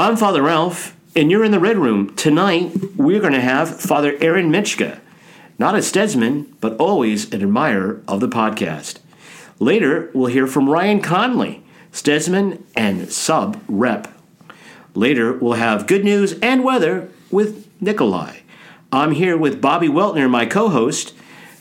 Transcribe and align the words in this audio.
I'm 0.00 0.16
Father 0.16 0.40
Ralph, 0.40 0.96
and 1.14 1.30
you're 1.30 1.44
in 1.44 1.50
the 1.50 1.60
Red 1.60 1.76
Room. 1.76 2.16
Tonight, 2.16 2.96
we're 2.96 3.20
going 3.20 3.34
to 3.34 3.40
have 3.42 3.82
Father 3.82 4.16
Aaron 4.22 4.50
Michka, 4.50 4.98
not 5.58 5.74
a 5.74 5.80
Stedsman, 5.80 6.46
but 6.58 6.74
always 6.78 7.30
an 7.34 7.42
admirer 7.42 8.00
of 8.08 8.20
the 8.20 8.26
podcast. 8.26 8.96
Later, 9.58 10.10
we'll 10.14 10.32
hear 10.32 10.46
from 10.46 10.70
Ryan 10.70 11.02
Conley, 11.02 11.62
Stedsman 11.92 12.62
and 12.74 13.12
sub 13.12 13.62
rep. 13.68 14.08
Later, 14.94 15.34
we'll 15.34 15.52
have 15.52 15.86
good 15.86 16.02
news 16.02 16.32
and 16.40 16.64
weather 16.64 17.10
with 17.30 17.68
Nikolai. 17.78 18.38
I'm 18.90 19.10
here 19.10 19.36
with 19.36 19.60
Bobby 19.60 19.88
Weltner, 19.88 20.30
my 20.30 20.46
co 20.46 20.70
host, 20.70 21.12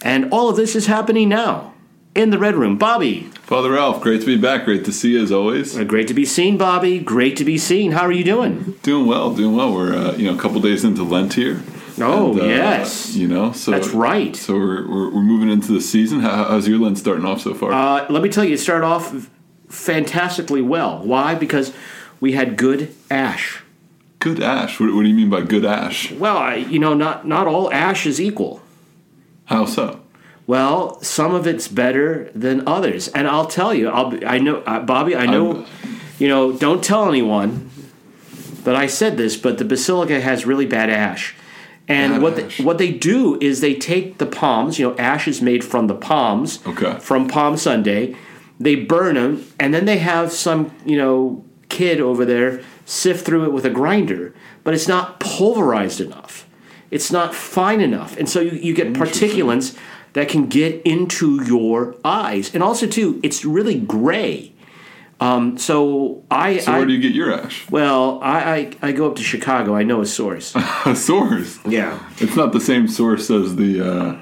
and 0.02 0.32
all 0.32 0.48
of 0.48 0.56
this 0.56 0.78
is 0.78 0.86
happening 0.86 1.28
now 1.28 1.74
in 2.16 2.30
the 2.30 2.40
Red 2.40 2.56
Room. 2.56 2.78
Bobby. 2.78 3.32
Father 3.50 3.72
Ralph, 3.72 4.00
great 4.02 4.20
to 4.20 4.28
be 4.28 4.38
back. 4.38 4.66
Great 4.66 4.86
to 4.86 4.94
see 4.94 5.14
you 5.14 5.24
as 5.24 5.32
always. 5.32 5.76
Uh, 5.76 5.84
great 5.84 6.08
to 6.10 6.14
be 6.14 6.24
seen, 6.24 6.56
Bobby. 6.56 7.00
Great 7.00 7.36
to 7.38 7.44
be 7.44 7.58
seen. 7.58 7.94
How 7.94 8.04
are 8.04 8.12
you 8.12 8.24
doing? 8.24 8.76
Doing 8.84 9.08
well, 9.08 9.34
doing 9.34 9.56
well. 9.56 9.74
We're 9.74 9.96
uh, 9.96 10.12
you 10.18 10.26
know 10.26 10.38
a 10.38 10.40
couple 10.40 10.62
days 10.62 10.84
into 10.84 11.02
Lent 11.02 11.34
here. 11.34 11.64
Oh 12.00 12.34
And, 12.34 12.42
uh, 12.42 12.46
yes, 12.46 13.16
you 13.16 13.28
know 13.28 13.52
so 13.52 13.72
that's 13.72 13.88
right. 13.88 14.36
So 14.36 14.54
we're, 14.54 14.88
we're, 14.88 15.16
we're 15.16 15.24
moving 15.24 15.50
into 15.50 15.72
the 15.72 15.82
season. 15.82 16.20
How, 16.20 16.44
how's 16.44 16.68
your 16.68 16.78
Lent 16.78 17.00
starting 17.00 17.26
off 17.26 17.42
so 17.42 17.56
far? 17.56 17.72
Uh, 17.72 18.06
let 18.12 18.22
me 18.22 18.30
tell 18.30 18.46
you, 18.46 18.54
it 18.54 18.60
started 18.60 18.86
off 18.86 19.32
fantastically 19.68 20.62
well. 20.62 21.00
Why? 21.00 21.34
Because 21.34 21.74
we 22.20 22.34
had 22.34 22.56
good 22.56 22.94
ash. 23.10 23.64
good 24.20 24.44
ash. 24.44 24.80
What, 24.80 24.94
what 24.94 25.02
do 25.02 25.08
you 25.08 25.16
mean 25.16 25.32
by 25.32 25.42
good 25.42 25.66
ash? 25.66 26.12
Well, 26.12 26.38
I, 26.38 26.58
you 26.58 26.78
know, 26.78 26.94
not 26.94 27.26
not 27.28 27.48
all 27.48 27.74
ash 27.74 28.06
is 28.06 28.22
equal. 28.22 28.62
How 29.46 29.66
so? 29.66 30.02
Well, 30.50 31.00
some 31.04 31.36
of 31.36 31.46
it's 31.46 31.68
better 31.68 32.32
than 32.34 32.68
others, 32.68 33.08
and 33.10 33.28
I'll 33.28 33.46
tell 33.46 33.72
you. 33.72 33.88
I'll 33.88 34.10
be, 34.10 34.26
I 34.26 34.40
know, 34.40 34.64
uh, 34.66 34.80
Bobby. 34.80 35.16
I 35.16 35.28
know. 35.28 35.58
I'm- 35.58 35.66
you 36.18 36.28
know, 36.28 36.52
don't 36.52 36.84
tell 36.84 37.08
anyone 37.08 37.70
that 38.64 38.76
I 38.76 38.88
said 38.88 39.16
this, 39.16 39.38
but 39.38 39.60
the 39.60 39.64
basilica 39.64 40.20
has 40.20 40.48
really 40.48 40.66
bad 40.66 40.90
ash. 40.90 41.36
And 41.88 42.14
Bad 42.14 42.22
what 42.24 42.40
ash. 42.40 42.58
They, 42.58 42.64
what 42.64 42.80
they 42.80 42.92
do 42.92 43.38
is 43.40 43.62
they 43.62 43.76
take 43.76 44.18
the 44.18 44.26
palms. 44.26 44.80
You 44.80 44.90
know, 44.90 44.98
ash 44.98 45.28
is 45.28 45.40
made 45.40 45.64
from 45.64 45.86
the 45.86 45.94
palms. 45.94 46.66
Okay. 46.66 46.98
From 47.00 47.28
Palm 47.28 47.56
Sunday, 47.56 48.16
they 48.60 48.74
burn 48.74 49.16
them, 49.16 49.46
and 49.60 49.72
then 49.72 49.86
they 49.86 50.00
have 50.00 50.32
some 50.32 50.72
you 50.84 50.98
know 50.98 51.46
kid 51.70 52.02
over 52.02 52.26
there 52.26 52.64
sift 52.88 53.24
through 53.24 53.46
it 53.46 53.54
with 53.54 53.66
a 53.66 53.70
grinder, 53.70 54.34
but 54.64 54.74
it's 54.74 54.88
not 54.88 55.20
pulverized 55.20 56.02
enough. 56.02 56.48
It's 56.90 57.12
not 57.12 57.36
fine 57.36 57.82
enough, 57.82 58.18
and 58.18 58.28
so 58.28 58.40
you, 58.40 58.58
you 58.58 58.74
get 58.74 58.94
particulates 58.94 59.78
that 60.14 60.30
can 60.30 60.48
get 60.48 60.82
into 60.84 61.44
your 61.44 61.96
eyes, 62.04 62.54
and 62.54 62.64
also 62.64 62.88
too, 62.88 63.20
it's 63.24 63.46
really 63.46 63.80
gray. 63.80 64.54
Um, 65.22 65.58
so 65.58 66.24
I, 66.32 66.60
So 66.60 66.72
I 66.72 66.78
where 66.78 66.86
do 66.88 66.94
you 66.94 67.02
get 67.02 67.14
your 67.14 67.34
ash? 67.34 67.70
well, 67.70 68.20
I, 68.22 68.72
I 68.82 68.90
I 68.90 68.92
go 68.94 69.06
up 69.10 69.18
to 69.18 69.24
Chicago. 69.24 69.76
I 69.76 69.84
know 69.84 70.00
a 70.02 70.06
source. 70.06 70.56
A 70.86 70.96
source. 70.96 71.60
yeah. 71.66 72.00
It's 72.20 72.36
not 72.38 72.54
the 72.54 72.62
same 72.62 72.88
source 72.88 73.30
as 73.30 73.56
the. 73.58 73.82
Uh, 73.82 74.14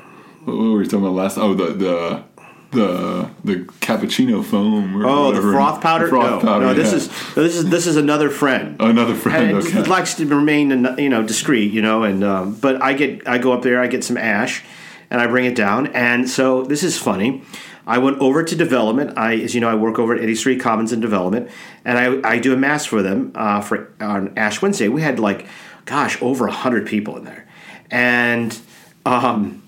what 0.45 0.57
were 0.57 0.77
we 0.77 0.85
talking 0.85 0.99
about 1.05 1.13
last? 1.13 1.37
Oh, 1.37 1.53
the 1.53 1.73
the 1.73 2.23
the 2.71 3.29
the 3.43 3.55
cappuccino 3.79 4.43
foam. 4.43 4.95
Or 4.97 5.05
Oh, 5.05 5.31
the 5.31 5.41
froth 5.41 5.81
powder. 5.81 6.05
The 6.05 6.09
froth 6.09 6.43
no, 6.43 6.49
powder. 6.49 6.65
no. 6.65 6.73
This 6.73 6.91
yeah. 6.91 6.97
is 6.97 7.33
this 7.35 7.55
is 7.55 7.69
this 7.69 7.85
is 7.85 7.95
another 7.95 8.29
friend. 8.31 8.75
another 8.81 9.13
friend. 9.13 9.51
and 9.51 9.57
okay. 9.67 9.79
it 9.79 9.87
likes 9.87 10.15
to 10.15 10.25
remain, 10.25 10.71
you 10.97 11.09
know, 11.09 11.21
discreet, 11.21 11.71
you 11.71 11.81
know. 11.83 12.03
And 12.03 12.23
um, 12.23 12.55
but 12.55 12.81
I 12.81 12.93
get, 12.93 13.27
I 13.27 13.37
go 13.37 13.53
up 13.53 13.61
there, 13.61 13.79
I 13.81 13.87
get 13.87 14.03
some 14.03 14.17
ash, 14.17 14.63
and 15.09 15.21
I 15.21 15.27
bring 15.27 15.45
it 15.45 15.55
down. 15.55 15.87
And 15.87 16.29
so 16.29 16.63
this 16.63 16.83
is 16.83 16.97
funny. 16.97 17.43
I 17.87 17.99
went 17.99 18.19
over 18.19 18.43
to 18.43 18.55
development. 18.55 19.17
I, 19.17 19.35
as 19.35 19.55
you 19.55 19.61
know, 19.61 19.69
I 19.69 19.75
work 19.75 19.97
over 19.97 20.13
at 20.13 20.21
Eddy 20.21 20.35
Street 20.35 20.59
Commons 20.59 20.91
in 20.91 20.99
development, 20.99 21.49
and 21.85 21.97
I, 21.97 22.33
I 22.33 22.37
do 22.39 22.53
a 22.53 22.57
mass 22.57 22.85
for 22.85 23.01
them 23.01 23.31
uh, 23.33 23.61
for 23.61 23.93
on 24.01 24.37
Ash 24.37 24.61
Wednesday. 24.61 24.89
We 24.89 25.01
had 25.01 25.19
like, 25.19 25.47
gosh, 25.85 26.21
over 26.21 26.47
hundred 26.47 26.85
people 26.85 27.15
in 27.15 27.23
there, 27.23 27.47
and 27.89 28.59
um, 29.05 29.63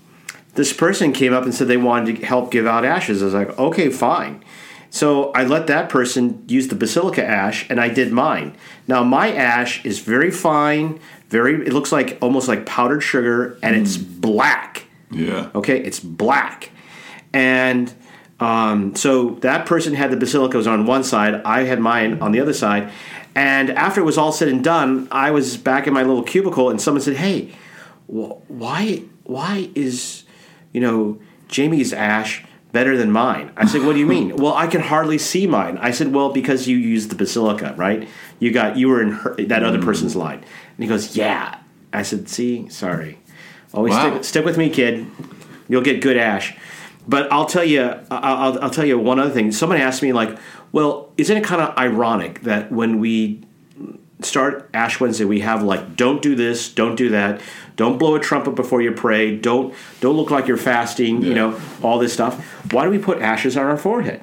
this 0.54 0.74
person 0.74 1.12
came 1.12 1.32
up 1.32 1.44
and 1.44 1.54
said 1.54 1.66
they 1.66 1.78
wanted 1.78 2.16
to 2.16 2.26
help 2.26 2.50
give 2.50 2.66
out 2.66 2.84
ashes. 2.84 3.22
I 3.22 3.24
was 3.24 3.34
like, 3.34 3.58
okay, 3.58 3.88
fine. 3.88 4.44
So 4.90 5.30
I 5.30 5.44
let 5.44 5.68
that 5.68 5.88
person 5.88 6.44
use 6.46 6.68
the 6.68 6.74
basilica 6.74 7.24
ash, 7.24 7.68
and 7.70 7.80
I 7.80 7.88
did 7.88 8.12
mine. 8.12 8.54
Now 8.86 9.02
my 9.02 9.32
ash 9.32 9.82
is 9.86 10.00
very 10.00 10.30
fine, 10.30 11.00
very. 11.28 11.66
It 11.66 11.72
looks 11.72 11.90
like 11.90 12.18
almost 12.20 12.48
like 12.48 12.66
powdered 12.66 13.00
sugar, 13.00 13.58
and 13.62 13.74
it's 13.74 13.96
black. 13.96 14.84
Yeah. 15.10 15.50
Okay, 15.54 15.80
it's 15.80 16.00
black, 16.00 16.70
and 17.32 17.92
um, 18.40 18.94
so 18.94 19.30
that 19.40 19.66
person 19.66 19.94
had 19.94 20.10
the 20.10 20.16
basilicas 20.16 20.66
on 20.66 20.86
one 20.86 21.04
side. 21.04 21.42
I 21.44 21.64
had 21.64 21.78
mine 21.80 22.20
on 22.20 22.32
the 22.32 22.40
other 22.40 22.54
side, 22.54 22.90
and 23.34 23.70
after 23.70 24.00
it 24.00 24.04
was 24.04 24.18
all 24.18 24.32
said 24.32 24.48
and 24.48 24.64
done, 24.64 25.08
I 25.10 25.30
was 25.30 25.56
back 25.56 25.86
in 25.86 25.92
my 25.92 26.02
little 26.02 26.22
cubicle, 26.22 26.70
and 26.70 26.80
someone 26.80 27.02
said, 27.02 27.16
"Hey, 27.16 27.52
wh- 28.06 28.40
why 28.50 29.02
why 29.24 29.70
is 29.74 30.24
you 30.72 30.80
know 30.80 31.20
Jamie's 31.48 31.92
ash?" 31.92 32.44
Better 32.72 32.96
than 32.96 33.10
mine. 33.10 33.50
I 33.56 33.66
said, 33.66 33.82
"What 33.82 33.94
do 33.94 33.98
you 33.98 34.06
mean?" 34.06 34.36
well, 34.42 34.54
I 34.54 34.68
can 34.68 34.80
hardly 34.80 35.18
see 35.18 35.46
mine. 35.46 35.76
I 35.78 35.90
said, 35.90 36.14
"Well, 36.14 36.30
because 36.32 36.68
you 36.68 36.76
used 36.76 37.10
the 37.10 37.16
basilica, 37.16 37.74
right? 37.76 38.08
You 38.38 38.52
got 38.52 38.76
you 38.76 38.88
were 38.88 39.02
in 39.02 39.10
her, 39.10 39.34
that 39.34 39.64
other 39.64 39.82
person's 39.82 40.14
line." 40.14 40.38
And 40.38 40.78
he 40.78 40.86
goes, 40.86 41.16
"Yeah." 41.16 41.58
I 41.92 42.02
said, 42.02 42.28
"See, 42.28 42.68
sorry. 42.68 43.18
Always 43.72 43.92
Wow. 43.94 44.10
stick, 44.12 44.24
stick 44.24 44.44
with 44.44 44.56
me, 44.58 44.68
kid. 44.70 45.06
You'll 45.68 45.82
get 45.82 46.00
good 46.00 46.16
ash." 46.16 46.54
But 47.08 47.32
I'll 47.32 47.46
tell 47.46 47.64
you, 47.64 47.82
I'll, 48.10 48.62
I'll 48.62 48.70
tell 48.70 48.84
you 48.84 48.98
one 48.98 49.18
other 49.18 49.30
thing. 49.30 49.50
Someone 49.52 49.80
asked 49.80 50.02
me, 50.02 50.12
like, 50.12 50.36
"Well, 50.72 51.10
isn't 51.16 51.36
it 51.36 51.44
kind 51.44 51.60
of 51.62 51.76
ironic 51.76 52.42
that 52.42 52.70
when 52.70 52.98
we 53.00 53.40
start 54.22 54.68
Ash 54.74 55.00
Wednesday, 55.00 55.24
we 55.24 55.40
have 55.40 55.62
like, 55.62 55.96
don't 55.96 56.20
do 56.20 56.34
this, 56.34 56.70
don't 56.72 56.94
do 56.94 57.08
that, 57.08 57.40
don't 57.76 57.96
blow 57.98 58.14
a 58.16 58.20
trumpet 58.20 58.54
before 58.54 58.82
you 58.82 58.92
pray, 58.92 59.34
don't 59.34 59.74
don't 60.00 60.14
look 60.14 60.30
like 60.30 60.46
you're 60.46 60.58
fasting, 60.58 61.22
you 61.22 61.32
know, 61.32 61.58
all 61.82 61.98
this 61.98 62.12
stuff. 62.12 62.38
Why 62.72 62.84
do 62.84 62.90
we 62.90 62.98
put 62.98 63.22
ashes 63.22 63.56
on 63.56 63.64
our 63.64 63.78
forehead? 63.78 64.22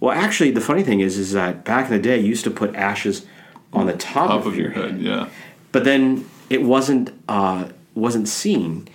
Well, 0.00 0.12
actually, 0.18 0.50
the 0.50 0.60
funny 0.60 0.82
thing 0.82 0.98
is, 0.98 1.16
is 1.16 1.30
that 1.32 1.64
back 1.64 1.86
in 1.86 1.92
the 1.92 2.02
day, 2.02 2.18
you 2.18 2.26
used 2.26 2.42
to 2.44 2.50
put 2.50 2.74
ashes 2.74 3.24
on 3.72 3.86
the 3.86 3.92
top, 3.92 4.28
Top 4.28 4.46
of 4.46 4.56
your 4.56 4.70
head. 4.70 5.00
Yeah. 5.00 5.28
but 5.70 5.84
then 5.84 6.28
it 6.50 6.62
wasn't 6.64 7.12
uh, 7.28 7.66
wasn't 7.94 8.28
seen. 8.28 8.88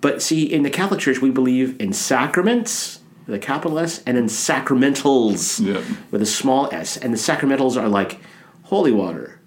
But 0.00 0.20
see, 0.22 0.42
in 0.44 0.62
the 0.62 0.70
Catholic 0.70 1.00
Church, 1.00 1.20
we 1.20 1.30
believe 1.30 1.80
in 1.80 1.92
sacraments, 1.92 3.00
with 3.26 3.34
a 3.34 3.38
capital 3.38 3.78
S, 3.78 4.02
and 4.06 4.18
in 4.18 4.26
sacramentals 4.26 5.64
Yeah. 5.64 5.80
with 6.10 6.20
a 6.20 6.26
small 6.26 6.68
s. 6.72 6.96
And 6.98 7.12
the 7.12 7.16
sacramentals 7.18 7.80
are 7.80 7.88
like 7.88 8.20
holy 8.64 8.92
water, 8.92 9.40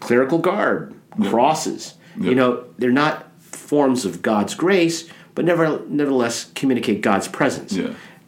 clerical 0.00 0.38
garb, 0.38 0.94
crosses. 1.22 1.94
You 2.20 2.34
know, 2.36 2.64
they're 2.78 2.92
not 2.92 3.28
forms 3.40 4.04
of 4.04 4.22
God's 4.22 4.54
grace, 4.54 5.04
but 5.34 5.44
never, 5.44 5.80
nevertheless 5.88 6.46
communicate 6.54 7.00
God's 7.00 7.26
presence. 7.26 7.76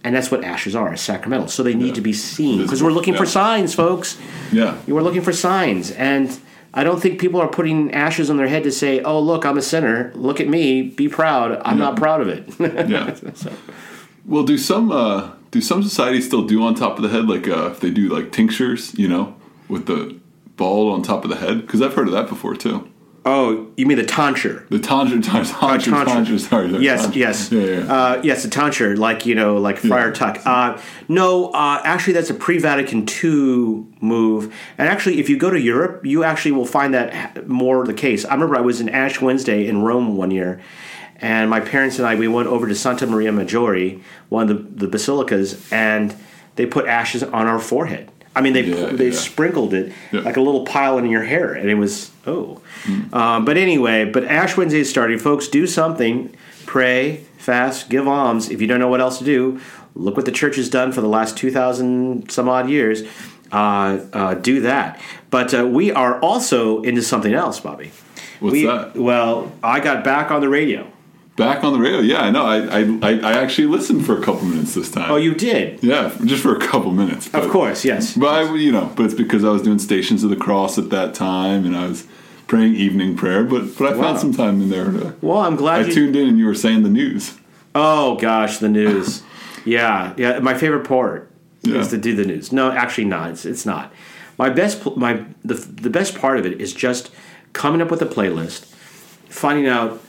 And 0.03 0.15
that's 0.15 0.31
what 0.31 0.43
ashes 0.45 0.75
are, 0.75 0.93
as 0.93 1.01
sacramentals. 1.01 1.51
So 1.51 1.63
they 1.63 1.75
need 1.75 1.95
to 1.97 2.01
be 2.01 2.13
seen 2.13 2.63
because 2.63 2.83
we're 2.83 2.91
looking 2.93 3.15
for 3.15 3.27
signs, 3.27 3.75
folks. 3.75 4.17
Yeah. 4.51 4.77
You 4.89 4.95
were 4.97 5.03
looking 5.03 5.23
for 5.23 5.33
signs, 5.33 5.93
and 5.93 6.37
I 6.77 6.85
don't 6.85 7.01
think 7.01 7.19
people 7.19 7.41
are 7.41 7.49
putting 7.49 7.91
ashes 7.93 8.29
on 8.31 8.37
their 8.37 8.47
head 8.49 8.63
to 8.65 8.71
say, 8.71 9.01
"Oh, 9.01 9.19
look, 9.19 9.45
I'm 9.47 9.57
a 9.59 9.63
sinner. 9.63 10.13
Look 10.15 10.41
at 10.41 10.47
me. 10.49 10.83
Be 10.83 11.09
proud. 11.09 11.61
I'm 11.65 11.79
not 11.79 11.97
proud 11.97 12.21
of 12.21 12.29
it." 12.29 12.45
Yeah. 12.89 13.15
So- 13.35 13.53
Well, 14.27 14.43
do 14.45 14.59
some 14.59 14.93
uh, 14.93 15.31
do 15.51 15.61
some 15.61 15.83
societies 15.83 16.27
still 16.27 16.43
do 16.47 16.63
on 16.63 16.75
top 16.75 16.97
of 16.99 17.03
the 17.03 17.09
head 17.09 17.27
like 17.29 17.49
uh, 17.49 17.71
if 17.73 17.81
they 17.81 17.91
do 17.91 18.09
like 18.09 18.31
tinctures, 18.33 18.93
you 18.99 19.09
know, 19.09 19.35
with 19.69 19.87
the 19.87 20.17
ball 20.57 20.93
on 20.93 21.03
top 21.03 21.25
of 21.25 21.31
the 21.31 21.37
head? 21.37 21.63
Because 21.63 21.81
I've 21.81 21.95
heard 21.95 22.09
of 22.09 22.13
that 22.13 22.29
before 22.29 22.55
too. 22.57 22.89
Oh, 23.27 23.71
you 23.77 23.85
mean 23.87 23.99
the 23.99 24.05
tonsure? 24.05 24.67
The 24.71 24.79
tonsure, 24.79 25.21
tonsure, 25.21 25.53
tonsure, 25.55 25.93
tonsure. 25.93 26.05
tonsure 26.05 26.39
sorry. 26.39 26.71
sorry, 26.71 26.83
Yes, 26.83 27.03
tonsure. 27.07 27.17
yes, 27.17 27.53
Yeah, 27.53 27.61
yeah. 27.61 27.93
Uh, 27.93 28.21
yes, 28.25 28.43
the 28.43 28.49
tonsure, 28.49 28.97
like 28.97 29.27
you 29.27 29.35
know, 29.35 29.57
like 29.59 29.79
Friar 29.79 30.13
Tuck. 30.13 30.41
Uh, 30.47 30.81
no, 31.09 31.49
uh, 31.51 31.83
actually, 31.85 32.15
that's 32.15 32.31
a 32.31 32.35
pre-Vatican 32.35 33.07
II 33.23 33.85
move. 34.01 34.55
And 34.79 34.89
actually, 34.89 35.19
if 35.21 35.29
you 35.29 35.37
go 35.37 35.51
to 35.51 35.61
Europe, 35.61 36.07
you 36.07 36.25
actually 36.25 36.53
will 36.53 36.67
find 36.67 36.95
that 36.95 37.47
more 37.49 37.85
the 37.85 37.95
case. 37.95 38.25
I 38.25 38.33
remember 38.33 38.57
I 38.57 38.61
was 38.61 38.81
in 38.81 38.89
Ash 38.89 39.21
Wednesday 39.21 39.67
in 39.67 39.83
Rome 39.83 40.17
one 40.17 40.31
year, 40.31 40.61
and 41.17 41.51
my 41.51 41.61
parents 41.61 41.99
and 41.99 42.07
I 42.07 42.15
we 42.15 42.29
went 42.29 42.49
over 42.49 42.67
to 42.69 42.75
Santa 42.75 43.07
Maria 43.07 43.33
Maggiore, 43.33 44.01
one 44.29 44.49
of 44.49 44.79
the, 44.79 44.87
the 44.87 44.89
basilicas, 44.91 45.71
and 45.73 46.17
they 46.55 46.65
put 46.67 46.87
ashes 46.87 47.23
on 47.23 47.47
our 47.47 47.59
forehead. 47.59 48.11
I 48.37 48.43
mean, 48.43 48.53
they 48.53 48.63
Yeah, 48.65 48.87
they 48.93 49.09
yeah. 49.09 49.13
sprinkled 49.15 49.73
it 49.75 49.93
Yeah. 50.13 50.21
like 50.21 50.37
a 50.37 50.41
little 50.43 50.65
pile 50.65 50.99
in 50.99 51.07
your 51.07 51.25
hair, 51.25 51.53
and 51.55 51.69
it 51.71 51.75
was 51.75 52.11
oh. 52.27 52.61
Um, 53.13 53.45
but 53.45 53.57
anyway, 53.57 54.05
but 54.05 54.25
Ash 54.25 54.57
Wednesday 54.57 54.81
is 54.81 54.91
starting, 54.91 55.19
folks. 55.19 55.49
Do 55.49 55.67
something, 55.67 56.31
pray, 56.67 57.23
fast, 57.39 57.89
give 57.89 58.07
alms. 58.07 58.51
If 58.51 58.61
you 58.61 58.67
don't 58.67 58.79
know 58.79 58.89
what 58.89 59.01
else 59.01 59.19
to 59.19 59.25
do, 59.25 59.59
look 59.95 60.17
what 60.17 60.27
the 60.27 60.33
church 60.33 60.57
has 60.57 60.69
done 60.69 60.93
for 60.93 61.01
the 61.01 61.09
last 61.09 61.37
two 61.37 61.51
thousand 61.51 62.31
some 62.31 62.49
odd 62.49 62.69
years. 62.69 63.03
Uh, 63.51 64.01
uh, 64.13 64.35
do 64.35 64.61
that. 64.61 65.01
But 65.31 65.55
uh, 65.55 65.67
we 65.67 65.91
are 65.93 66.21
also 66.21 66.83
into 66.83 67.03
something 67.03 67.33
else, 67.33 67.59
Bobby. 67.61 67.91
What's 68.41 68.53
we, 68.53 68.67
that? 68.67 68.97
Well, 68.97 69.51
I 69.63 69.81
got 69.81 70.05
back 70.05 70.31
on 70.31 70.41
the 70.41 70.49
radio. 70.49 70.87
Back 71.37 71.65
on 71.65 71.75
the 71.75 71.79
radio, 71.79 72.01
yeah, 72.01 72.23
I 72.23 72.31
know. 72.31 72.47
I, 72.47 72.81
I, 72.81 72.99
I, 73.03 73.21
I 73.21 73.33
actually 73.43 73.67
listened 73.67 74.07
for 74.07 74.19
a 74.19 74.23
couple 74.23 74.47
minutes 74.47 74.75
this 74.75 74.91
time. 74.91 75.11
Oh, 75.11 75.17
you 75.17 75.35
did. 75.35 75.83
Yeah, 75.83 76.11
just 76.25 76.43
for 76.43 76.57
a 76.57 76.59
couple 76.59 76.93
minutes. 76.93 77.29
Of 77.35 77.51
course, 77.51 77.85
yes. 77.85 78.17
But 78.17 78.29
I, 78.29 78.55
you 78.55 78.73
know, 78.73 78.91
but 78.97 79.05
it's 79.05 79.15
because 79.15 79.45
I 79.45 79.51
was 79.51 79.61
doing 79.61 79.79
Stations 79.79 80.25
of 80.25 80.31
the 80.31 80.37
Cross 80.37 80.79
at 80.79 80.89
that 80.91 81.13
time, 81.15 81.67
and 81.67 81.77
I 81.77 81.89
was 81.89 82.07
praying 82.47 82.75
evening 82.77 83.17
prayer. 83.17 83.45
But 83.45 83.77
but 83.77 83.93
I 83.93 83.97
Wow. 83.97 84.03
found 84.05 84.19
some 84.21 84.33
time 84.33 84.63
in 84.63 84.71
there. 84.71 84.87
To, 84.91 85.15
Well, 85.21 85.39
I'm 85.41 85.55
I 85.55 85.57
glad 85.57 85.87
you. 85.89 85.93
tuned 85.93 86.17
in, 86.17 86.27
and 86.27 86.39
you 86.39 86.47
were 86.47 86.55
saying 86.55 86.85
the 86.85 86.89
news. 86.89 87.37
Oh 87.75 88.17
gosh, 88.17 88.57
the 88.57 88.71
news. 88.71 89.23
yeah, 89.67 90.15
yeah. 90.17 90.39
My 90.39 90.55
favorite 90.55 90.89
part 90.89 91.31
Yeah. 91.65 91.81
is 91.81 91.89
to 91.89 91.99
do 91.99 92.17
the 92.17 92.25
news. 92.25 92.51
No, 92.51 92.71
actually, 92.73 93.05
not. 93.05 93.29
It's, 93.33 93.45
it's 93.45 93.67
not. 93.67 93.93
My 94.39 94.49
best. 94.49 94.87
My 94.97 95.23
the 95.45 95.55
the 95.55 95.91
best 95.91 96.19
part 96.19 96.39
of 96.39 96.47
it 96.47 96.63
is 96.63 96.73
just 96.73 97.11
coming 97.53 97.83
up 97.83 97.91
with 97.91 98.01
a 98.01 98.07
playlist, 98.07 98.65
finding 99.29 99.67
out 99.67 100.01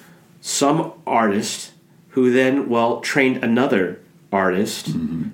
some 0.42 0.94
artist 1.06 1.72
who 2.10 2.31
then 2.31 2.69
well 2.69 3.00
trained 3.01 3.44
another 3.44 4.00
artist 4.31 4.89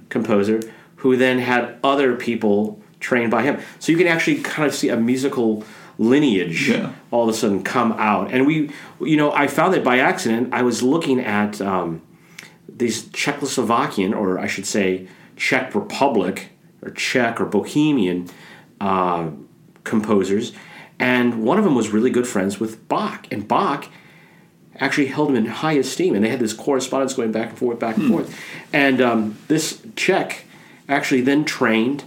composer 0.10 0.60
who 0.98 1.16
then 1.18 1.40
had 1.40 1.78
other 1.84 2.16
people 2.16 2.80
trained 3.00 3.32
by 3.32 3.44
him. 3.44 3.60
So 3.80 3.92
you 3.92 3.98
can 3.98 4.08
actually 4.08 4.40
kind 4.42 4.68
of 4.68 4.74
see 4.76 4.90
a 4.90 4.98
musical 4.98 5.64
lineage 5.98 6.70
Yeah. 6.70 6.94
all 7.12 7.24
of 7.24 7.36
a 7.36 7.38
sudden 7.38 7.64
come 7.64 7.92
out. 7.94 8.32
And 8.32 8.48
we, 8.48 8.70
you 9.02 9.18
know, 9.18 9.32
I 9.32 9.48
found 9.48 9.76
it 9.76 9.84
by 9.84 10.00
accident. 10.00 10.54
I 10.54 10.62
was 10.64 10.82
looking 10.82 11.20
at 11.20 11.60
um, 11.62 12.02
these 12.68 13.04
Czechoslovakian, 13.10 14.16
or 14.16 14.40
I 14.40 14.48
should 14.48 14.66
say, 14.66 15.08
Czech 15.36 15.76
Republic, 15.76 16.50
or 16.82 16.92
Czech 16.92 17.40
or 17.42 17.46
Bohemian 17.46 18.30
uh, 18.82 19.30
composers, 19.84 20.54
and 21.00 21.44
one 21.44 21.58
of 21.58 21.64
them 21.64 21.76
was 21.76 21.90
really 21.90 22.10
good 22.10 22.28
friends 22.28 22.60
with 22.60 22.88
Bach, 22.88 23.28
and 23.32 23.48
Bach 23.48 23.88
actually 24.80 25.08
held 25.08 25.30
him 25.30 25.36
in 25.36 25.46
high 25.46 25.74
esteem, 25.74 26.16
and 26.16 26.24
they 26.24 26.30
had 26.30 26.40
this 26.40 26.54
correspondence 26.54 27.14
going 27.14 27.32
back 27.32 27.50
and 27.50 27.58
forth, 27.58 27.80
back 27.80 27.98
and 27.98 28.10
forth. 28.10 28.40
And 28.74 29.02
um, 29.02 29.38
this 29.48 29.82
Czech 29.96 30.46
actually 30.90 31.22
then 31.22 31.46
trained 31.46 32.04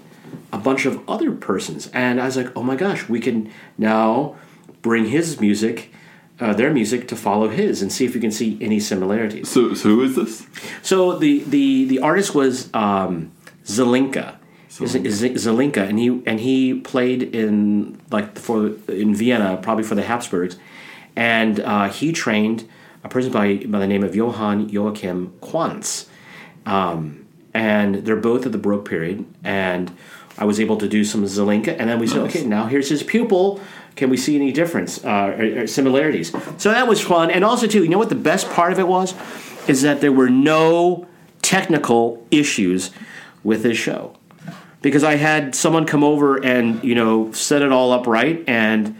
a 0.53 0.59
bunch 0.59 0.87
of 0.87 1.01
other 1.09 1.33
persons, 1.33 1.89
and 1.93 2.21
I 2.21 2.27
was 2.27 2.37
like, 2.37 2.57
oh 2.57 2.63
my 2.63 2.77
gosh, 2.77 3.09
we 3.09 3.21
can 3.21 3.51
now 3.79 4.37
bring 4.83 5.07
his 5.07 5.41
music. 5.41 5.91
Uh, 6.39 6.53
their 6.53 6.71
music 6.71 7.09
to 7.09 7.17
follow 7.17 7.49
his 7.49 7.81
and 7.81 7.91
see 7.91 8.05
if 8.05 8.15
we 8.15 8.21
can 8.21 8.31
see 8.31 8.59
any 8.61 8.79
similarities. 8.79 9.49
So 9.49 9.73
so 9.73 9.89
who 9.89 10.03
is 10.03 10.17
this? 10.17 10.47
So 10.83 11.19
the 11.19 11.43
the 11.45 11.87
the 11.87 12.01
artist 12.01 12.35
was 12.35 12.69
um, 12.75 13.33
Zelenka. 13.65 14.37
Zelenka, 14.69 15.89
and 15.89 15.99
he 15.99 16.23
and 16.27 16.39
he 16.39 16.75
played 16.81 17.23
in 17.23 17.99
like 18.11 18.39
for 18.39 18.73
in 18.89 19.15
Vienna, 19.15 19.59
probably 19.63 19.85
for 19.85 19.95
the 19.95 20.03
Habsburgs, 20.03 20.59
and 21.17 21.59
uh, 21.61 21.89
he 21.89 22.13
trained 22.13 22.69
a 23.03 23.09
person 23.09 23.33
by 23.33 23.57
by 23.67 23.79
the 23.79 23.87
name 23.87 24.05
of 24.05 24.15
Johann 24.15 24.69
Joachim 24.69 25.33
Quantz, 25.41 26.07
um, 26.67 27.27
and 27.55 27.97
they're 27.97 28.17
both 28.17 28.47
of 28.47 28.53
the 28.53 28.59
Baroque 28.59 28.89
period. 28.89 29.25
And 29.43 29.91
I 30.39 30.45
was 30.45 30.61
able 30.61 30.77
to 30.77 30.89
do 30.89 31.05
some 31.05 31.25
Zelenka, 31.25 31.75
and 31.79 31.89
then 31.89 31.99
we 31.99 32.07
said, 32.07 32.19
okay, 32.19 32.45
now 32.45 32.67
here's 32.67 32.91
his 32.91 33.03
pupil. 33.03 33.61
Can 33.95 34.11
we 34.11 34.19
see 34.19 34.37
any 34.37 34.53
difference 34.53 35.03
uh, 35.03 35.35
or, 35.39 35.63
or 35.63 35.67
similarities? 35.67 36.31
So 36.59 36.71
that 36.71 36.87
was 36.87 37.01
fun, 37.01 37.31
and 37.31 37.43
also 37.43 37.67
too, 37.67 37.83
you 37.83 37.89
know 37.89 37.99
what 37.99 38.11
the 38.11 38.15
best 38.15 38.51
part 38.51 38.73
of 38.73 38.79
it 38.79 38.87
was, 38.87 39.15
is 39.67 39.83
that 39.83 40.03
there 40.03 40.13
were 40.13 40.29
no 40.29 41.07
technical 41.41 42.27
issues 42.31 42.91
with 43.43 43.63
this 43.63 43.79
show. 43.79 44.17
Because 44.83 45.03
I 45.03 45.15
had 45.17 45.55
someone 45.55 45.87
come 45.87 46.05
over 46.05 46.37
and 46.37 46.85
you 46.85 46.95
know 46.95 47.33
set 47.33 47.63
it 47.63 47.73
all 47.73 47.93
up 47.93 48.07
right, 48.07 48.45
and 48.47 48.95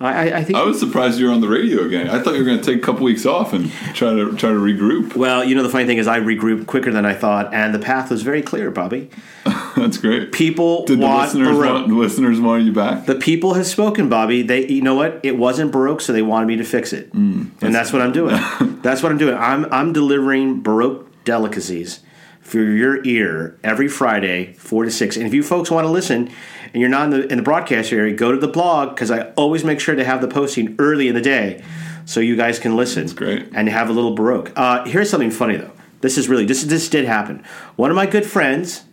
I, 0.00 0.30
I- 0.30 0.38
I 0.38 0.44
think. 0.44 0.58
I 0.58 0.62
was 0.64 0.80
surprised 0.80 1.18
you 1.18 1.26
were 1.26 1.32
on 1.32 1.40
the 1.42 1.48
radio 1.48 1.82
again. 1.84 2.08
I 2.08 2.20
thought 2.20 2.32
you 2.34 2.38
were 2.40 2.44
going 2.46 2.58
to 2.58 2.64
take 2.64 2.78
a 2.78 2.84
couple 2.84 3.04
weeks 3.04 3.26
off 3.26 3.52
and 3.52 3.70
try 3.94 4.10
to 4.10 4.34
try 4.36 4.50
to 4.50 4.56
regroup. 4.58 5.14
well, 5.14 5.44
you 5.44 5.54
know 5.54 5.62
the 5.62 5.68
funny 5.68 5.84
thing 5.86 5.98
is, 5.98 6.06
I 6.06 6.20
regrouped 6.20 6.66
quicker 6.66 6.90
than 6.90 7.04
I 7.04 7.14
thought, 7.14 7.52
and 7.52 7.74
the 7.74 7.78
path 7.78 8.10
was 8.10 8.22
very 8.22 8.40
clear, 8.42 8.70
Bobby. 8.70 9.10
That's 9.76 9.98
great. 9.98 10.32
People 10.32 10.84
Did 10.86 11.00
the 11.00 11.06
listeners 11.06 11.48
Baroque. 11.48 11.74
want, 11.74 11.88
the 11.88 11.94
listeners 11.94 12.40
want 12.40 12.64
you 12.64 12.72
back? 12.72 13.06
The 13.06 13.14
people 13.14 13.54
have 13.54 13.66
spoken, 13.66 14.08
Bobby. 14.08 14.42
They, 14.42 14.66
you 14.68 14.82
know 14.82 14.94
what? 14.94 15.20
It 15.22 15.36
wasn't 15.36 15.70
Baroque, 15.72 16.00
so 16.00 16.12
they 16.12 16.22
wanted 16.22 16.46
me 16.46 16.56
to 16.56 16.64
fix 16.64 16.92
it, 16.92 17.12
mm, 17.12 17.50
and 17.62 17.74
that's 17.74 17.92
what 17.92 18.00
I'm 18.02 18.12
doing. 18.12 18.36
that's 18.82 19.02
what 19.02 19.12
I'm 19.12 19.18
doing. 19.18 19.34
I'm 19.36 19.66
I'm 19.72 19.92
delivering 19.92 20.62
Baroque 20.62 21.06
delicacies 21.24 22.00
for 22.40 22.58
your 22.58 23.04
ear 23.04 23.56
every 23.62 23.86
Friday, 23.86 24.54
four 24.54 24.84
to 24.84 24.90
six. 24.90 25.16
And 25.16 25.26
if 25.26 25.32
you 25.34 25.42
folks 25.42 25.70
want 25.70 25.84
to 25.86 25.90
listen, 25.90 26.30
and 26.72 26.80
you're 26.80 26.90
not 26.90 27.04
in 27.04 27.10
the 27.10 27.26
in 27.28 27.36
the 27.38 27.42
broadcast 27.42 27.92
area, 27.92 28.14
go 28.14 28.32
to 28.32 28.38
the 28.38 28.48
blog 28.48 28.90
because 28.90 29.10
I 29.10 29.30
always 29.32 29.64
make 29.64 29.80
sure 29.80 29.94
to 29.94 30.04
have 30.04 30.20
the 30.20 30.28
posting 30.28 30.76
early 30.78 31.08
in 31.08 31.14
the 31.14 31.20
day, 31.20 31.62
so 32.04 32.20
you 32.20 32.36
guys 32.36 32.58
can 32.58 32.76
listen. 32.76 33.02
That's 33.02 33.12
great. 33.12 33.48
And 33.52 33.68
have 33.68 33.88
a 33.88 33.92
little 33.92 34.14
Baroque. 34.14 34.52
Uh, 34.56 34.84
here's 34.84 35.10
something 35.10 35.30
funny 35.30 35.56
though. 35.56 35.72
This 36.00 36.16
is 36.16 36.28
really 36.28 36.44
this 36.44 36.62
this 36.64 36.88
did 36.88 37.04
happen. 37.04 37.44
One 37.76 37.90
of 37.90 37.96
my 37.96 38.06
good 38.06 38.24
friends 38.24 38.84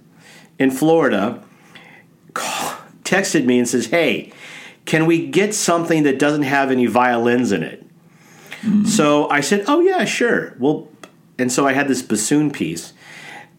in 0.60 0.72
Florida 0.72 1.44
texted 3.04 3.46
me 3.46 3.60
and 3.60 3.68
says, 3.68 3.88
"Hey, 3.88 4.34
can 4.86 5.06
we 5.06 5.28
get 5.28 5.54
something 5.54 6.04
that 6.04 6.20
doesn't 6.20 6.44
have 6.44 6.72
any 6.72 6.86
violins 6.86 7.52
in 7.52 7.64
it?" 7.64 7.84
So 8.86 9.30
I 9.30 9.42
said, 9.42 9.64
"Oh 9.68 9.80
yeah, 9.80 10.04
sure." 10.04 10.56
Well, 10.60 10.90
and 11.38 11.52
so 11.52 11.68
I 11.68 11.74
had 11.74 11.88
this 11.88 12.02
bassoon 12.02 12.52
piece, 12.52 12.94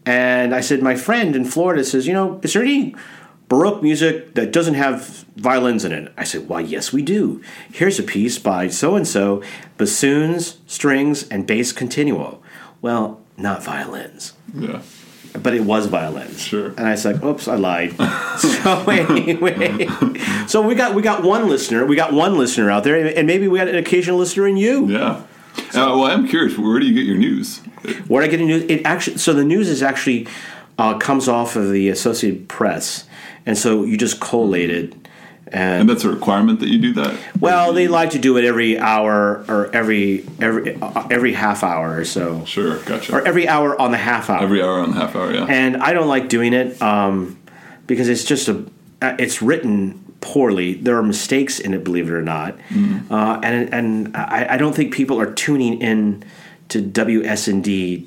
and 0.04 0.54
I 0.54 0.60
said, 0.60 0.82
"My 0.82 0.96
friend 0.96 1.34
in 1.34 1.44
Florida 1.44 1.84
says, 1.84 2.06
you 2.06 2.12
know, 2.12 2.40
is 2.42 2.52
there 2.52 2.62
any 2.62 2.94
Baroque 3.48 3.82
music 3.82 4.34
that 4.34 4.52
doesn't 4.52 4.74
have 4.74 5.24
violins 5.36 5.84
in 5.84 5.92
it?" 5.92 6.12
I 6.16 6.24
said, 6.24 6.48
"Why, 6.48 6.60
yes, 6.60 6.92
we 6.92 7.02
do. 7.02 7.40
Here's 7.72 7.98
a 7.98 8.02
piece 8.02 8.38
by 8.38 8.68
so 8.68 8.94
and 8.96 9.06
so, 9.06 9.42
bassoons, 9.78 10.58
strings, 10.66 11.26
and 11.28 11.46
bass 11.46 11.72
continuo." 11.72 12.38
Well, 12.82 13.20
not 13.36 13.62
violins 13.64 14.32
Yeah. 14.54 14.80
but 15.42 15.54
it 15.54 15.62
was 15.64 15.86
violins. 15.86 16.40
Sure. 16.40 16.68
And 16.76 16.86
I 16.86 16.94
said, 16.96 17.22
"Oops, 17.24 17.46
I 17.48 17.56
lied." 17.56 17.92
so 18.38 18.84
anyway, 18.88 19.88
so 20.46 20.60
we 20.62 20.74
got 20.74 20.94
we 20.94 21.02
got 21.02 21.22
one 21.22 21.48
listener, 21.48 21.86
we 21.86 21.96
got 21.96 22.12
one 22.12 22.36
listener 22.38 22.70
out 22.70 22.84
there, 22.84 23.06
and 23.16 23.26
maybe 23.26 23.48
we 23.48 23.58
got 23.58 23.68
an 23.68 23.76
occasional 23.76 24.18
listener 24.18 24.46
in 24.48 24.56
you. 24.56 24.86
Yeah. 24.88 25.22
Uh, 25.74 25.94
well, 25.96 26.04
I'm 26.04 26.26
curious. 26.28 26.56
Where 26.58 26.78
do 26.78 26.86
you 26.86 26.94
get 26.94 27.04
your 27.04 27.16
news? 27.16 27.58
Where 28.06 28.22
I 28.22 28.26
get 28.28 28.40
news, 28.40 28.62
it 28.68 28.82
actually 28.84 29.18
so 29.18 29.32
the 29.32 29.44
news 29.44 29.68
is 29.68 29.82
actually 29.82 30.26
uh, 30.78 30.96
comes 30.98 31.28
off 31.28 31.56
of 31.56 31.70
the 31.72 31.88
Associated 31.88 32.48
Press, 32.48 33.04
and 33.48 33.56
so 33.58 33.84
you 33.84 33.96
just 33.96 34.20
collated. 34.20 34.94
And 35.50 35.80
And 35.80 35.88
that's 35.88 36.04
a 36.04 36.10
requirement 36.10 36.60
that 36.60 36.68
you 36.68 36.78
do 36.78 36.92
that. 37.00 37.14
well, 37.40 37.72
they 37.72 37.88
like 37.88 38.10
to 38.10 38.18
do 38.18 38.36
it 38.38 38.44
every 38.44 38.78
hour 38.78 39.44
or 39.48 39.70
every 39.72 40.26
every 40.40 40.76
uh, 40.82 41.06
every 41.10 41.32
half 41.32 41.64
hour 41.64 41.96
or 42.00 42.04
so, 42.04 42.44
Sure, 42.44 42.76
gotcha. 42.84 43.12
or 43.14 43.20
every 43.26 43.48
hour 43.48 43.70
on 43.80 43.90
the 43.90 43.96
half 44.10 44.28
hour. 44.30 44.42
Every 44.42 44.60
hour 44.62 44.78
on 44.84 44.90
the 44.92 44.98
half 45.00 45.16
hour, 45.16 45.32
yeah. 45.32 45.46
and 45.48 45.78
I 45.88 45.90
don't 45.94 46.08
like 46.16 46.28
doing 46.28 46.52
it 46.52 46.68
um, 46.82 47.38
because 47.86 48.08
it's 48.12 48.24
just 48.24 48.48
a 48.48 48.56
uh, 49.00 49.16
it's 49.18 49.40
written 49.40 49.76
poorly. 50.20 50.74
There 50.84 50.96
are 50.98 51.02
mistakes 51.02 51.58
in 51.60 51.72
it, 51.72 51.82
believe 51.82 52.08
it 52.10 52.14
or 52.20 52.26
not, 52.36 52.52
Mm-hmm. 52.68 53.10
uh, 53.10 53.40
and 53.42 53.72
and 53.72 54.16
I, 54.16 54.54
I 54.54 54.56
don't 54.58 54.74
think 54.76 54.92
people 54.92 55.16
are 55.18 55.32
tuning 55.32 55.80
in 55.80 56.24
to 56.68 56.82
WSND 56.82 58.06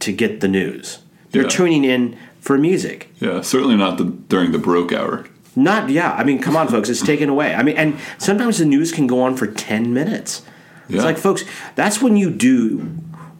to 0.00 0.12
get 0.12 0.40
the 0.40 0.48
news. 0.48 0.98
They're 1.30 1.42
Yeah. 1.42 1.48
tuning 1.48 1.84
in 1.84 2.16
for 2.46 2.56
music. 2.56 3.10
yeah, 3.18 3.40
certainly 3.40 3.76
not 3.76 3.98
the, 3.98 4.04
during 4.04 4.52
the 4.52 4.58
broke 4.58 4.92
hour. 4.92 5.26
Not 5.56 5.88
yeah. 5.90 6.12
I 6.12 6.22
mean, 6.22 6.40
come 6.40 6.54
on, 6.54 6.68
folks. 6.68 6.88
It's 6.88 7.02
taken 7.02 7.28
away. 7.28 7.54
I 7.54 7.62
mean, 7.62 7.76
and 7.76 7.98
sometimes 8.18 8.58
the 8.58 8.66
news 8.66 8.92
can 8.92 9.06
go 9.06 9.22
on 9.22 9.36
for 9.36 9.46
ten 9.46 9.92
minutes. 9.92 10.42
Yeah. 10.88 10.96
It's 10.96 11.04
like, 11.04 11.18
folks, 11.18 11.44
that's 11.74 12.00
when 12.00 12.16
you 12.16 12.30
do 12.30 12.78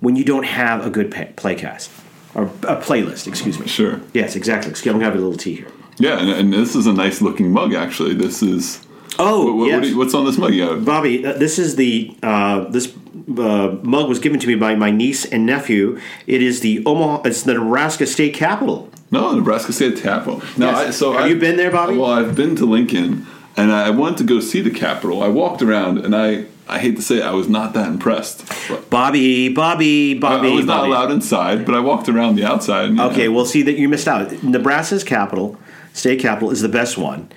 when 0.01 0.17
you 0.17 0.25
don't 0.25 0.45
have 0.45 0.85
a 0.85 0.91
good 0.91 1.11
playcast 1.11 1.91
or 2.35 2.45
a 2.45 2.77
playlist. 2.77 3.29
Excuse 3.29 3.61
me. 3.61 3.67
Sure. 3.67 4.01
Yes, 4.13 4.35
exactly. 4.35 4.71
Excuse 4.71 4.87
me. 4.87 4.97
I'm 4.97 5.01
gonna 5.01 5.13
have 5.13 5.21
a 5.21 5.23
little 5.23 5.39
tea 5.39 5.57
here. 5.57 5.69
Yeah, 5.99 6.19
and, 6.19 6.31
and 6.31 6.53
this 6.53 6.75
is 6.75 6.87
a 6.87 6.93
nice 6.93 7.23
looking 7.23 7.53
mug, 7.53 7.75
actually. 7.75 8.15
This 8.15 8.43
is. 8.43 8.86
Oh, 9.19 9.55
What, 9.57 9.67
yes. 9.69 9.87
what 9.91 9.97
what's 9.99 10.15
on 10.15 10.25
this 10.27 10.37
mug? 10.39 10.85
Bobby, 10.85 11.25
uh, 11.25 11.33
this 11.35 11.59
is 11.59 11.77
the 11.77 12.15
uh, 12.23 12.65
this 12.69 12.93
uh, 13.39 13.77
mug 13.83 14.09
was 14.09 14.19
given 14.19 14.39
to 14.41 14.47
me 14.47 14.55
by 14.55 14.75
my 14.75 14.91
niece 14.91 15.25
and 15.25 15.47
nephew. 15.47 15.99
It 16.27 16.43
is 16.43 16.61
the 16.61 16.85
Omaha. 16.85 17.23
It's 17.25 17.43
the 17.43 17.55
Nebraska 17.55 18.07
State 18.07 18.35
Capitol. 18.35 18.91
No, 19.11 19.35
Nebraska 19.35 19.73
State 19.73 19.99
Capitol. 20.03 20.43
No, 20.57 20.71
Yes. 20.71 20.89
I, 20.89 20.91
so 20.91 21.13
Have 21.13 21.23
I- 21.23 21.27
you 21.29 21.37
been 21.39 21.57
there, 21.57 21.71
Bobby? 21.71 21.97
Well, 21.97 22.11
I've 22.11 22.35
been 22.35 22.57
to 22.57 22.67
Lincoln, 22.67 23.27
and 23.57 23.73
I 23.73 23.91
wanted 23.91 24.19
to 24.19 24.25
go 24.25 24.41
see 24.41 24.61
the 24.61 24.71
Capitol. 24.71 25.23
I 25.23 25.29
walked 25.29 25.63
around, 25.63 25.99
and 25.99 26.15
I 26.15 26.45
I 26.69 26.81
hate 26.81 26.97
to 26.97 27.03
say 27.03 27.19
it, 27.19 27.23
I 27.23 27.31
was 27.31 27.49
not 27.49 27.75
that 27.75 27.87
impressed. 27.89 28.45
But 28.69 28.91
Bobby, 28.91 29.49
Bobby, 29.49 30.17
I, 30.17 30.19
Bobby. 30.19 30.49
I 30.49 30.55
was 30.55 30.67
not 30.67 30.85
allowed 30.85 31.13
inside, 31.13 31.65
but 31.65 31.77
I 31.77 31.81
walked 31.81 32.09
around 32.09 32.35
the 32.35 32.45
outside. 32.45 32.87
and, 32.91 33.01
Okay, 33.01 33.27
know, 33.29 33.33
well, 33.35 33.45
see 33.47 33.63
that 33.63 33.79
you 33.79 33.89
missed 33.89 34.09
out. 34.09 34.43
Nebraska's 34.43 35.05
capital, 35.05 35.57
state 35.93 36.19
capital, 36.19 36.51
is 36.51 36.61
the 36.63 36.69
best 36.69 36.99
one. 36.99 37.29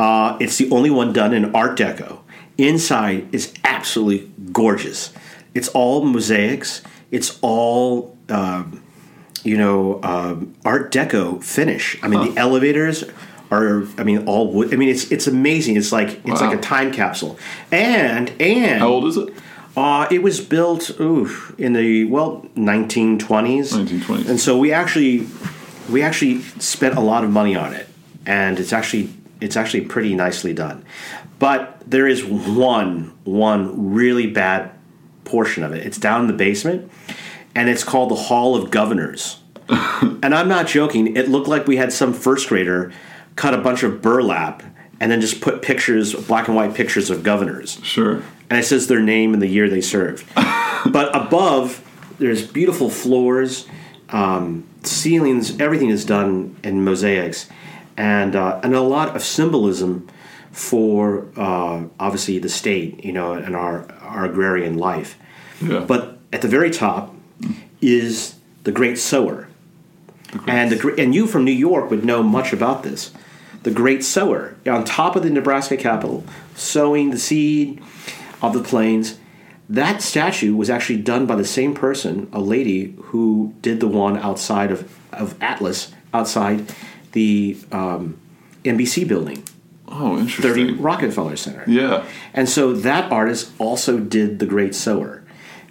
Uh, 0.00 0.38
it's 0.40 0.56
the 0.56 0.70
only 0.70 0.88
one 0.88 1.12
done 1.12 1.34
in 1.34 1.54
Art 1.54 1.78
Deco. 1.78 2.20
Inside 2.56 3.28
is 3.34 3.52
absolutely 3.64 4.30
gorgeous. 4.50 5.12
It's 5.52 5.68
all 5.68 6.04
mosaics. 6.06 6.80
It's 7.10 7.38
all 7.42 8.16
um, 8.30 8.82
you 9.44 9.58
know 9.58 10.00
um, 10.02 10.54
Art 10.64 10.90
Deco 10.90 11.44
finish. 11.44 11.98
I 12.02 12.08
mean, 12.08 12.32
the 12.32 12.40
elevators 12.40 13.04
are. 13.50 13.86
I 13.98 14.04
mean, 14.04 14.26
all 14.26 14.50
wood. 14.50 14.72
I 14.72 14.76
mean, 14.76 14.88
it's 14.88 15.10
it's 15.12 15.26
amazing. 15.26 15.76
It's 15.76 15.92
like 15.92 16.08
it's 16.24 16.40
Wow. 16.40 16.48
like 16.48 16.58
a 16.58 16.62
time 16.62 16.92
capsule. 16.92 17.38
And 17.70 18.32
and 18.40 18.78
how 18.80 18.88
old 18.88 19.04
is 19.04 19.18
it? 19.18 19.34
Uh, 19.76 20.06
it 20.10 20.22
was 20.22 20.40
built 20.40 20.98
ooh, 20.98 21.28
in 21.58 21.74
the 21.74 22.04
well 22.04 22.46
1920s. 22.56 23.74
1920s. 23.74 24.28
And 24.30 24.40
so 24.40 24.56
we 24.56 24.72
actually 24.72 25.26
we 25.90 26.00
actually 26.02 26.40
spent 26.58 26.96
a 26.96 27.00
lot 27.00 27.22
of 27.22 27.30
money 27.30 27.54
on 27.54 27.74
it, 27.74 27.86
and 28.24 28.58
it's 28.58 28.72
actually 28.72 29.10
it's 29.40 29.56
actually 29.56 29.82
pretty 29.82 30.14
nicely 30.14 30.52
done. 30.52 30.84
But 31.38 31.82
there 31.86 32.06
is 32.06 32.24
one 32.24 33.12
one 33.24 33.92
really 33.92 34.26
bad 34.26 34.72
portion 35.24 35.62
of 35.62 35.72
it. 35.72 35.86
It's 35.86 35.98
down 35.98 36.22
in 36.22 36.26
the 36.26 36.32
basement, 36.32 36.90
and 37.54 37.68
it's 37.68 37.84
called 37.84 38.10
the 38.10 38.16
Hall 38.16 38.54
of 38.56 38.70
Governors. 38.70 39.38
and 39.68 40.34
I'm 40.34 40.48
not 40.48 40.66
joking. 40.66 41.16
It 41.16 41.28
looked 41.28 41.48
like 41.48 41.66
we 41.66 41.76
had 41.76 41.92
some 41.92 42.12
first 42.12 42.48
grader 42.48 42.92
cut 43.36 43.54
a 43.54 43.58
bunch 43.58 43.82
of 43.82 44.02
burlap 44.02 44.62
and 44.98 45.10
then 45.10 45.20
just 45.20 45.40
put 45.40 45.62
pictures, 45.62 46.12
black 46.14 46.46
and 46.48 46.56
white 46.56 46.74
pictures 46.74 47.08
of 47.08 47.22
governors 47.22 47.78
Sure. 47.82 48.22
and 48.50 48.58
it 48.58 48.64
says 48.64 48.86
their 48.86 49.00
name 49.00 49.32
and 49.32 49.40
the 49.40 49.46
year 49.46 49.70
they 49.70 49.80
served. 49.80 50.26
but 50.86 51.14
above, 51.16 51.82
there's 52.18 52.46
beautiful 52.46 52.90
floors, 52.90 53.66
um, 54.10 54.66
ceilings. 54.82 55.58
Everything 55.58 55.88
is 55.88 56.04
done 56.04 56.56
in 56.62 56.84
mosaics, 56.84 57.48
and 58.00 58.34
uh, 58.34 58.58
and 58.62 58.74
a 58.74 58.80
lot 58.80 59.14
of 59.14 59.22
symbolism 59.22 60.08
for 60.52 61.26
uh, 61.36 61.84
obviously 62.00 62.38
the 62.38 62.48
state, 62.48 63.04
you 63.04 63.12
know, 63.12 63.34
and 63.34 63.54
our 63.54 63.86
our 64.00 64.24
agrarian 64.24 64.78
life. 64.78 65.18
Yeah. 65.60 65.80
But 65.80 66.18
at 66.32 66.40
the 66.40 66.48
very 66.48 66.70
top 66.70 67.14
is 67.82 68.36
the 68.64 68.72
Great 68.72 68.98
Sower, 68.98 69.48
and 70.46 70.72
the 70.72 70.94
and 70.96 71.14
you 71.14 71.26
from 71.26 71.44
New 71.44 71.52
York 71.52 71.90
would 71.90 72.04
know 72.04 72.22
much 72.22 72.54
about 72.54 72.82
this. 72.82 73.12
The 73.64 73.70
Great 73.70 74.02
Sower 74.02 74.56
on 74.66 74.84
top 74.86 75.14
of 75.14 75.22
the 75.22 75.28
Nebraska 75.28 75.76
Capitol, 75.76 76.24
sowing 76.54 77.10
the 77.10 77.18
seed 77.18 77.82
of 78.40 78.54
the 78.54 78.62
plains. 78.62 79.18
That 79.68 80.02
statue 80.02 80.56
was 80.56 80.68
actually 80.68 81.00
done 81.02 81.26
by 81.26 81.36
the 81.36 81.44
same 81.44 81.74
person, 81.74 82.28
a 82.32 82.40
lady 82.40 82.96
who 83.02 83.54
did 83.60 83.78
the 83.78 83.86
one 83.86 84.16
outside 84.16 84.72
of, 84.72 84.98
of 85.12 85.40
Atlas, 85.40 85.92
outside 86.12 86.66
the 87.12 87.56
um, 87.72 88.18
NBC 88.64 89.06
building, 89.08 89.42
Oh, 89.92 90.18
interesting. 90.18 90.42
30 90.42 90.60
interesting. 90.60 90.82
Rockefeller 90.84 91.36
Center. 91.36 91.64
Yeah. 91.66 92.04
And 92.32 92.48
so 92.48 92.72
that 92.72 93.10
artist 93.10 93.50
also 93.58 93.98
did 93.98 94.38
the 94.38 94.46
Great 94.46 94.74
Sower. 94.74 95.16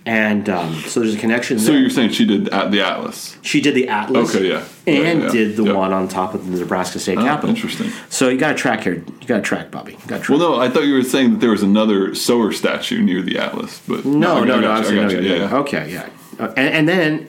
And 0.06 0.50
um, 0.50 0.74
so 0.88 1.02
there's 1.02 1.14
a 1.14 1.18
connection 1.20 1.60
So 1.60 1.72
there. 1.72 1.80
you're 1.82 1.90
saying 1.90 2.10
she 2.12 2.26
did 2.26 2.50
at 2.50 2.72
the 2.72 2.82
Atlas? 2.82 3.38
She 3.44 3.62
did 3.62 3.76
the 3.76 3.88
Atlas. 3.90 4.34
Okay, 4.36 4.48
yeah. 4.50 4.64
Yeah, 4.88 4.94
And 5.04 5.24
yeah, 5.24 5.30
did 5.32 5.56
the 5.56 5.66
yeah. 5.66 5.74
one 5.74 5.94
on 5.94 6.08
top 6.08 6.34
of 6.34 6.50
the 6.52 6.58
Nebraska 6.58 7.00
State 7.00 7.18
Oh, 7.18 7.24
Capitol. 7.24 7.52
interesting. 7.52 7.92
So 8.10 8.28
you 8.30 8.38
got 8.40 8.50
to 8.54 8.56
track 8.56 8.82
here. 8.82 8.96
You 8.96 9.28
got 9.28 9.36
to 9.38 9.42
track, 9.42 9.70
Bobby. 9.72 9.94
You 9.94 10.08
got. 10.08 10.28
Well, 10.28 10.40
no, 10.40 10.60
I 10.60 10.70
thought 10.70 10.84
you 10.84 10.96
were 10.96 11.04
saying 11.04 11.32
that 11.34 11.40
there 11.42 11.52
was 11.52 11.62
another 11.64 12.16
sower 12.16 12.52
statue 12.52 13.02
near 13.04 13.22
the 13.22 13.38
Atlas, 13.38 13.82
but 13.88 14.04
no, 14.04 14.44
no, 14.44 14.60
no. 14.60 14.60
you, 14.62 14.68
I'm 14.68 14.82
I 14.82 14.84
saying 14.84 14.96
got 14.96 15.12
no, 15.14 15.20
no, 15.20 15.26
Yeah, 15.28 15.38
no. 15.38 15.46
yeah. 15.46 15.56
Okay, 15.58 15.92
yeah. 15.94 16.10
Uh, 16.40 16.54
and, 16.58 16.74
and 16.74 16.90
then 16.90 17.28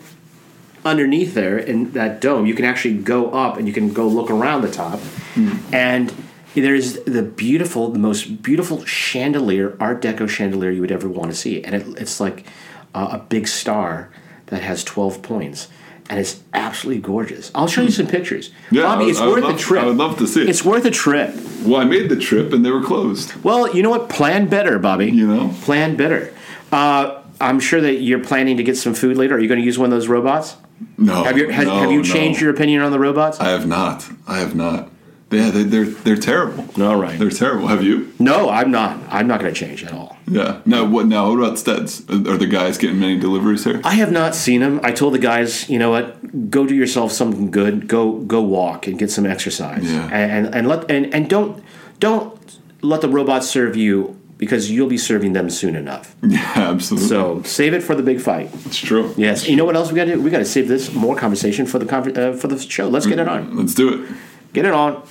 underneath 0.85 1.35
there 1.35 1.59
in 1.59 1.93
that 1.93 2.21
dome, 2.21 2.47
you 2.47 2.55
can 2.55 2.65
actually 2.65 2.95
go 2.95 3.31
up 3.31 3.57
and 3.57 3.67
you 3.67 3.75
can 3.75 3.93
go 3.93 4.07
look 4.07 4.31
around 4.31 4.63
the 4.63 4.71
top, 4.71 4.99
Hmm. 5.35 5.53
and 5.73 6.13
there's 6.55 6.95
the 7.05 7.23
beautiful, 7.23 7.91
the 7.91 7.99
most 7.99 8.43
beautiful 8.43 8.85
chandelier, 8.85 9.77
Art 9.79 10.03
Deco 10.03 10.29
chandelier 10.29 10.71
you 10.71 10.81
would 10.81 10.91
ever 10.93 11.09
want 11.09 11.31
to 11.31 11.37
see, 11.37 11.63
and 11.63 11.75
it, 11.75 11.87
it's 12.01 12.19
like 12.21 12.47
uh, 12.95 13.09
a 13.13 13.19
big 13.19 13.47
star 13.47 14.11
that 14.47 14.63
has 14.63 14.83
twelve 14.85 15.23
points. 15.23 15.69
And 16.09 16.19
it's 16.19 16.41
absolutely 16.53 17.03
gorgeous. 17.03 17.53
I'll 17.55 17.69
show 17.69 17.83
you 17.83 17.91
some 17.93 18.09
pictures. 18.09 18.51
Yeah, 18.73 18.83
Bobby, 18.83 19.05
it's 19.05 19.21
I 19.21 19.29
worth 19.29 19.45
love- 19.45 19.55
a 19.55 19.59
trip. 19.59 19.81
I 19.85 19.87
would 19.87 19.97
love 19.97 20.19
to 20.19 20.27
see 20.27 20.43
it. 20.43 20.49
It's 20.49 20.65
worth 20.65 20.85
a 20.85 20.91
trip. 20.91 21.33
Well, 21.65 21.81
I 21.81 21.85
made 21.85 22.09
the 22.09 22.17
trip 22.17 22.53
and 22.53 22.65
they 22.65 22.73
were 22.73 22.83
closed. 22.83 23.33
Well, 23.45 23.73
you 23.73 23.85
know 23.85 23.91
what? 23.91 24.09
Plan 24.09 24.49
better, 24.49 24.81
Bobby. 24.81 25.09
You 25.09 25.29
know? 25.29 25.55
Plan 25.63 25.95
better. 25.95 26.35
Uh, 26.73 27.23
I'm 27.41 27.61
sure 27.61 27.81
that 27.81 28.01
you're 28.01 28.19
planning 28.19 28.57
to 28.57 28.65
get 28.65 28.77
some 28.77 28.93
food 28.93 29.17
later. 29.17 29.37
Are 29.37 29.39
you 29.39 29.47
going 29.47 29.61
to 29.61 29.65
use 29.65 29.79
one 29.79 29.87
of 29.93 29.93
those 29.93 30.09
robots? 30.09 30.57
No. 30.99 31.25
Have 31.25 31.39
you 31.39 31.49
has, 31.49 31.67
no, 31.67 31.81
have 31.81 31.91
you 31.91 31.99
no. 31.99 32.05
changed 32.05 32.41
your 32.41 32.51
opinion 32.51 32.83
on 32.83 32.93
the 32.93 32.99
robots? 32.99 33.41
I 33.41 33.49
have 33.51 33.67
not. 33.67 34.09
I 34.27 34.39
have 34.39 34.55
not. 34.55 34.91
Yeah, 35.31 35.51
they, 35.51 35.63
they're 35.63 35.85
they're 35.85 36.17
terrible. 36.17 36.67
All 36.83 36.97
right. 36.97 37.17
They're 37.19 37.31
terrible. 37.31 37.69
Have 37.69 37.85
you? 37.85 38.13
no, 38.19 38.51
I'm 38.51 38.71
not. 38.71 38.99
I'm 39.09 39.29
not 39.29 39.41
going 39.41 39.53
to 39.53 39.59
change 39.59 39.85
at 39.85 39.93
all. 39.93 40.17
Yeah. 40.27 40.61
Now 40.67 40.85
what? 40.85 41.07
Now 41.07 41.31
what 41.31 41.39
about 41.39 41.55
Steds? 41.55 42.09
Are 42.11 42.37
the 42.37 42.47
guys 42.47 42.79
getting 42.79 42.99
many 42.99 43.19
deliveries 43.19 43.65
here? 43.65 43.81
I 43.85 43.95
have 43.95 44.11
not 44.11 44.35
seen 44.35 44.61
them. 44.61 44.81
I 44.83 44.91
told 44.91 45.15
the 45.15 45.19
guys, 45.19 45.71
you 45.71 45.79
know 45.79 45.91
what? 45.91 46.51
Go 46.51 46.67
do 46.67 46.75
yourself 46.75 47.13
something 47.13 47.51
good. 47.51 47.87
Go 47.87 48.19
go 48.21 48.43
walk 48.43 48.89
and 48.89 48.99
get 48.99 49.11
some 49.11 49.25
exercise. 49.25 49.85
Yeah. 49.85 50.09
And, 50.13 50.47
and 50.47 50.55
and 50.55 50.69
let 50.69 50.91
and, 50.91 51.15
and 51.15 51.31
don't 51.31 51.63
don't 52.01 52.59
let 52.83 53.01
the 53.01 53.09
robots 53.09 53.49
serve 53.49 53.77
you 53.77 54.20
because 54.41 54.71
you'll 54.71 54.89
be 54.89 54.99
serving 54.99 55.35
them 55.35 55.49
soon 55.51 55.77
enough. 55.77 56.17
Yeah, 56.23 56.53
absolutely. 56.57 57.09
So 57.09 57.43
save 57.45 57.75
it 57.75 57.83
for 57.83 57.95
the 57.95 58.03
big 58.03 58.21
fight. 58.21 58.51
it's 58.67 58.79
true. 58.79 59.15
Yes. 59.17 59.47
You 59.49 59.55
know 59.57 59.65
what 59.65 59.77
else 59.77 59.91
we 59.93 59.97
got 59.97 60.07
to 60.07 60.15
do? 60.15 60.21
We 60.21 60.31
got 60.31 60.39
to 60.39 60.45
save 60.45 60.67
this 60.67 60.93
more 60.95 61.15
conversation 61.17 61.67
for 61.67 61.79
the 61.79 61.85
conver- 61.87 62.17
uh, 62.17 62.33
for 62.37 62.49
the 62.49 62.59
show. 62.59 62.89
Let's 62.89 63.07
get 63.07 63.19
it 63.19 63.29
on. 63.29 63.57
Let's 63.57 63.75
do 63.75 63.89
it. 64.05 64.11
Get 64.53 64.65
it 64.65 64.73
on. 64.73 65.03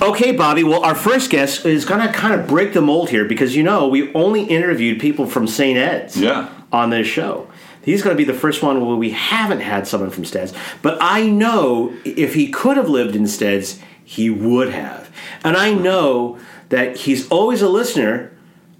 Okay, 0.00 0.32
Bobby. 0.32 0.62
Well, 0.64 0.84
our 0.84 0.94
first 0.94 1.28
guest 1.30 1.66
is 1.66 1.84
going 1.84 2.00
to 2.06 2.12
kind 2.12 2.38
of 2.40 2.46
break 2.46 2.72
the 2.72 2.80
mold 2.80 3.10
here 3.10 3.24
because 3.24 3.56
you 3.56 3.62
know 3.64 3.88
we 3.88 4.12
only 4.14 4.44
interviewed 4.44 5.00
people 5.00 5.26
from 5.26 5.46
St. 5.48 5.76
Ed's 5.76 6.16
Yeah. 6.16 6.48
on 6.72 6.90
this 6.90 7.06
show. 7.06 7.48
He's 7.82 8.02
going 8.02 8.14
to 8.14 8.18
be 8.18 8.30
the 8.30 8.38
first 8.38 8.62
one 8.62 8.86
where 8.86 8.96
we 8.96 9.10
haven't 9.10 9.60
had 9.60 9.86
someone 9.88 10.10
from 10.10 10.24
Steds. 10.24 10.52
But 10.82 10.98
I 11.00 11.26
know 11.26 11.92
if 12.04 12.34
he 12.34 12.48
could 12.48 12.76
have 12.76 12.88
lived 12.88 13.16
in 13.16 13.26
Steds, 13.26 13.80
he 14.04 14.28
would 14.30 14.68
have. 14.72 15.10
And 15.42 15.56
I 15.56 15.72
know 15.72 16.38
that 16.70 16.96
he's 16.96 17.28
always 17.28 17.62
a 17.62 17.68
listener 17.68 18.30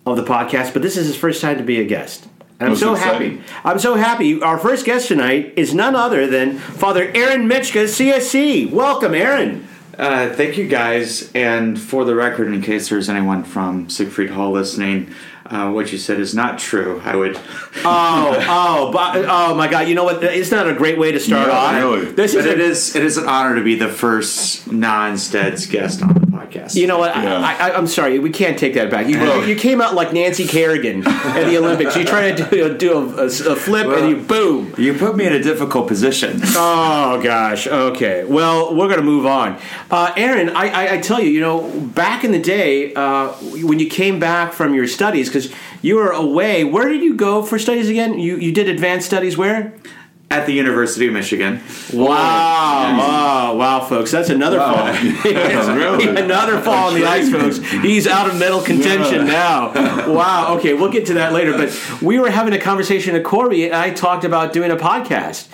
of 0.06 0.16
the 0.16 0.24
podcast, 0.24 0.72
but 0.72 0.82
this 0.82 0.96
is 0.96 1.06
his 1.06 1.16
first 1.16 1.40
time 1.40 1.58
to 1.58 1.64
be 1.64 1.80
a 1.80 1.84
guest. 1.84 2.26
And 2.60 2.70
I'm 2.70 2.76
so 2.76 2.94
exciting. 2.94 3.38
happy. 3.38 3.52
I'm 3.64 3.78
so 3.78 3.94
happy. 3.94 4.42
Our 4.42 4.58
first 4.58 4.84
guest 4.84 5.08
tonight 5.08 5.54
is 5.56 5.74
none 5.74 5.94
other 5.94 6.26
than 6.26 6.58
Father 6.58 7.04
Aaron 7.14 7.48
Michka, 7.48 7.84
CSC. 7.84 8.70
Welcome, 8.72 9.14
Aaron. 9.14 9.66
Uh, 9.96 10.30
thank 10.34 10.56
you 10.56 10.66
guys. 10.66 11.30
And 11.34 11.80
for 11.80 12.04
the 12.04 12.14
record, 12.14 12.48
in 12.52 12.60
case 12.62 12.88
there's 12.88 13.08
anyone 13.08 13.44
from 13.44 13.88
Siegfried 13.90 14.30
Hall 14.30 14.50
listening, 14.52 15.12
uh, 15.46 15.70
what 15.70 15.92
you 15.92 15.98
said 15.98 16.18
is 16.20 16.34
not 16.34 16.58
true. 16.58 17.00
I 17.04 17.14
would. 17.16 17.38
Oh, 17.84 18.34
oh, 18.48 18.92
Bo- 18.92 19.24
oh 19.28 19.54
my 19.54 19.68
God! 19.68 19.86
You 19.88 19.94
know 19.94 20.02
what? 20.02 20.22
It's 20.24 20.50
not 20.50 20.68
a 20.68 20.74
great 20.74 20.98
way 20.98 21.12
to 21.12 21.20
start 21.20 21.46
Yeah, 21.48 21.54
off? 21.56 21.74
really. 21.76 22.06
This 22.10 22.34
But 22.34 22.40
is 22.40 22.46
it 22.46 22.58
a, 22.58 22.62
is 22.64 22.96
it 22.96 23.04
is 23.04 23.16
an 23.16 23.26
honor 23.28 23.54
to 23.54 23.62
be 23.62 23.76
the 23.76 23.86
first 23.88 24.70
non-Steds 24.72 25.66
guest 25.66 26.02
on 26.02 26.12
the 26.14 26.26
podcast. 26.50 26.74
You 26.74 26.86
know 26.86 26.98
what? 26.98 27.14
Yeah. 27.14 27.38
I, 27.40 27.70
I, 27.70 27.76
I'm 27.76 27.86
sorry, 27.86 28.18
we 28.18 28.30
can't 28.30 28.58
take 28.58 28.74
that 28.74 28.90
back. 28.90 29.06
You, 29.08 29.18
Well- 29.18 29.46
you 29.46 29.56
came 29.56 29.80
out 29.80 29.94
like 29.94 30.12
Nancy 30.12 30.46
Kerrigan 30.46 31.06
at 31.06 31.44
the 31.44 31.56
Olympics. 31.58 31.96
You 31.96 32.04
try 32.04 32.32
to 32.32 32.50
do, 32.50 32.76
do 32.76 32.92
a, 32.92 33.22
a- 33.22 33.24
a 33.26 33.56
flip 33.56 33.86
Well- 33.86 33.98
and 34.02 34.08
you 34.10 34.16
boom. 34.24 34.74
you 34.78 34.94
put 34.94 35.16
me 35.16 35.26
in 35.26 35.32
a 35.32 35.42
difficult 35.42 35.88
position. 35.88 36.40
Oh 36.56 37.20
gosh. 37.22 37.66
Okay. 37.66 38.24
Well, 38.24 38.74
we're 38.74 38.88
gonna 38.88 39.02
move 39.02 39.26
on. 39.26 39.58
Uh, 39.90 40.12
Aaron, 40.16 40.50
I, 40.50 40.68
I, 40.68 40.94
I 40.94 40.98
tell 41.00 41.20
you, 41.20 41.30
you 41.30 41.40
know, 41.40 41.70
back 41.94 42.24
in 42.24 42.32
the 42.32 42.40
day 42.40 42.94
uh, 42.94 43.28
when 43.64 43.78
you 43.78 43.88
came 43.88 44.18
back 44.18 44.52
from 44.52 44.74
your 44.74 44.86
studies, 44.86 45.28
because 45.28 45.52
you 45.82 45.96
were 45.96 46.10
away. 46.10 46.64
Where 46.64 46.88
did 46.88 47.02
you 47.02 47.14
go 47.14 47.42
for 47.42 47.58
studies 47.58 47.88
again? 47.88 48.18
You 48.18 48.36
you 48.36 48.52
did 48.52 48.68
advanced 48.68 49.06
studies 49.06 49.36
where? 49.36 49.72
At 50.30 50.44
the 50.44 50.52
University 50.52 51.06
of 51.06 51.14
Michigan. 51.14 51.62
Wow! 51.90 52.98
Oh, 53.00 53.56
wow, 53.56 53.80
folks, 53.86 54.10
that's 54.10 54.28
another 54.28 54.58
fall. 54.58 54.92
really? 55.24 56.06
another 56.06 56.60
fall 56.60 56.88
on 56.88 56.94
the 56.94 57.06
ice, 57.06 57.30
folks. 57.30 57.58
He's 57.58 58.06
out 58.06 58.28
of 58.28 58.38
medal 58.38 58.60
contention 58.60 59.26
now. 59.26 59.72
Wow. 60.12 60.58
Okay, 60.58 60.74
we'll 60.74 60.90
get 60.92 61.06
to 61.06 61.14
that 61.14 61.32
later. 61.32 61.52
But 61.56 62.02
we 62.02 62.18
were 62.18 62.28
having 62.28 62.52
a 62.52 62.58
conversation 62.60 63.16
at 63.16 63.24
Corby, 63.24 63.64
and 63.64 63.74
I 63.74 63.90
talked 63.90 64.24
about 64.24 64.52
doing 64.52 64.70
a 64.70 64.76
podcast, 64.76 65.48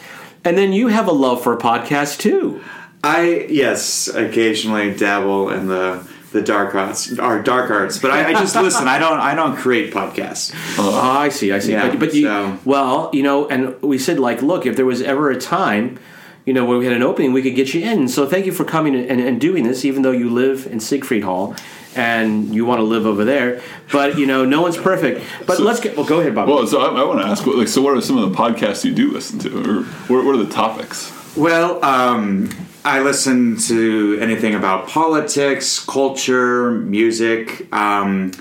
and 0.44 0.58
then 0.58 0.72
you 0.72 0.88
have 0.88 1.06
a 1.06 1.12
love 1.12 1.40
for 1.40 1.52
a 1.52 1.58
podcast 1.58 2.18
too. 2.18 2.60
I 3.04 3.46
yes, 3.50 4.08
occasionally 4.08 4.94
dabble 4.94 5.50
in 5.50 5.68
the 5.68 6.04
the 6.34 6.42
dark 6.42 6.74
arts, 6.74 7.16
or 7.18 7.40
dark 7.40 7.70
arts, 7.70 7.98
but 7.98 8.10
I, 8.10 8.30
I 8.30 8.32
just 8.32 8.54
listen. 8.66 8.86
I 8.88 8.98
don't 8.98 9.18
I 9.20 9.34
don't 9.34 9.56
create 9.56 9.94
podcasts. 9.94 10.52
Oh, 10.76 10.94
I 11.00 11.30
see. 11.30 11.52
I 11.52 11.60
see. 11.60 11.72
Yeah, 11.72 11.88
but, 11.90 12.00
but 12.00 12.14
you, 12.14 12.24
so- 12.24 12.58
well, 12.66 13.08
you 13.14 13.22
know, 13.22 13.48
and 13.48 13.80
we 13.80 13.98
said 13.98 14.18
like, 14.18 14.42
look, 14.42 14.66
if 14.66 14.76
there 14.76 14.84
was 14.84 15.00
ever 15.00 15.30
a 15.30 15.40
time. 15.40 15.98
You 16.46 16.52
know, 16.52 16.66
where 16.66 16.76
we 16.76 16.84
had 16.84 16.92
an 16.94 17.02
opening, 17.02 17.32
we 17.32 17.40
could 17.40 17.54
get 17.54 17.72
you 17.72 17.80
in. 17.80 18.06
So 18.06 18.26
thank 18.26 18.44
you 18.44 18.52
for 18.52 18.66
coming 18.66 18.94
and, 18.94 19.18
and 19.18 19.40
doing 19.40 19.64
this, 19.64 19.82
even 19.82 20.02
though 20.02 20.10
you 20.10 20.28
live 20.28 20.66
in 20.66 20.78
Siegfried 20.78 21.24
Hall 21.24 21.56
and 21.96 22.54
you 22.54 22.66
want 22.66 22.80
to 22.80 22.82
live 22.82 23.06
over 23.06 23.24
there. 23.24 23.62
But 23.90 24.18
you 24.18 24.26
know, 24.26 24.44
no 24.44 24.60
one's 24.60 24.76
perfect. 24.76 25.24
But 25.46 25.58
let's 25.60 25.80
get. 25.80 25.96
Well, 25.96 26.04
go 26.04 26.20
ahead, 26.20 26.34
Bob. 26.34 26.48
Well, 26.48 26.66
so 26.66 26.82
I, 26.82 27.00
I 27.00 27.04
want 27.04 27.20
to 27.20 27.26
ask, 27.26 27.46
what, 27.46 27.56
like, 27.56 27.68
so 27.68 27.80
what 27.80 27.96
are 27.96 28.00
some 28.02 28.18
of 28.18 28.30
the 28.30 28.36
podcasts 28.36 28.84
you 28.84 28.94
do 28.94 29.10
listen 29.10 29.38
to, 29.38 29.48
or 29.58 29.84
what, 29.84 30.26
what 30.26 30.34
are 30.34 30.44
the 30.44 30.52
topics? 30.52 31.10
Well, 31.34 31.82
um, 31.82 32.50
I 32.84 33.00
listen 33.00 33.56
to 33.68 34.18
anything 34.20 34.54
about 34.54 34.88
politics, 34.88 35.82
culture, 35.84 36.70
music. 36.70 37.66
Um, 37.72 38.32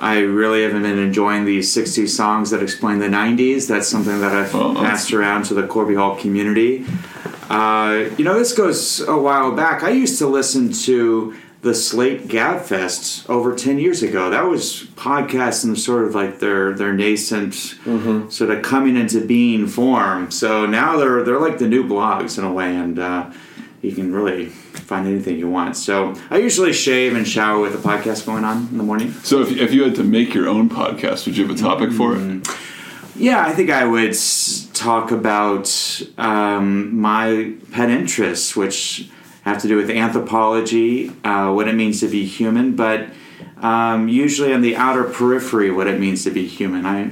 I 0.00 0.20
really 0.20 0.62
haven't 0.64 0.82
been 0.82 0.98
enjoying 0.98 1.44
these 1.44 1.74
60s 1.74 2.08
songs 2.08 2.50
that 2.50 2.62
explain 2.62 2.98
the 2.98 3.06
90s. 3.06 3.68
That's 3.68 3.86
something 3.88 4.20
that 4.20 4.32
I've 4.32 4.54
Oh, 4.54 4.74
passed 4.74 5.12
around 5.12 5.44
to 5.46 5.54
the 5.54 5.66
Corby 5.66 5.94
Hall 5.94 6.16
community. 6.16 6.84
Uh, 7.48 8.08
you 8.18 8.24
know, 8.24 8.36
this 8.38 8.52
goes 8.52 9.00
a 9.00 9.16
while 9.16 9.52
back. 9.52 9.82
I 9.84 9.90
used 9.90 10.18
to 10.18 10.26
listen 10.26 10.72
to 10.84 11.34
the 11.62 11.74
Slate 11.74 12.28
Gabfest 12.28 13.28
over 13.28 13.54
ten 13.54 13.78
years 13.78 14.02
ago. 14.02 14.30
That 14.30 14.42
was 14.46 14.84
podcasts 14.96 15.64
in 15.64 15.74
sort 15.76 16.04
of 16.04 16.14
like 16.14 16.38
their 16.40 16.72
their 16.74 16.92
nascent, 16.92 17.54
sort 17.54 18.50
of 18.50 18.62
coming 18.62 18.96
into 18.96 19.24
being 19.24 19.66
form. 19.66 20.30
So 20.30 20.66
now 20.66 20.96
they're 20.96 21.22
they're 21.24 21.40
like 21.40 21.58
the 21.58 21.66
new 21.68 21.82
blogs 21.84 22.38
in 22.38 22.44
a 22.44 22.52
way, 22.52 22.76
and 22.76 22.98
uh, 22.98 23.30
you 23.82 23.92
can 23.92 24.12
really 24.12 24.46
find 24.46 25.06
anything 25.06 25.38
you 25.38 25.48
want. 25.48 25.76
So 25.76 26.14
I 26.30 26.38
usually 26.38 26.72
shave 26.72 27.14
and 27.14 27.26
shower 27.26 27.60
with 27.60 27.74
a 27.74 27.78
podcast 27.78 28.26
going 28.26 28.44
on 28.44 28.68
in 28.68 28.78
the 28.78 28.84
morning. 28.84 29.12
So 29.12 29.40
if, 29.40 29.52
if 29.52 29.72
you 29.72 29.84
had 29.84 29.94
to 29.96 30.04
make 30.04 30.34
your 30.34 30.48
own 30.48 30.68
podcast, 30.68 31.26
would 31.26 31.36
you 31.36 31.46
have 31.46 31.56
a 31.56 31.58
topic 31.58 31.92
for 31.92 32.16
it? 32.16 32.48
Yeah, 33.14 33.44
I 33.44 33.52
think 33.52 33.70
I 33.70 33.84
would 33.84 34.16
talk 34.74 35.10
about 35.10 36.02
um, 36.18 37.00
my 37.00 37.54
pet 37.72 37.90
interests, 37.90 38.54
which 38.54 39.10
have 39.42 39.60
to 39.62 39.68
do 39.68 39.76
with 39.76 39.90
anthropology, 39.90 41.10
uh, 41.24 41.52
what 41.52 41.68
it 41.68 41.74
means 41.74 42.00
to 42.00 42.08
be 42.08 42.24
human, 42.26 42.76
but 42.76 43.08
um, 43.58 44.08
usually 44.08 44.52
on 44.52 44.60
the 44.60 44.76
outer 44.76 45.04
periphery, 45.04 45.70
what 45.70 45.86
it 45.86 45.98
means 45.98 46.22
to 46.24 46.30
be 46.30 46.46
human. 46.46 46.86
I 46.86 47.10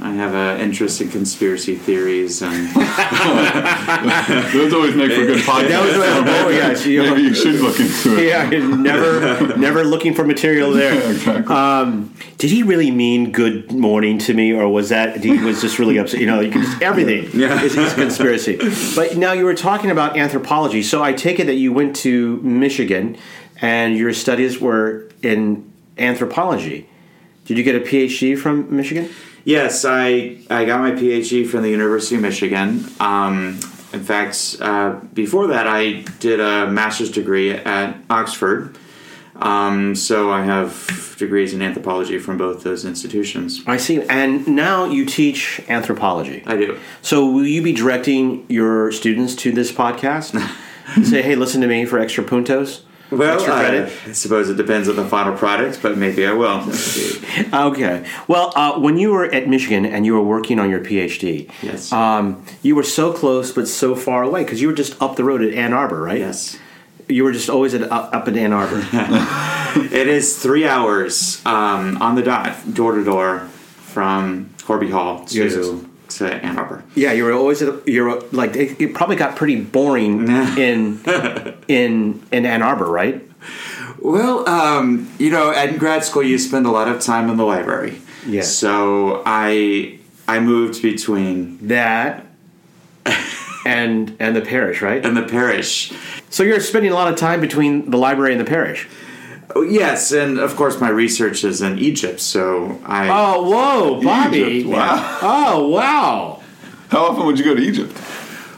I 0.00 0.12
have 0.12 0.32
an 0.34 0.60
interest 0.60 1.00
in 1.00 1.08
conspiracy 1.10 1.74
theories 1.74 2.40
and 2.42 2.68
Those 4.52 4.72
always 4.72 4.94
make 4.94 5.10
for 5.12 5.26
good 5.26 5.42
podcasts. 5.44 5.68
That 5.68 6.24
was 6.24 6.34
oh 6.46 6.48
yes, 6.50 6.86
you 6.86 7.02
Maybe 7.02 7.22
you 7.22 7.34
should 7.34 7.56
look 7.56 7.80
into 7.80 8.16
it. 8.18 8.26
yeah, 8.28 8.48
never, 8.76 9.56
never 9.58 9.84
looking 9.84 10.14
for 10.14 10.24
material 10.24 10.70
there. 10.72 11.10
Exactly. 11.10 11.54
Um, 11.54 12.14
did 12.38 12.50
he 12.50 12.62
really 12.62 12.90
mean 12.92 13.32
good 13.32 13.72
morning 13.72 14.18
to 14.18 14.34
me, 14.34 14.52
or 14.52 14.68
was 14.68 14.90
that 14.90 15.22
he 15.24 15.36
was 15.38 15.60
just 15.60 15.78
really 15.80 15.98
upset? 15.98 16.20
You 16.20 16.26
know, 16.26 16.40
you 16.40 16.52
can 16.52 16.62
just 16.62 16.80
everything 16.80 17.28
Yeah. 17.38 17.60
is, 17.62 17.76
is 17.76 17.92
conspiracy. 17.94 18.56
But 18.94 19.16
now 19.16 19.32
you 19.32 19.44
were 19.44 19.54
talking 19.54 19.90
about 19.90 20.16
anthropology, 20.16 20.82
so 20.84 21.02
I 21.02 21.12
take 21.12 21.40
it 21.40 21.46
that 21.46 21.56
you 21.56 21.72
went 21.72 21.96
to 21.96 22.36
Michigan, 22.42 23.16
and 23.60 23.96
your 23.96 24.12
studies 24.12 24.60
were 24.60 25.08
in 25.22 25.70
anthropology. 25.98 26.88
Did 27.46 27.58
you 27.58 27.64
get 27.64 27.74
a 27.74 27.80
PhD 27.80 28.38
from 28.38 28.74
Michigan? 28.76 29.08
Yes, 29.48 29.86
I 29.86 30.36
I 30.50 30.66
got 30.66 30.80
my 30.80 30.90
PhD 30.90 31.48
from 31.48 31.62
the 31.62 31.70
University 31.70 32.16
of 32.16 32.20
Michigan. 32.20 32.84
Um, 33.00 33.58
in 33.94 34.04
fact, 34.04 34.58
uh, 34.60 35.00
before 35.14 35.46
that, 35.46 35.66
I 35.66 36.02
did 36.20 36.38
a 36.38 36.70
master's 36.70 37.10
degree 37.10 37.52
at 37.52 37.96
Oxford. 38.10 38.76
Um, 39.36 39.94
so 39.94 40.30
I 40.30 40.42
have 40.42 41.16
degrees 41.18 41.54
in 41.54 41.62
anthropology 41.62 42.18
from 42.18 42.36
both 42.36 42.62
those 42.62 42.84
institutions. 42.84 43.62
I 43.66 43.78
see. 43.78 44.02
And 44.02 44.46
now 44.48 44.84
you 44.84 45.06
teach 45.06 45.62
anthropology. 45.66 46.42
I 46.44 46.58
do. 46.58 46.78
So 47.00 47.24
will 47.24 47.46
you 47.46 47.62
be 47.62 47.72
directing 47.72 48.44
your 48.50 48.92
students 48.92 49.34
to 49.36 49.50
this 49.50 49.72
podcast? 49.72 50.38
Say, 51.04 51.22
hey, 51.22 51.36
listen 51.36 51.62
to 51.62 51.66
me 51.66 51.86
for 51.86 51.98
extra 51.98 52.22
puntos. 52.22 52.82
Well, 53.10 53.40
uh? 53.40 53.88
I 54.06 54.12
suppose 54.12 54.50
it 54.50 54.56
depends 54.56 54.88
on 54.88 54.96
the 54.96 55.04
final 55.04 55.36
product, 55.36 55.80
but 55.82 55.96
maybe 55.96 56.26
I 56.26 56.32
will. 56.32 56.62
Okay. 57.52 58.04
Well, 58.26 58.52
uh, 58.56 58.78
when 58.80 58.98
you 58.98 59.12
were 59.12 59.24
at 59.26 59.48
Michigan 59.48 59.86
and 59.86 60.04
you 60.04 60.12
were 60.14 60.22
working 60.22 60.58
on 60.58 60.68
your 60.68 60.80
PhD, 60.80 61.48
Yes. 61.62 61.92
um, 61.92 62.44
you 62.62 62.74
were 62.74 62.82
so 62.82 63.12
close 63.12 63.52
but 63.52 63.68
so 63.68 63.94
far 63.94 64.22
away 64.24 64.42
because 64.44 64.60
you 64.60 64.66
were 64.68 64.74
just 64.74 65.00
up 65.00 65.16
the 65.16 65.22
road 65.24 65.40
at 65.42 65.54
Ann 65.54 65.72
Arbor, 65.72 66.02
right? 66.02 66.18
yes. 66.18 66.58
You 67.08 67.24
were 67.24 67.32
just 67.32 67.48
always 67.48 67.72
at, 67.74 67.82
up, 67.90 68.12
up 68.14 68.28
in 68.28 68.36
Ann 68.36 68.52
Arbor. 68.52 68.84
It 69.92 70.08
is 70.08 70.38
three 70.42 70.66
hours 70.66 71.40
um, 71.46 71.98
on 72.02 72.14
the 72.16 72.22
dot, 72.22 72.74
door 72.74 72.94
to 72.96 73.04
door, 73.04 73.40
from 73.76 74.50
Corby 74.64 74.90
Hall 74.90 75.24
to. 75.26 75.87
To 76.10 76.34
Ann 76.34 76.58
Arbor. 76.58 76.82
yeah, 76.94 77.12
you 77.12 77.24
were 77.24 77.32
always 77.32 77.62
at. 77.62 77.86
You 77.86 78.04
were 78.04 78.20
like 78.32 78.56
it, 78.56 78.80
it 78.80 78.94
probably 78.94 79.16
got 79.16 79.36
pretty 79.36 79.60
boring 79.60 80.28
in 80.58 81.00
in 81.68 82.22
in 82.30 82.46
Ann 82.46 82.62
Arbor, 82.62 82.86
right? 82.86 83.24
Well, 84.00 84.48
um, 84.48 85.10
you 85.18 85.30
know, 85.30 85.50
at 85.50 85.78
grad 85.78 86.04
school, 86.04 86.22
you 86.22 86.38
spend 86.38 86.66
a 86.66 86.70
lot 86.70 86.88
of 86.88 87.00
time 87.00 87.28
in 87.30 87.36
the 87.36 87.44
library. 87.44 88.00
Yes. 88.26 88.52
So 88.54 89.22
I 89.26 89.98
I 90.26 90.40
moved 90.40 90.82
between 90.82 91.58
That 91.68 92.26
and 93.64 94.16
and 94.18 94.36
the 94.36 94.40
parish, 94.40 94.82
right? 94.82 95.04
And 95.04 95.16
the 95.16 95.22
parish. 95.22 95.92
So 96.30 96.42
you're 96.42 96.60
spending 96.60 96.90
a 96.92 96.94
lot 96.94 97.12
of 97.12 97.18
time 97.18 97.40
between 97.40 97.90
the 97.90 97.96
library 97.96 98.32
and 98.32 98.40
the 98.40 98.44
parish. 98.48 98.88
Oh, 99.54 99.62
yes, 99.62 100.12
and 100.12 100.38
of 100.38 100.56
course, 100.56 100.80
my 100.80 100.90
research 100.90 101.42
is 101.42 101.62
in 101.62 101.78
Egypt. 101.78 102.20
So 102.20 102.78
I 102.84 103.08
Oh, 103.08 103.42
whoa, 103.48 104.02
Bobby! 104.02 104.38
Egypt, 104.38 104.70
wow. 104.70 105.18
Oh, 105.22 105.68
wow! 105.68 106.42
How 106.90 107.06
often 107.06 107.26
would 107.26 107.38
you 107.38 107.44
go 107.44 107.54
to 107.54 107.62
Egypt? 107.62 107.96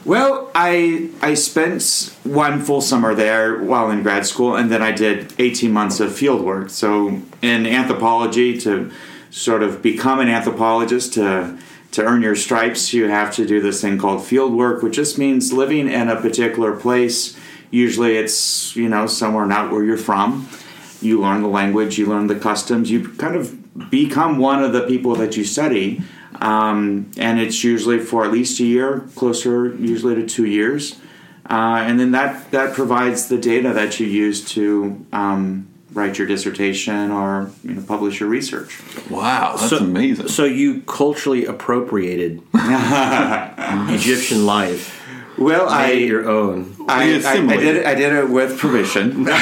well, 0.04 0.50
I 0.54 1.08
I 1.22 1.34
spent 1.34 2.14
one 2.24 2.60
full 2.60 2.80
summer 2.80 3.14
there 3.14 3.58
while 3.62 3.90
in 3.90 4.02
grad 4.02 4.26
school, 4.26 4.56
and 4.56 4.70
then 4.70 4.82
I 4.82 4.92
did 4.92 5.32
eighteen 5.38 5.72
months 5.72 6.00
of 6.00 6.14
field 6.14 6.42
work. 6.44 6.70
So 6.70 7.20
in 7.40 7.66
anthropology, 7.66 8.58
to 8.60 8.90
sort 9.30 9.62
of 9.62 9.80
become 9.82 10.18
an 10.20 10.28
anthropologist 10.28 11.14
to 11.14 11.56
to 11.92 12.02
earn 12.04 12.22
your 12.22 12.36
stripes, 12.36 12.92
you 12.92 13.08
have 13.08 13.34
to 13.34 13.46
do 13.46 13.60
this 13.60 13.80
thing 13.80 13.98
called 13.98 14.24
field 14.24 14.54
work, 14.54 14.82
which 14.82 14.94
just 14.94 15.18
means 15.18 15.52
living 15.52 15.88
in 15.88 16.08
a 16.08 16.16
particular 16.20 16.72
place. 16.74 17.36
Usually, 17.70 18.16
it's 18.16 18.74
you 18.74 18.88
know 18.88 19.06
somewhere 19.06 19.46
not 19.46 19.70
where 19.70 19.84
you're 19.84 19.96
from. 19.96 20.48
You 21.02 21.20
learn 21.20 21.42
the 21.42 21.48
language, 21.48 21.98
you 21.98 22.06
learn 22.06 22.26
the 22.26 22.38
customs, 22.38 22.90
you 22.90 23.08
kind 23.14 23.36
of 23.36 23.90
become 23.90 24.38
one 24.38 24.62
of 24.62 24.72
the 24.72 24.82
people 24.82 25.14
that 25.16 25.36
you 25.36 25.44
study. 25.44 26.02
Um, 26.40 27.10
and 27.18 27.38
it's 27.40 27.62
usually 27.64 27.98
for 27.98 28.24
at 28.24 28.30
least 28.32 28.60
a 28.60 28.64
year, 28.64 29.08
closer 29.16 29.74
usually 29.76 30.14
to 30.16 30.26
two 30.26 30.46
years. 30.46 30.96
Uh, 31.48 31.82
and 31.84 31.98
then 31.98 32.12
that, 32.12 32.50
that 32.52 32.74
provides 32.74 33.28
the 33.28 33.36
data 33.38 33.72
that 33.72 33.98
you 33.98 34.06
use 34.06 34.44
to 34.52 35.04
um, 35.12 35.66
write 35.92 36.16
your 36.18 36.26
dissertation 36.26 37.10
or 37.10 37.50
you 37.64 37.74
know, 37.74 37.82
publish 37.82 38.20
your 38.20 38.28
research. 38.28 38.80
Wow, 39.10 39.56
that's 39.56 39.70
So- 39.70 39.78
amazing. 39.78 40.28
So 40.28 40.44
you 40.44 40.82
culturally 40.82 41.44
appropriated 41.46 42.42
Egyptian 42.54 44.46
life, 44.46 44.99
Well, 45.40 45.64
made 45.66 45.72
I, 45.72 45.92
your 45.92 46.28
own. 46.28 46.76
I, 46.86 47.14
I, 47.14 47.32
I 47.32 47.56
did 47.56 47.76
it, 47.76 47.86
I 47.86 47.94
did 47.94 48.12
it 48.12 48.28
with 48.28 48.58
permission. 48.58 49.26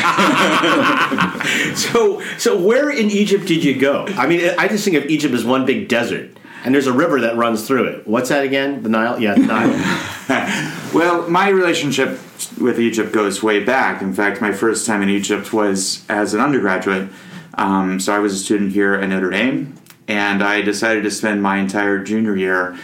So, 1.74 2.22
so 2.36 2.60
where 2.60 2.90
in 2.90 3.10
Egypt 3.10 3.46
did 3.46 3.64
you 3.64 3.78
go? 3.78 4.04
I 4.16 4.26
mean, 4.26 4.50
I 4.58 4.68
just 4.68 4.84
think 4.84 4.96
of 4.96 5.06
Egypt 5.06 5.32
as 5.34 5.44
one 5.44 5.64
big 5.64 5.88
desert, 5.88 6.36
and 6.64 6.74
there's 6.74 6.86
a 6.86 6.92
river 6.92 7.20
that 7.22 7.36
runs 7.36 7.66
through 7.66 7.84
it. 7.84 8.06
What's 8.06 8.28
that 8.28 8.44
again? 8.44 8.82
The 8.82 8.88
Nile? 8.88 9.20
Yeah, 9.20 9.34
the 9.34 9.46
Nile. 9.46 10.74
Well, 10.94 11.28
my 11.28 11.48
relationship 11.50 12.18
with 12.58 12.80
Egypt 12.80 13.12
goes 13.12 13.42
way 13.42 13.62
back. 13.62 14.00
In 14.00 14.14
fact, 14.14 14.40
my 14.40 14.52
first 14.52 14.86
time 14.86 15.02
in 15.02 15.10
Egypt 15.10 15.52
was 15.52 16.04
as 16.08 16.32
an 16.32 16.40
undergraduate. 16.40 17.10
Um, 17.54 18.00
so 18.00 18.14
I 18.14 18.18
was 18.18 18.32
a 18.32 18.38
student 18.38 18.72
here 18.72 18.94
at 18.94 19.08
Notre 19.08 19.30
Dame, 19.30 19.74
and 20.06 20.42
I 20.42 20.62
decided 20.62 21.04
to 21.04 21.10
spend 21.10 21.42
my 21.42 21.58
entire 21.58 22.02
junior 22.02 22.34
year 22.36 22.76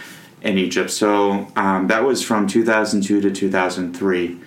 in 0.45 0.57
Egypt. 0.59 0.91
So 0.91 1.47
um, 1.55 1.87
that 1.87 2.03
was 2.05 2.23
from 2.23 2.47
2002 2.47 3.19
to 3.21 3.31
2003. 3.31 4.39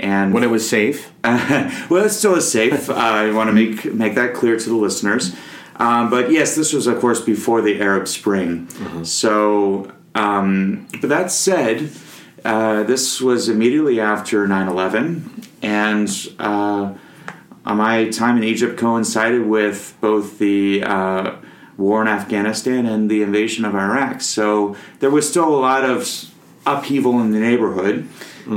And 0.00 0.34
when 0.34 0.42
it 0.42 0.50
was 0.50 0.68
safe. 0.68 1.12
well, 1.24 2.04
it 2.04 2.10
still 2.10 2.34
is 2.34 2.50
safe. 2.50 2.90
Uh, 2.90 2.94
I 2.96 3.30
want 3.30 3.48
to 3.48 3.52
make 3.52 3.94
make 3.94 4.16
that 4.16 4.34
clear 4.34 4.58
to 4.58 4.68
the 4.68 4.74
listeners. 4.74 5.34
Um, 5.76 6.10
but 6.10 6.30
yes, 6.30 6.54
this 6.56 6.72
was, 6.72 6.86
of 6.86 7.00
course, 7.00 7.20
before 7.20 7.62
the 7.62 7.80
Arab 7.80 8.08
Spring. 8.08 8.68
So, 9.04 9.92
um, 10.14 10.86
but 11.00 11.08
that 11.10 11.30
said, 11.30 11.90
uh, 12.44 12.82
this 12.82 13.20
was 13.20 13.48
immediately 13.48 14.00
after 14.00 14.46
9 14.46 14.68
11. 14.68 15.42
And 15.62 16.28
uh, 16.38 16.94
my 17.64 18.08
time 18.10 18.36
in 18.36 18.44
Egypt 18.44 18.78
coincided 18.78 19.46
with 19.46 19.96
both 20.00 20.38
the 20.38 20.82
uh, 20.84 21.36
war 21.76 22.02
in 22.02 22.08
Afghanistan 22.08 22.86
and 22.86 23.10
the 23.10 23.22
invasion 23.22 23.64
of 23.64 23.74
Iraq. 23.74 24.20
So 24.20 24.76
there 25.00 25.10
was 25.10 25.28
still 25.28 25.48
a 25.48 25.60
lot 25.60 25.84
of 25.84 26.30
upheaval 26.66 27.20
in 27.20 27.30
the 27.30 27.40
neighborhood. 27.40 28.08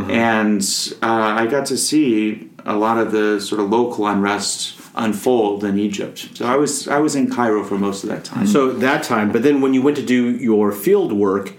And 0.09 0.61
uh, 1.01 1.05
I 1.41 1.47
got 1.47 1.65
to 1.67 1.77
see 1.77 2.49
a 2.65 2.75
lot 2.75 2.97
of 2.97 3.11
the 3.11 3.39
sort 3.39 3.61
of 3.61 3.69
local 3.69 4.05
unrest 4.05 4.79
unfold 4.95 5.63
in 5.63 5.79
Egypt. 5.79 6.29
So 6.33 6.45
I 6.45 6.57
was 6.57 6.87
I 6.87 6.97
was 6.99 7.15
in 7.15 7.29
Cairo 7.29 7.63
for 7.63 7.77
most 7.77 8.03
of 8.03 8.09
that 8.09 8.25
time. 8.25 8.47
So 8.47 8.73
that 8.73 9.03
time, 9.03 9.31
but 9.31 9.43
then 9.43 9.61
when 9.61 9.73
you 9.73 9.81
went 9.81 9.95
to 9.97 10.05
do 10.05 10.31
your 10.31 10.71
field 10.71 11.13
work, 11.13 11.53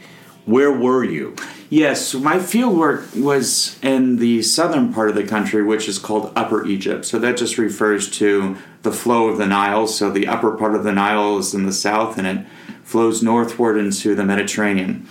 where 0.45 0.73
were 0.73 1.05
you? 1.05 1.37
Yes, 1.71 2.15
my 2.15 2.39
field 2.39 2.77
work 2.77 3.07
was 3.15 3.79
in 3.83 4.17
the 4.17 4.43
southern 4.43 4.93
part 4.93 5.11
of 5.11 5.15
the 5.15 5.25
country, 5.25 5.63
which 5.63 5.89
is 5.89 5.99
called 5.99 6.33
Upper 6.35 6.67
Egypt. 6.67 7.05
So 7.05 7.19
that 7.19 7.37
just 7.37 7.59
refers 7.59 8.11
to 8.19 8.57
the 8.83 8.93
flow 8.93 9.29
of 9.29 9.39
the 9.39 9.47
Nile. 9.47 9.87
So 9.87 10.11
the 10.11 10.27
upper 10.27 10.53
part 10.53 10.75
of 10.75 10.85
the 10.85 10.93
Nile 10.93 11.39
is 11.39 11.55
in 11.55 11.67
the 11.67 11.73
south 11.73 12.19
and 12.19 12.27
it 12.27 12.47
flows 12.83 13.23
northward 13.23 13.77
into 13.77 14.15
the 14.15 14.25
Mediterranean. 14.25 15.07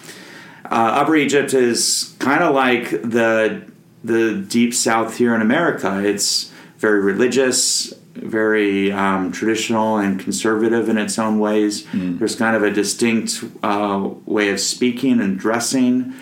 Uh, 0.66 1.00
upper 1.00 1.16
Egypt 1.16 1.54
is 1.54 2.16
kind 2.20 2.44
of 2.44 2.54
like 2.54 2.90
the 2.90 3.66
the 4.04 4.46
deep 4.48 4.74
south 4.74 5.18
here 5.18 5.36
in 5.36 5.42
America. 5.42 6.02
It's 6.04 6.52
very 6.78 7.02
religious, 7.02 7.94
very 8.14 8.92
um, 8.92 9.32
traditional 9.32 9.98
and 9.98 10.20
conservative 10.20 10.88
in 10.88 10.98
its 10.98 11.18
own 11.20 11.40
ways. 11.40 11.86
There's 12.18 12.36
kind 12.36 12.56
of 12.56 12.64
a 12.64 12.72
distinct 12.72 13.44
uh, 13.64 14.10
way 14.26 14.50
of 14.50 14.60
speaking 14.60 15.20
and 15.20 15.38
dressing. 15.38 16.14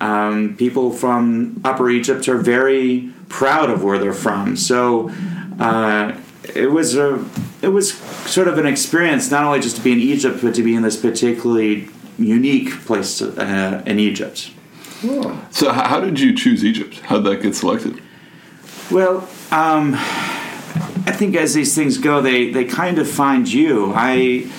Um, 0.00 0.56
people 0.56 0.92
from 0.92 1.60
Upper 1.64 1.90
Egypt 1.90 2.28
are 2.28 2.38
very 2.38 3.10
proud 3.28 3.70
of 3.70 3.82
where 3.82 3.98
they're 3.98 4.12
from. 4.12 4.56
So 4.56 5.10
uh, 5.58 6.16
it 6.54 6.70
was 6.70 6.96
a 6.96 7.24
it 7.62 7.68
was 7.68 7.94
sort 7.94 8.48
of 8.48 8.58
an 8.58 8.66
experience 8.66 9.30
not 9.30 9.44
only 9.44 9.60
just 9.60 9.76
to 9.76 9.82
be 9.82 9.92
in 9.92 9.98
Egypt 9.98 10.40
but 10.42 10.54
to 10.54 10.62
be 10.62 10.74
in 10.74 10.82
this 10.82 10.96
particularly 10.96 11.88
unique 12.18 12.70
place 12.84 13.20
uh, 13.22 13.82
in 13.86 13.98
Egypt. 13.98 14.50
So, 15.50 15.72
how 15.72 16.00
did 16.00 16.18
you 16.18 16.34
choose 16.34 16.64
Egypt? 16.64 17.00
How 17.00 17.16
did 17.16 17.24
that 17.26 17.42
get 17.42 17.54
selected? 17.54 18.00
Well, 18.90 19.28
um, 19.50 19.94
I 19.94 21.12
think 21.12 21.36
as 21.36 21.54
these 21.54 21.74
things 21.74 21.98
go, 21.98 22.22
they, 22.22 22.50
they 22.50 22.64
kind 22.64 22.98
of 22.98 23.08
find 23.08 23.50
you. 23.50 23.92
I, 23.94 24.50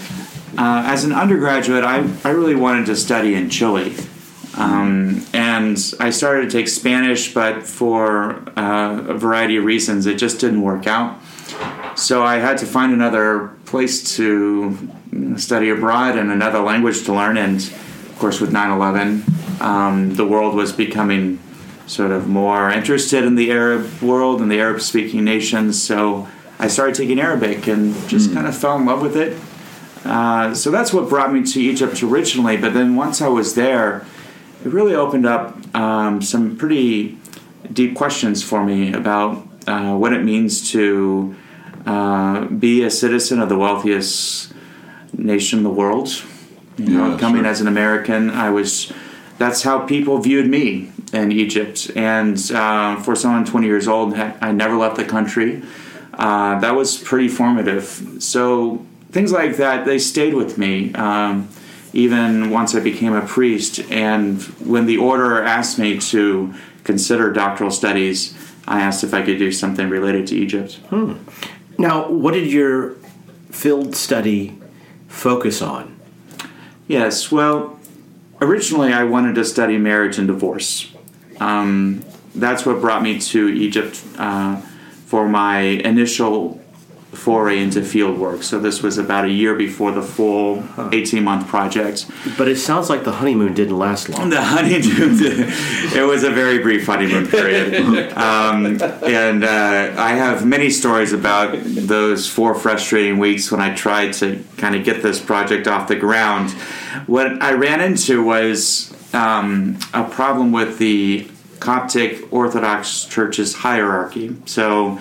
uh, 0.58 0.84
as 0.86 1.04
an 1.04 1.12
undergraduate, 1.12 1.84
I, 1.84 2.08
I 2.24 2.30
really 2.30 2.56
wanted 2.56 2.86
to 2.88 2.96
study 2.96 3.34
in 3.34 3.50
Chile. 3.50 3.96
Um, 4.56 5.26
and 5.34 5.78
I 6.00 6.10
started 6.10 6.50
to 6.50 6.58
take 6.58 6.68
Spanish, 6.68 7.34
but 7.34 7.64
for 7.64 8.44
uh, 8.58 9.06
a 9.08 9.14
variety 9.14 9.58
of 9.58 9.66
reasons, 9.66 10.06
it 10.06 10.18
just 10.18 10.40
didn't 10.40 10.62
work 10.62 10.88
out. 10.88 11.20
So 11.98 12.24
I 12.24 12.38
had 12.38 12.60
to 12.60 12.68
find 12.68 12.94
another 12.94 13.48
place 13.66 14.16
to 14.18 14.78
study 15.36 15.72
abroad 15.72 16.16
and 16.16 16.32
another 16.32 16.60
language 16.60 17.04
to 17.06 17.14
learn. 17.14 17.38
And 17.38 17.58
of 17.58 18.16
course, 18.20 18.40
with 18.40 18.52
9 18.52 18.72
11, 18.72 19.24
um, 19.60 20.14
the 20.14 20.26
world 20.26 20.54
was 20.54 20.72
becoming 20.72 21.40
sort 21.88 22.12
of 22.12 22.28
more 22.28 22.70
interested 22.70 23.24
in 23.24 23.34
the 23.34 23.52
Arab 23.52 24.00
world 24.00 24.42
and 24.42 24.52
the 24.52 24.60
Arab 24.60 24.80
speaking 24.80 25.24
nations. 25.24 25.82
So 25.82 26.28
I 26.60 26.68
started 26.68 26.94
taking 26.94 27.20
Arabic 27.20 27.66
and 27.66 27.96
just 28.08 28.32
kind 28.32 28.46
of 28.46 28.56
fell 28.56 28.78
in 28.78 28.86
love 28.86 29.02
with 29.02 29.18
it. 29.18 29.36
Uh, 30.06 30.54
so 30.54 30.70
that's 30.70 30.94
what 30.94 31.10
brought 31.10 31.34
me 31.34 31.44
to 31.44 31.60
Egypt 31.60 32.04
originally. 32.04 32.58
But 32.58 32.76
then 32.76 32.96
once 32.96 33.24
I 33.24 33.28
was 33.28 33.56
there, 33.56 34.06
it 34.64 34.72
really 34.72 34.94
opened 34.94 35.26
up 35.26 35.58
um, 35.76 36.22
some 36.22 36.58
pretty 36.58 37.18
deep 37.74 37.96
questions 37.96 38.44
for 38.44 38.64
me 38.64 38.94
about 38.94 39.48
uh, 39.66 39.96
what 39.96 40.14
it 40.14 40.24
means 40.24 40.70
to 40.74 41.36
uh, 41.88 42.46
be 42.46 42.84
a 42.84 42.92
citizen 42.92 43.40
of 43.40 43.50
the 43.50 43.58
wealthiest 43.58 44.54
nation 45.14 45.60
in 45.60 45.64
the 45.64 45.70
world. 45.82 46.10
You 46.78 46.86
know, 46.90 47.12
Yeah, 47.12 47.18
coming 47.20 47.42
sure. 47.44 47.52
as 47.52 47.62
an 47.62 47.68
American, 47.68 48.30
I 48.30 48.50
was. 48.50 48.92
That's 49.40 49.62
how 49.64 49.80
people 49.86 50.18
viewed 50.30 50.48
me 50.50 50.92
in 51.14 51.32
Egypt, 51.32 51.92
and 51.96 52.36
uh, 52.52 52.96
for 53.06 53.16
someone 53.16 53.46
20 53.46 53.66
years 53.68 53.88
old, 53.88 54.14
I 54.14 54.34
I 54.42 54.52
never 54.52 54.76
left 54.76 54.96
the 54.98 55.06
country. 55.06 55.62
Uh, 56.14 56.60
that 56.60 56.76
was 56.76 56.98
pretty 56.98 57.28
formative. 57.30 57.86
So 58.20 58.86
things 59.12 59.32
like 59.32 59.58
that 59.58 59.86
they 59.86 60.00
stayed 60.00 60.34
with 60.34 60.58
me. 60.58 60.92
Um, 60.94 61.48
even 61.94 62.50
once 62.52 62.76
I 62.76 62.80
became 62.82 63.14
a 63.14 63.26
priest, 63.26 63.80
and 63.90 64.42
when 64.74 64.86
the 64.88 64.98
order 64.98 65.42
asked 65.42 65.80
me 65.80 65.98
to 66.12 66.54
consider 66.84 67.32
doctoral 67.32 67.72
studies, 67.72 68.34
I 68.68 68.82
asked 68.82 69.04
if 69.04 69.14
I 69.14 69.22
could 69.26 69.40
do 69.40 69.52
something 69.52 69.90
related 69.90 70.28
to 70.28 70.36
Egypt. 70.36 70.80
Now, 71.78 72.10
what 72.10 72.34
did 72.34 72.52
your 72.52 72.96
field 73.52 73.96
study 73.96 74.60
focus 75.08 75.62
on? 75.62 76.00
Yes, 76.88 77.32
well, 77.32 77.80
originally 78.42 78.94
I 78.94 79.04
wanted 79.04 79.36
to 79.36 79.46
study 79.46 79.78
marriage 79.78 80.18
and 80.18 80.28
divorce. 80.28 80.92
Um, 81.40 82.04
that's 82.34 82.66
what 82.66 82.82
brought 82.82 83.04
me 83.04 83.20
to 83.20 83.50
Egypt 83.50 84.04
uh, 84.18 84.58
for 85.06 85.28
my 85.28 85.60
initial 85.60 86.62
foray 87.28 87.60
into 87.60 87.82
field 87.82 88.18
work. 88.18 88.42
So 88.42 88.58
this 88.58 88.82
was 88.82 88.98
about 88.98 89.26
a 89.26 89.30
year 89.30 89.54
before 89.54 89.92
the 89.92 90.02
full 90.02 90.64
18 90.94 91.26
month 91.26 91.46
project. 91.50 92.10
But 92.38 92.48
it 92.48 92.56
sounds 92.56 92.90
like 92.90 93.04
the 93.04 93.12
honeymoon 93.12 93.54
didn't 93.54 93.78
last 93.78 94.08
long. 94.08 94.30
The 94.30 94.42
honeymoon, 94.42 95.18
it 95.94 96.08
was 96.08 96.24
a 96.24 96.32
very 96.32 96.60
brief 96.60 96.86
honeymoon 96.86 97.28
period. 97.28 98.14
Um, 98.18 98.82
and 99.04 99.44
uh, 99.44 99.94
I 99.98 100.12
have 100.14 100.46
many 100.46 100.70
stories 100.70 101.14
about 101.14 101.58
those 101.64 102.28
four 102.28 102.56
frustrating 102.56 103.20
weeks 103.20 103.52
when 103.52 103.62
I 103.62 103.76
tried 103.76 104.14
to 104.14 104.44
kind 104.58 104.76
of 104.76 104.84
get 104.84 105.02
this 105.04 105.20
project 105.20 105.68
off 105.68 105.88
the 105.88 105.96
ground. 105.96 106.52
What 107.06 107.42
I 107.42 107.54
ran 107.54 107.82
into 107.82 108.24
was 108.24 108.94
um, 109.14 109.78
a 109.94 110.04
problem 110.04 110.52
with 110.52 110.78
the 110.78 111.30
Coptic 111.60 112.32
Orthodox 112.32 113.06
Church's 113.06 113.56
hierarchy. 113.56 114.36
So, 114.46 115.00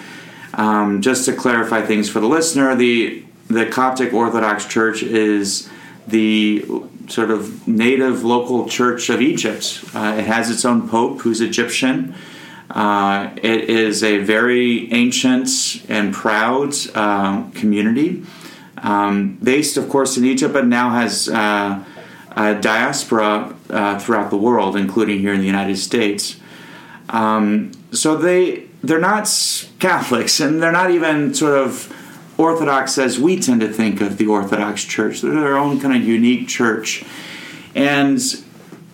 um, 0.57 1.03
just 1.03 1.27
to 1.27 1.33
clarify 1.35 1.83
things 1.83 2.09
for 2.09 2.21
the 2.21 2.27
listener, 2.27 2.75
the 2.75 3.23
the 3.49 3.67
Coptic 3.67 4.13
Orthodox 4.13 4.67
Church 4.67 5.05
is 5.05 5.71
the 6.09 6.65
sort 7.09 7.31
of 7.31 7.69
native 7.69 8.25
local 8.25 8.69
church 8.69 9.09
of 9.09 9.23
Egypt. 9.23 9.85
Uh, 9.95 10.17
it 10.19 10.25
has 10.25 10.51
its 10.51 10.65
own 10.65 10.89
pope, 10.89 11.21
who's 11.21 11.41
Egyptian. 11.41 12.15
Uh, 12.71 13.31
it 13.37 13.71
is 13.71 14.03
a 14.03 14.19
very 14.19 14.93
ancient 14.93 15.49
and 15.89 16.13
proud 16.13 16.75
uh, 16.95 17.49
community, 17.55 18.25
um, 18.79 19.39
based, 19.43 19.77
of 19.77 19.89
course, 19.89 20.17
in 20.17 20.25
Egypt, 20.25 20.53
but 20.53 20.67
now 20.67 20.91
has 20.91 21.29
uh, 21.29 21.85
a 22.33 22.55
diaspora 22.61 23.55
uh, 23.71 23.99
throughout 24.01 24.31
the 24.31 24.37
world, 24.37 24.77
including 24.77 25.21
here 25.21 25.33
in 25.33 25.41
the 25.41 25.47
United 25.47 25.77
States. 25.77 26.41
Um, 27.09 27.71
so 27.93 28.17
they 28.17 28.67
they're 28.87 29.01
not 29.01 29.27
Catholics, 29.79 30.41
and 30.41 30.63
they're 30.63 30.73
not 30.73 30.91
even 30.91 31.35
sort 31.35 31.59
of 31.59 31.93
Orthodox 32.39 32.99
as 32.99 33.19
we 33.19 33.41
tend 33.41 33.61
to 33.61 33.69
think 33.69 34.01
of 34.01 34.19
the 34.19 34.27
Orthodox 34.27 34.85
Church. 34.85 35.21
They're 35.21 35.33
their 35.33 35.57
own 35.57 35.81
kind 35.81 35.97
of 35.97 36.07
unique 36.07 36.49
church, 36.49 37.05
and 37.75 38.21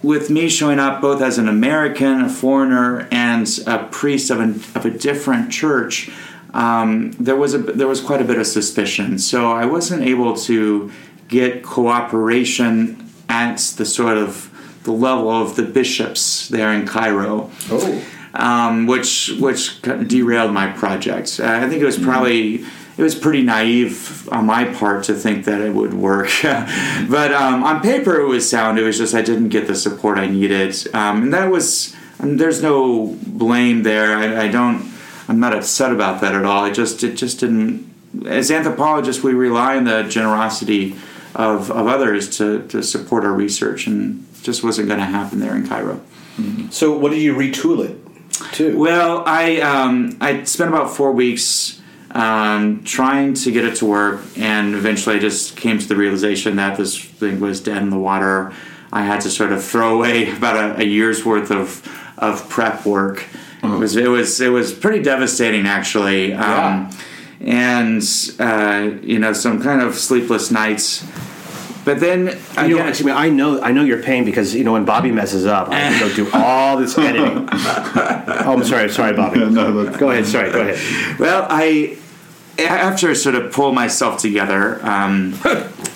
with 0.02 0.30
me 0.30 0.48
showing 0.48 0.78
up 0.78 1.00
both 1.00 1.22
as 1.22 1.38
an 1.38 1.48
American, 1.48 2.22
a 2.22 2.28
foreigner, 2.28 3.08
and 3.12 3.48
a 3.66 3.86
priest 3.86 4.30
of, 4.30 4.40
an, 4.40 4.54
of 4.74 4.84
a 4.84 4.90
different 4.90 5.52
church, 5.52 6.10
um, 6.54 7.12
there 7.12 7.36
was 7.36 7.54
a 7.54 7.58
there 7.58 7.86
was 7.86 8.00
quite 8.00 8.20
a 8.20 8.24
bit 8.24 8.38
of 8.38 8.46
suspicion. 8.46 9.18
So 9.18 9.50
I 9.52 9.64
wasn't 9.64 10.02
able 10.02 10.36
to 10.38 10.90
get 11.28 11.62
cooperation 11.62 13.08
at 13.28 13.58
the 13.76 13.86
sort 13.86 14.18
of 14.18 14.50
the 14.84 14.92
level 14.92 15.30
of 15.30 15.56
the 15.56 15.62
bishops 15.62 16.48
there 16.48 16.72
in 16.72 16.86
Cairo 16.86 17.50
Oh. 17.70 18.04
Um, 18.34 18.86
which 18.86 19.32
which 19.38 19.80
derailed 19.82 20.52
my 20.52 20.70
project. 20.72 21.40
Uh, 21.40 21.46
I 21.46 21.68
think 21.68 21.82
it 21.82 21.84
was 21.84 21.98
probably 21.98 22.64
it 22.96 23.02
was 23.02 23.14
pretty 23.14 23.42
naive 23.42 24.28
on 24.30 24.46
my 24.46 24.64
part 24.64 25.04
to 25.04 25.14
think 25.14 25.44
that 25.46 25.60
it 25.60 25.74
would 25.74 25.94
work, 25.94 26.30
but 26.42 27.32
um, 27.32 27.62
on 27.62 27.80
paper 27.80 28.20
it 28.20 28.26
was 28.26 28.48
sound. 28.48 28.78
It 28.78 28.82
was 28.82 28.98
just 28.98 29.14
I 29.14 29.22
didn't 29.22 29.48
get 29.48 29.66
the 29.66 29.74
support 29.74 30.18
I 30.18 30.26
needed, 30.26 30.76
um, 30.94 31.22
and 31.22 31.34
that 31.34 31.50
was. 31.50 31.94
And 32.18 32.38
there's 32.38 32.62
no 32.62 33.18
blame 33.26 33.82
there. 33.82 34.16
I, 34.16 34.44
I 34.44 34.48
don't. 34.48 34.92
I'm 35.26 35.40
not 35.40 35.54
upset 35.54 35.92
about 35.92 36.20
that 36.20 36.36
at 36.36 36.44
all. 36.44 36.64
It 36.66 36.72
just 36.72 37.02
it 37.02 37.14
just 37.14 37.40
didn't. 37.40 37.92
As 38.26 38.50
anthropologists, 38.50 39.24
we 39.24 39.32
rely 39.32 39.76
on 39.76 39.84
the 39.84 40.04
generosity 40.04 40.94
of, 41.34 41.70
of 41.70 41.86
others 41.86 42.36
to, 42.38 42.66
to 42.68 42.82
support 42.82 43.24
our 43.24 43.32
research, 43.32 43.86
and 43.86 44.26
it 44.34 44.42
just 44.42 44.62
wasn't 44.62 44.88
going 44.88 45.00
to 45.00 45.06
happen 45.06 45.40
there 45.40 45.56
in 45.56 45.66
Cairo. 45.66 46.00
So, 46.70 46.96
what 46.96 47.10
did 47.10 47.20
you 47.20 47.34
retool 47.34 47.84
it 47.84 48.01
to? 48.54 48.76
Well, 48.78 49.22
I 49.26 49.60
um, 49.60 50.16
I 50.20 50.44
spent 50.44 50.68
about 50.68 50.94
four 50.94 51.12
weeks 51.12 51.80
um, 52.10 52.82
trying 52.84 53.34
to 53.34 53.50
get 53.50 53.64
it 53.64 53.76
to 53.76 53.86
work, 53.86 54.22
and 54.36 54.74
eventually 54.74 55.16
I 55.16 55.18
just 55.18 55.56
came 55.56 55.78
to 55.78 55.88
the 55.88 55.96
realization 55.96 56.56
that 56.56 56.76
this 56.76 57.02
thing 57.02 57.40
was 57.40 57.60
dead 57.60 57.82
in 57.82 57.90
the 57.90 57.98
water. 57.98 58.52
I 58.92 59.02
had 59.04 59.20
to 59.22 59.30
sort 59.30 59.52
of 59.52 59.64
throw 59.64 59.96
away 59.96 60.30
about 60.36 60.56
a, 60.56 60.82
a 60.82 60.84
year's 60.84 61.24
worth 61.24 61.50
of 61.50 61.86
of 62.18 62.48
prep 62.48 62.84
work. 62.86 63.24
It 63.62 63.78
was 63.78 63.96
it 63.96 64.08
was 64.08 64.40
it 64.40 64.48
was 64.48 64.72
pretty 64.72 65.02
devastating, 65.02 65.66
actually. 65.66 66.32
Um, 66.32 66.90
And 67.44 68.02
uh, 68.38 68.90
you 69.02 69.18
know, 69.18 69.32
some 69.32 69.60
kind 69.62 69.80
of 69.80 69.94
sleepless 69.96 70.50
nights. 70.50 71.04
But 71.84 71.98
then 72.00 72.26
You 72.28 72.68
know, 72.68 72.74
again- 72.76 72.88
excuse 72.88 73.12
I 73.12 73.28
know, 73.28 73.60
I 73.60 73.72
know 73.72 73.82
your 73.84 74.02
pain 74.02 74.24
because 74.24 74.54
you 74.54 74.62
know 74.64 74.72
when 74.72 74.84
Bobby 74.84 75.10
messes 75.10 75.46
up, 75.46 75.68
I 75.70 75.76
have 75.78 76.00
to 76.00 76.08
go 76.08 76.30
do 76.30 76.30
all 76.36 76.76
this 76.76 76.96
editing. 76.96 77.48
oh, 77.52 78.54
I'm 78.56 78.64
sorry, 78.64 78.88
sorry, 78.88 79.12
Bobby. 79.14 79.40
No, 79.50 79.88
Go 79.98 80.10
ahead, 80.10 80.26
sorry, 80.26 80.50
go 80.52 80.60
ahead. 80.60 81.18
Well, 81.18 81.46
I 81.50 81.96
after 82.58 83.10
I 83.10 83.14
sort 83.14 83.34
of 83.34 83.52
pull 83.52 83.72
myself 83.72 84.20
together, 84.20 84.78
um, 84.86 85.34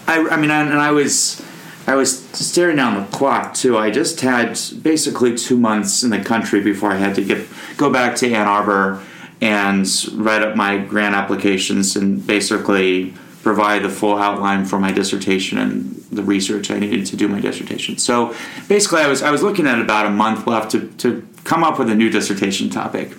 I, 0.08 0.26
I 0.30 0.36
mean, 0.36 0.50
and 0.50 0.72
I 0.80 0.90
was 0.90 1.42
I 1.86 1.94
was 1.94 2.18
staring 2.30 2.76
down 2.76 3.00
the 3.00 3.06
clock 3.16 3.54
too. 3.54 3.78
I 3.78 3.90
just 3.90 4.20
had 4.22 4.58
basically 4.82 5.36
two 5.36 5.56
months 5.56 6.02
in 6.02 6.10
the 6.10 6.18
country 6.20 6.60
before 6.60 6.90
I 6.92 6.96
had 6.96 7.14
to 7.14 7.22
get 7.24 7.46
go 7.76 7.90
back 7.92 8.16
to 8.16 8.32
Ann 8.32 8.48
Arbor 8.48 9.02
and 9.40 9.86
write 10.14 10.42
up 10.42 10.56
my 10.56 10.78
grant 10.78 11.14
applications 11.14 11.94
and 11.94 12.26
basically 12.26 13.14
provide 13.48 13.82
the 13.82 13.88
full 13.88 14.16
outline 14.16 14.64
for 14.64 14.78
my 14.78 14.92
dissertation 14.92 15.58
and 15.58 15.94
the 16.10 16.22
research 16.22 16.70
I 16.70 16.78
needed 16.78 17.06
to 17.06 17.16
do 17.16 17.28
my 17.28 17.40
dissertation. 17.40 17.96
So 17.98 18.34
basically, 18.68 19.00
I 19.00 19.08
was 19.08 19.22
I 19.22 19.30
was 19.30 19.42
looking 19.42 19.66
at 19.66 19.78
about 19.80 20.04
a 20.06 20.10
month 20.10 20.46
left 20.46 20.70
to, 20.72 20.88
to 21.02 21.08
come 21.44 21.62
up 21.62 21.78
with 21.78 21.88
a 21.90 21.94
new 21.94 22.10
dissertation 22.10 22.70
topic 22.70 23.12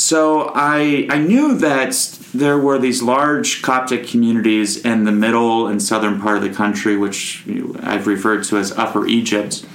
so 0.00 0.50
I 0.54 1.06
I 1.10 1.18
knew 1.18 1.58
that 1.58 1.92
there 2.32 2.58
were 2.58 2.78
these 2.78 3.02
large 3.02 3.60
Coptic 3.60 4.06
communities 4.06 4.82
in 4.82 5.04
the 5.04 5.12
middle 5.12 5.66
and 5.66 5.82
southern 5.82 6.20
part 6.20 6.38
of 6.38 6.42
the 6.42 6.50
country, 6.50 6.96
which 6.96 7.44
I've 7.82 8.06
referred 8.06 8.44
to 8.44 8.56
as 8.56 8.72
Upper 8.72 9.06
Egypt. 9.06 9.66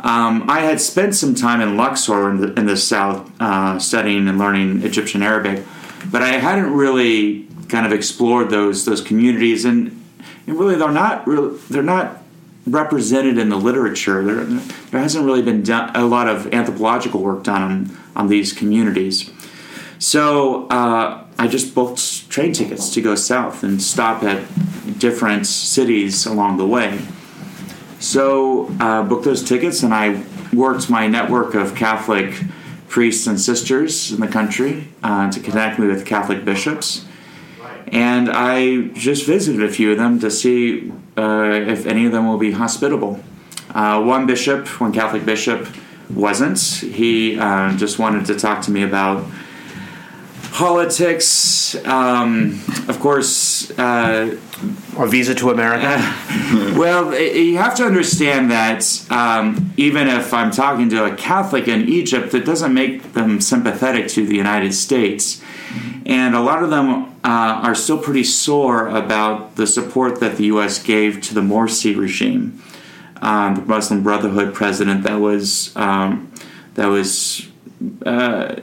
Um, 0.00 0.48
I 0.48 0.60
had 0.60 0.80
spent 0.80 1.16
some 1.16 1.34
time 1.34 1.60
in 1.60 1.76
Luxor 1.76 2.30
in 2.30 2.36
the, 2.40 2.52
in 2.54 2.66
the 2.66 2.76
south 2.76 3.28
uh, 3.40 3.80
studying 3.80 4.28
and 4.28 4.38
learning 4.38 4.82
Egyptian 4.84 5.24
Arabic, 5.24 5.64
but 6.08 6.22
I 6.22 6.34
hadn't 6.34 6.72
really 6.72 7.47
kind 7.68 7.86
of 7.86 7.92
explored 7.92 8.50
those 8.50 8.84
those 8.84 9.00
communities, 9.00 9.64
and, 9.64 10.04
and 10.46 10.58
really 10.58 10.76
they're 10.76 10.90
not 10.90 11.26
really 11.26 11.58
they're 11.70 11.82
not 11.82 12.22
represented 12.66 13.38
in 13.38 13.48
the 13.48 13.56
literature. 13.56 14.24
There, 14.24 14.44
there 14.44 15.00
hasn't 15.00 15.24
really 15.24 15.42
been 15.42 15.62
done, 15.62 15.94
a 15.94 16.04
lot 16.04 16.28
of 16.28 16.52
anthropological 16.52 17.20
work 17.20 17.42
done 17.44 17.62
on, 17.62 17.98
on 18.14 18.28
these 18.28 18.52
communities. 18.52 19.30
So 19.98 20.66
uh, 20.68 21.24
I 21.38 21.48
just 21.48 21.74
booked 21.74 22.30
train 22.30 22.52
tickets 22.52 22.92
to 22.94 23.00
go 23.00 23.14
south 23.14 23.62
and 23.62 23.80
stop 23.80 24.22
at 24.22 24.46
different 24.98 25.46
cities 25.46 26.26
along 26.26 26.58
the 26.58 26.66
way. 26.66 27.00
So 28.00 28.70
uh, 28.78 29.02
booked 29.02 29.24
those 29.24 29.42
tickets, 29.42 29.82
and 29.82 29.92
I 29.92 30.24
worked 30.52 30.88
my 30.88 31.08
network 31.08 31.54
of 31.54 31.74
Catholic 31.74 32.34
priests 32.88 33.26
and 33.26 33.40
sisters 33.40 34.12
in 34.12 34.20
the 34.20 34.28
country 34.28 34.88
uh, 35.02 35.30
to 35.30 35.40
connect 35.40 35.78
me 35.78 35.86
with 35.88 36.06
Catholic 36.06 36.44
bishops. 36.44 37.04
And 37.92 38.30
I 38.30 38.88
just 38.88 39.26
visited 39.26 39.62
a 39.62 39.70
few 39.70 39.92
of 39.92 39.98
them 39.98 40.18
to 40.20 40.30
see 40.30 40.92
uh, 41.16 41.50
if 41.52 41.86
any 41.86 42.06
of 42.06 42.12
them 42.12 42.26
will 42.26 42.38
be 42.38 42.52
hospitable. 42.52 43.20
Uh, 43.70 44.02
one 44.02 44.26
bishop, 44.26 44.66
one 44.80 44.92
Catholic 44.92 45.24
bishop, 45.24 45.68
wasn't. 46.10 46.58
He 46.60 47.38
uh, 47.38 47.76
just 47.76 47.98
wanted 47.98 48.26
to 48.26 48.34
talk 48.34 48.62
to 48.62 48.70
me 48.70 48.82
about 48.82 49.24
politics. 50.52 51.74
Um, 51.86 52.60
of 52.88 52.98
course, 53.00 53.70
uh, 53.78 54.36
Or 54.96 55.06
Visa 55.06 55.34
to 55.36 55.50
America. 55.50 55.98
well, 56.76 57.14
you 57.16 57.58
have 57.58 57.76
to 57.76 57.84
understand 57.84 58.50
that 58.50 58.82
um, 59.10 59.72
even 59.76 60.08
if 60.08 60.34
I'm 60.34 60.50
talking 60.50 60.88
to 60.90 61.04
a 61.04 61.14
Catholic 61.14 61.68
in 61.68 61.88
Egypt, 61.88 62.34
it 62.34 62.44
doesn't 62.44 62.74
make 62.74 63.12
them 63.12 63.40
sympathetic 63.40 64.08
to 64.08 64.26
the 64.26 64.34
United 64.34 64.72
States. 64.72 65.40
And 66.04 66.34
a 66.34 66.40
lot 66.40 66.64
of 66.64 66.70
them 66.70 67.07
uh, 67.24 67.60
are 67.62 67.74
still 67.74 67.98
pretty 67.98 68.24
sore 68.24 68.88
about 68.88 69.56
the 69.56 69.66
support 69.66 70.20
that 70.20 70.36
the 70.36 70.44
U.S. 70.46 70.82
gave 70.82 71.20
to 71.22 71.34
the 71.34 71.40
Morsi 71.40 71.96
regime, 71.96 72.62
um, 73.20 73.56
the 73.56 73.62
Muslim 73.62 74.02
Brotherhood 74.02 74.54
president 74.54 75.02
that 75.02 75.16
was 75.16 75.74
um, 75.76 76.32
that 76.74 76.86
was 76.86 77.48
uh, 78.06 78.56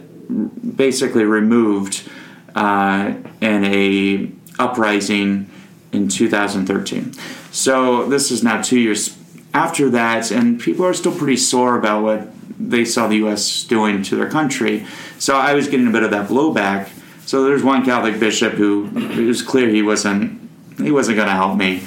basically 0.75 1.25
removed 1.25 2.09
uh, 2.55 3.13
in 3.41 3.65
a 3.65 4.31
uprising 4.57 5.49
in 5.91 6.07
2013. 6.07 7.13
So 7.51 8.07
this 8.07 8.31
is 8.31 8.43
now 8.43 8.61
two 8.61 8.79
years 8.79 9.17
after 9.53 9.89
that, 9.89 10.31
and 10.31 10.59
people 10.59 10.85
are 10.85 10.93
still 10.93 11.15
pretty 11.17 11.37
sore 11.37 11.77
about 11.77 12.03
what 12.03 12.29
they 12.57 12.85
saw 12.85 13.07
the 13.07 13.17
U.S. 13.17 13.63
doing 13.63 14.03
to 14.03 14.15
their 14.15 14.29
country. 14.29 14.85
So 15.19 15.35
I 15.37 15.53
was 15.53 15.67
getting 15.67 15.87
a 15.87 15.91
bit 15.91 16.03
of 16.03 16.11
that 16.11 16.29
blowback. 16.29 16.89
So 17.25 17.43
there's 17.43 17.63
one 17.63 17.83
Catholic 17.83 18.19
bishop 18.19 18.53
who 18.53 18.89
it 18.95 19.25
was 19.25 19.41
clear 19.41 19.67
he 19.69 19.81
wasn't 19.81 20.41
he 20.77 20.91
wasn't 20.91 21.17
going 21.17 21.27
to 21.27 21.33
help 21.33 21.57
me. 21.57 21.81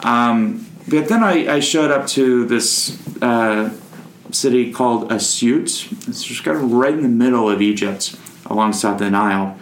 Um, 0.00 0.66
but 0.88 1.08
then 1.08 1.22
I, 1.22 1.54
I 1.54 1.60
showed 1.60 1.90
up 1.90 2.06
to 2.08 2.44
this 2.46 2.98
uh, 3.22 3.70
city 4.30 4.72
called 4.72 5.10
Asyut. 5.10 6.08
It's 6.08 6.24
just 6.24 6.42
kind 6.42 6.56
of 6.56 6.72
right 6.72 6.92
in 6.92 7.02
the 7.02 7.08
middle 7.08 7.48
of 7.48 7.62
Egypt, 7.62 8.16
alongside 8.46 8.98
the 8.98 9.10
Nile. 9.10 9.56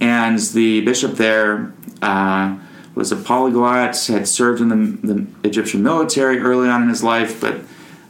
And 0.00 0.38
the 0.38 0.80
bishop 0.80 1.12
there 1.12 1.72
uh, 2.02 2.58
was 2.94 3.12
a 3.12 3.16
polyglot, 3.16 4.06
had 4.06 4.26
served 4.26 4.60
in 4.60 4.68
the, 4.68 5.14
the 5.14 5.26
Egyptian 5.44 5.82
military 5.82 6.38
early 6.38 6.68
on 6.68 6.82
in 6.82 6.88
his 6.88 7.04
life, 7.04 7.40
but 7.40 7.60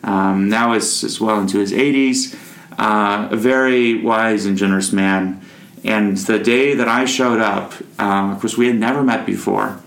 um, 0.03 0.49
now 0.49 0.73
is, 0.75 1.03
is 1.05 1.21
well 1.21 1.41
into 1.41 1.59
his 1.59 1.73
80s. 1.73 2.35
Uh, 2.79 3.29
a 3.31 3.37
very 3.37 4.01
wise 4.01 4.47
and 4.47 4.57
generous 4.57 4.93
man. 4.93 5.43
And 5.89 6.17
the 6.19 6.39
day 6.39 6.75
that 6.75 6.87
I 6.87 7.07
showed 7.07 7.41
up, 7.41 7.73
uh, 7.99 8.33
of 8.33 8.41
course, 8.41 8.57
we 8.59 8.67
had 8.67 8.77
never 8.77 9.03
met 9.03 9.25
before. 9.25 9.81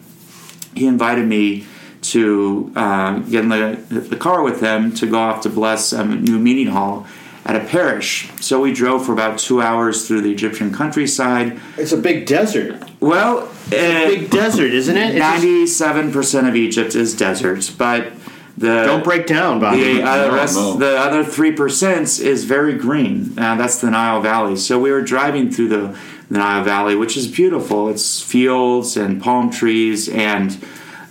He 0.75 0.87
invited 0.87 1.27
me 1.27 1.65
to 2.13 2.71
uh, 2.75 3.19
get 3.19 3.43
in 3.43 3.49
the, 3.49 3.77
the 3.89 4.17
car 4.17 4.41
with 4.41 4.59
him 4.61 4.93
to 4.95 5.05
go 5.05 5.19
off 5.19 5.41
to 5.43 5.49
bless 5.49 5.93
a 5.93 6.03
new 6.03 6.39
meeting 6.39 6.73
hall 6.73 7.05
at 7.45 7.55
a 7.55 7.63
parish. 7.65 8.29
So 8.39 8.61
we 8.61 8.73
drove 8.73 9.05
for 9.05 9.13
about 9.13 9.37
two 9.37 9.61
hours 9.61 10.07
through 10.07 10.21
the 10.21 10.31
Egyptian 10.31 10.73
countryside. 10.73 11.59
It's 11.77 11.91
a 11.91 11.97
big 11.97 12.25
desert. 12.25 12.81
Well, 12.99 13.49
it's 13.67 14.15
a 14.15 14.19
Big 14.19 14.29
desert, 14.31 14.71
isn't 14.73 14.97
it? 14.97 15.15
It 15.15 15.19
ninety-seven 15.19 16.11
percent 16.11 16.47
of 16.47 16.55
Egypt 16.55 16.95
is 16.95 17.15
desert, 17.15 17.71
but 17.77 18.11
the 18.57 18.85
don't 18.85 19.03
break 19.03 19.27
down, 19.27 19.59
Bobby. 19.59 19.95
the 19.95 20.03
other 20.03 20.31
rest, 20.31 20.55
the 20.79 20.97
other 20.97 21.23
three 21.23 21.51
percent 21.51 22.19
is 22.19 22.45
very 22.45 22.75
green. 22.77 23.37
Uh, 23.37 23.55
that's 23.55 23.79
the 23.81 23.89
Nile 23.89 24.21
Valley. 24.21 24.55
So 24.55 24.79
we 24.79 24.91
were 24.91 25.01
driving 25.01 25.51
through 25.51 25.69
the, 25.69 25.97
the 26.29 26.37
Nile 26.37 26.63
Valley, 26.63 26.95
which 26.95 27.15
is 27.17 27.27
beautiful. 27.27 27.89
It's 27.89 28.21
fields 28.21 28.97
and 28.97 29.21
palm 29.21 29.49
trees, 29.51 30.09
and 30.09 30.63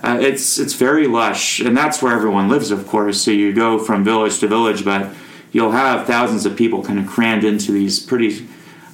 uh, 0.02 0.18
it's 0.20 0.58
it's 0.58 0.74
very 0.74 1.06
lush, 1.06 1.60
and 1.60 1.76
that's 1.76 2.02
where 2.02 2.12
everyone 2.14 2.48
lives, 2.48 2.70
of 2.70 2.86
course. 2.86 3.20
So 3.20 3.30
you 3.30 3.52
go 3.52 3.78
from 3.78 4.04
village 4.04 4.38
to 4.40 4.48
village, 4.48 4.84
but 4.84 5.10
you'll 5.52 5.72
have 5.72 6.06
thousands 6.06 6.46
of 6.46 6.56
people 6.56 6.82
kind 6.82 6.98
of 6.98 7.06
crammed 7.06 7.44
into 7.44 7.72
these 7.72 7.98
pretty, 8.00 8.46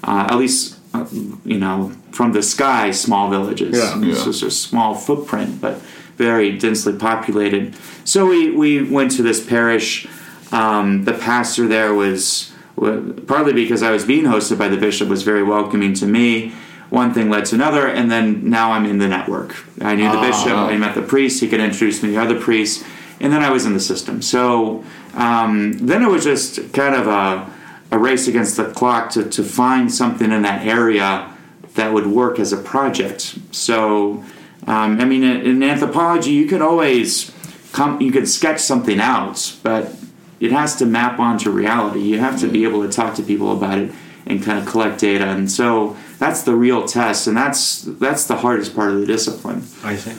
uh, 0.04 0.28
at 0.30 0.36
least 0.36 0.78
uh, 0.94 1.06
you 1.44 1.58
know, 1.58 1.92
from 2.12 2.32
the 2.32 2.42
sky, 2.42 2.90
small 2.90 3.28
villages. 3.28 3.76
Yeah. 3.76 3.98
Yeah. 4.00 4.14
So 4.14 4.30
it's 4.30 4.42
a 4.42 4.50
small 4.50 4.94
footprint, 4.94 5.60
but 5.60 5.80
very 6.16 6.56
densely 6.58 6.94
populated. 6.94 7.74
So 8.04 8.26
we, 8.26 8.50
we 8.50 8.82
went 8.82 9.12
to 9.12 9.22
this 9.22 9.44
parish. 9.44 10.06
Um, 10.52 11.04
the 11.04 11.12
pastor 11.12 11.66
there 11.66 11.92
was, 11.92 12.52
partly 12.76 13.52
because 13.52 13.82
I 13.82 13.90
was 13.90 14.04
being 14.04 14.24
hosted 14.24 14.58
by 14.58 14.68
the 14.68 14.76
bishop, 14.76 15.08
was 15.08 15.22
very 15.22 15.42
welcoming 15.42 15.94
to 15.94 16.06
me. 16.06 16.52
One 16.88 17.12
thing 17.12 17.30
led 17.30 17.46
to 17.46 17.56
another, 17.56 17.88
and 17.88 18.10
then 18.10 18.48
now 18.48 18.72
I'm 18.72 18.86
in 18.86 18.98
the 18.98 19.08
network. 19.08 19.56
I 19.80 19.96
knew 19.96 20.10
the 20.10 20.20
bishop, 20.20 20.52
I 20.52 20.76
met 20.76 20.94
the 20.94 21.02
priest, 21.02 21.40
he 21.40 21.48
could 21.48 21.60
introduce 21.60 22.02
me 22.02 22.12
to 22.12 22.16
other 22.16 22.40
priests, 22.40 22.84
and 23.18 23.32
then 23.32 23.42
I 23.42 23.50
was 23.50 23.66
in 23.66 23.72
the 23.72 23.80
system. 23.80 24.22
So 24.22 24.84
um, 25.14 25.72
then 25.72 26.02
it 26.02 26.08
was 26.08 26.22
just 26.22 26.72
kind 26.72 26.94
of 26.94 27.08
a, 27.08 27.50
a 27.90 27.98
race 27.98 28.28
against 28.28 28.56
the 28.56 28.70
clock 28.70 29.10
to, 29.10 29.28
to 29.28 29.42
find 29.42 29.92
something 29.92 30.30
in 30.30 30.42
that 30.42 30.64
area 30.64 31.32
that 31.74 31.92
would 31.92 32.06
work 32.06 32.38
as 32.38 32.52
a 32.52 32.56
project. 32.56 33.38
So, 33.50 34.24
um, 34.66 35.00
I 35.00 35.04
mean, 35.04 35.22
in, 35.22 35.40
in 35.42 35.62
anthropology, 35.62 36.32
you 36.32 36.46
can 36.46 36.62
always 36.62 37.32
come, 37.72 38.00
you 38.00 38.10
can 38.10 38.26
sketch 38.26 38.60
something 38.60 38.98
out, 39.00 39.56
but 39.62 39.94
it 40.40 40.52
has 40.52 40.76
to 40.76 40.86
map 40.86 41.18
onto 41.18 41.50
reality. 41.50 42.00
You 42.00 42.18
have 42.18 42.40
to 42.40 42.48
be 42.48 42.64
able 42.64 42.82
to 42.86 42.92
talk 42.92 43.14
to 43.16 43.22
people 43.22 43.52
about 43.52 43.78
it 43.78 43.92
and 44.26 44.42
kind 44.42 44.58
of 44.58 44.66
collect 44.66 45.00
data, 45.00 45.26
and 45.26 45.50
so 45.50 45.96
that's 46.18 46.42
the 46.42 46.54
real 46.54 46.86
test, 46.86 47.26
and 47.28 47.36
that's 47.36 47.82
that's 47.82 48.26
the 48.26 48.36
hardest 48.36 48.74
part 48.74 48.90
of 48.90 49.00
the 49.00 49.06
discipline. 49.06 49.62
I 49.84 49.96
see. 49.96 50.14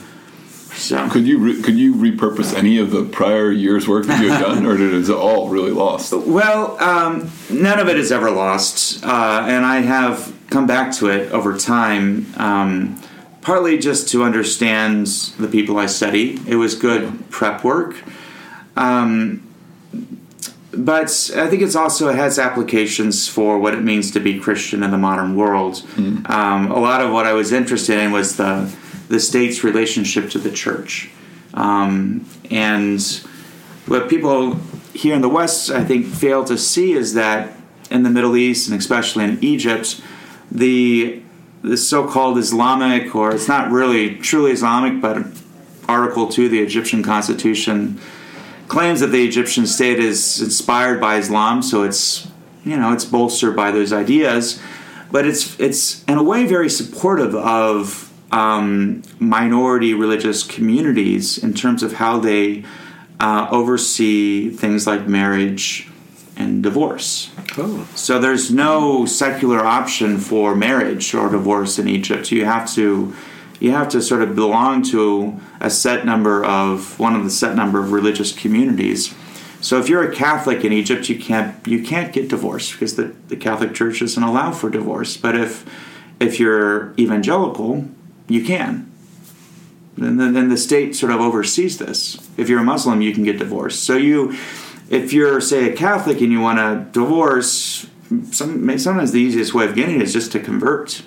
So, 0.78 1.08
Could 1.10 1.26
you 1.26 1.38
re- 1.38 1.60
could 1.60 1.76
you 1.76 1.94
repurpose 1.94 2.54
any 2.56 2.78
of 2.78 2.92
the 2.92 3.04
prior 3.04 3.50
years' 3.50 3.88
work 3.88 4.06
that 4.06 4.22
you 4.22 4.30
had 4.30 4.40
done, 4.40 4.64
or 4.64 4.76
did 4.76 4.94
it 4.94 5.10
all 5.10 5.48
really 5.48 5.72
lost? 5.72 6.12
Well, 6.12 6.80
um, 6.80 7.30
none 7.50 7.80
of 7.80 7.88
it 7.88 7.98
is 7.98 8.12
ever 8.12 8.30
lost, 8.30 9.04
uh, 9.04 9.44
and 9.46 9.66
I 9.66 9.80
have 9.80 10.32
come 10.50 10.66
back 10.66 10.92
to 10.96 11.08
it 11.08 11.32
over 11.32 11.58
time. 11.58 12.26
Um, 12.36 13.00
partly 13.48 13.78
just 13.78 14.10
to 14.10 14.22
understand 14.22 15.06
the 15.38 15.48
people 15.48 15.78
I 15.78 15.86
study. 15.86 16.38
It 16.46 16.56
was 16.56 16.74
good 16.74 17.30
prep 17.30 17.64
work, 17.64 17.96
um, 18.76 19.42
but 20.70 21.08
I 21.34 21.48
think 21.48 21.62
it's 21.62 21.74
also 21.74 22.10
it 22.10 22.16
has 22.16 22.38
applications 22.38 23.26
for 23.26 23.58
what 23.58 23.72
it 23.72 23.82
means 23.82 24.10
to 24.10 24.20
be 24.20 24.38
Christian 24.38 24.82
in 24.82 24.90
the 24.90 24.98
modern 24.98 25.34
world. 25.34 25.82
Um, 26.26 26.70
a 26.70 26.78
lot 26.78 27.00
of 27.00 27.10
what 27.10 27.24
I 27.24 27.32
was 27.32 27.50
interested 27.50 27.98
in 27.98 28.12
was 28.12 28.36
the 28.36 28.70
the 29.08 29.18
state's 29.18 29.64
relationship 29.64 30.28
to 30.32 30.38
the 30.38 30.50
church, 30.50 31.10
um, 31.54 32.26
and 32.50 33.00
what 33.86 34.10
people 34.10 34.56
here 34.92 35.14
in 35.14 35.22
the 35.22 35.30
West, 35.30 35.70
I 35.70 35.84
think, 35.84 36.04
fail 36.04 36.44
to 36.44 36.58
see 36.58 36.92
is 36.92 37.14
that 37.14 37.56
in 37.90 38.02
the 38.02 38.10
Middle 38.10 38.36
East 38.36 38.68
and 38.68 38.78
especially 38.78 39.24
in 39.24 39.42
Egypt, 39.42 40.02
the 40.52 41.22
the 41.62 41.76
so-called 41.76 42.38
Islamic, 42.38 43.14
or 43.14 43.34
it's 43.34 43.48
not 43.48 43.70
really 43.70 44.16
truly 44.16 44.52
Islamic, 44.52 45.00
but 45.00 45.26
Article 45.88 46.28
Two, 46.28 46.48
the 46.48 46.60
Egyptian 46.60 47.02
Constitution, 47.02 48.00
claims 48.68 49.00
that 49.00 49.08
the 49.08 49.24
Egyptian 49.24 49.66
state 49.66 49.98
is 49.98 50.40
inspired 50.40 51.00
by 51.00 51.16
Islam, 51.16 51.62
so 51.62 51.82
it's 51.82 52.28
you 52.64 52.76
know 52.76 52.92
it's 52.92 53.04
bolstered 53.04 53.56
by 53.56 53.70
those 53.70 53.92
ideas, 53.92 54.60
but 55.10 55.26
it's 55.26 55.58
it's 55.58 56.04
in 56.04 56.18
a 56.18 56.22
way 56.22 56.46
very 56.46 56.68
supportive 56.68 57.34
of 57.34 58.12
um, 58.30 59.02
minority 59.18 59.94
religious 59.94 60.42
communities 60.42 61.38
in 61.38 61.54
terms 61.54 61.82
of 61.82 61.94
how 61.94 62.18
they 62.18 62.64
uh, 63.20 63.48
oversee 63.50 64.50
things 64.50 64.86
like 64.86 65.08
marriage 65.08 65.88
and 66.38 66.62
divorce. 66.62 67.30
Oh. 67.58 67.86
So 67.94 68.18
there's 68.18 68.50
no 68.50 69.04
secular 69.04 69.58
option 69.58 70.18
for 70.18 70.54
marriage 70.54 71.12
or 71.12 71.28
divorce 71.28 71.78
in 71.78 71.88
Egypt. 71.88 72.30
You 72.30 72.44
have 72.44 72.72
to 72.74 73.14
you 73.60 73.72
have 73.72 73.88
to 73.88 74.00
sort 74.00 74.22
of 74.22 74.36
belong 74.36 74.82
to 74.84 75.40
a 75.60 75.68
set 75.68 76.06
number 76.06 76.44
of 76.44 76.98
one 76.98 77.16
of 77.16 77.24
the 77.24 77.30
set 77.30 77.56
number 77.56 77.80
of 77.80 77.90
religious 77.90 78.32
communities. 78.32 79.14
So 79.60 79.80
if 79.80 79.88
you're 79.88 80.08
a 80.08 80.14
Catholic 80.14 80.64
in 80.64 80.72
Egypt, 80.72 81.08
you 81.08 81.18
can't 81.18 81.66
you 81.66 81.82
can't 81.82 82.12
get 82.12 82.28
divorced 82.28 82.72
because 82.72 82.94
the, 82.94 83.14
the 83.26 83.36
Catholic 83.36 83.74
Church 83.74 83.98
doesn't 83.98 84.22
allow 84.22 84.52
for 84.52 84.70
divorce. 84.70 85.16
But 85.16 85.34
if 85.34 85.66
if 86.20 86.38
you're 86.38 86.94
evangelical, 86.98 87.88
you 88.28 88.44
can. 88.44 88.88
And 89.96 90.20
then, 90.20 90.32
then 90.32 90.48
the 90.48 90.56
state 90.56 90.94
sort 90.94 91.10
of 91.10 91.20
oversees 91.20 91.78
this. 91.78 92.16
If 92.36 92.48
you're 92.48 92.60
a 92.60 92.64
Muslim, 92.64 93.00
you 93.00 93.12
can 93.12 93.24
get 93.24 93.38
divorced. 93.38 93.82
So 93.82 93.96
you, 93.96 94.36
if 94.90 95.12
you're 95.12 95.40
say 95.40 95.70
a 95.72 95.76
Catholic 95.76 96.20
and 96.20 96.32
you 96.32 96.40
want 96.40 96.58
to 96.58 96.98
divorce, 96.98 97.86
some, 98.32 98.78
sometimes 98.78 99.12
the 99.12 99.20
easiest 99.20 99.54
way 99.54 99.64
of 99.66 99.74
getting 99.74 99.96
it 99.96 100.02
is 100.02 100.12
just 100.12 100.32
to 100.32 100.40
convert. 100.40 101.02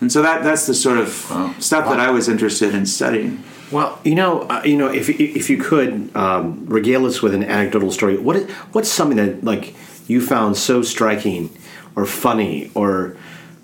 And 0.00 0.12
so 0.12 0.22
that 0.22 0.42
that's 0.44 0.66
the 0.66 0.74
sort 0.74 0.98
of 0.98 1.30
Wow. 1.30 1.54
stuff 1.58 1.88
that 1.88 1.98
I 2.00 2.10
was 2.10 2.28
interested 2.28 2.74
in 2.74 2.86
studying. 2.86 3.42
Well, 3.70 3.98
you 4.04 4.14
know, 4.14 4.42
uh, 4.42 4.62
you 4.64 4.76
know, 4.76 4.88
if 4.88 5.08
if 5.10 5.50
you 5.50 5.58
could 5.58 6.10
um, 6.16 6.64
regale 6.66 7.04
us 7.06 7.20
with 7.20 7.34
an 7.34 7.44
anecdotal 7.44 7.90
story, 7.90 8.16
what 8.16 8.36
is, 8.36 8.50
what's 8.72 8.88
something 8.88 9.16
that 9.18 9.44
like 9.44 9.74
you 10.06 10.20
found 10.20 10.56
so 10.56 10.82
striking, 10.82 11.50
or 11.96 12.06
funny, 12.06 12.70
or 12.74 13.16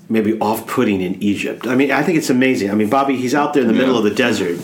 maybe 0.08 0.38
off-putting 0.40 1.00
in 1.00 1.22
Egypt? 1.22 1.66
I 1.66 1.74
mean, 1.74 1.90
I 1.90 2.02
think 2.02 2.18
it's 2.18 2.30
amazing. 2.30 2.70
I 2.70 2.74
mean, 2.74 2.90
Bobby, 2.90 3.16
he's 3.16 3.34
out 3.34 3.54
there 3.54 3.62
in 3.62 3.68
the 3.68 3.74
middle 3.74 3.96
of 3.96 4.04
the 4.04 4.14
desert. 4.14 4.58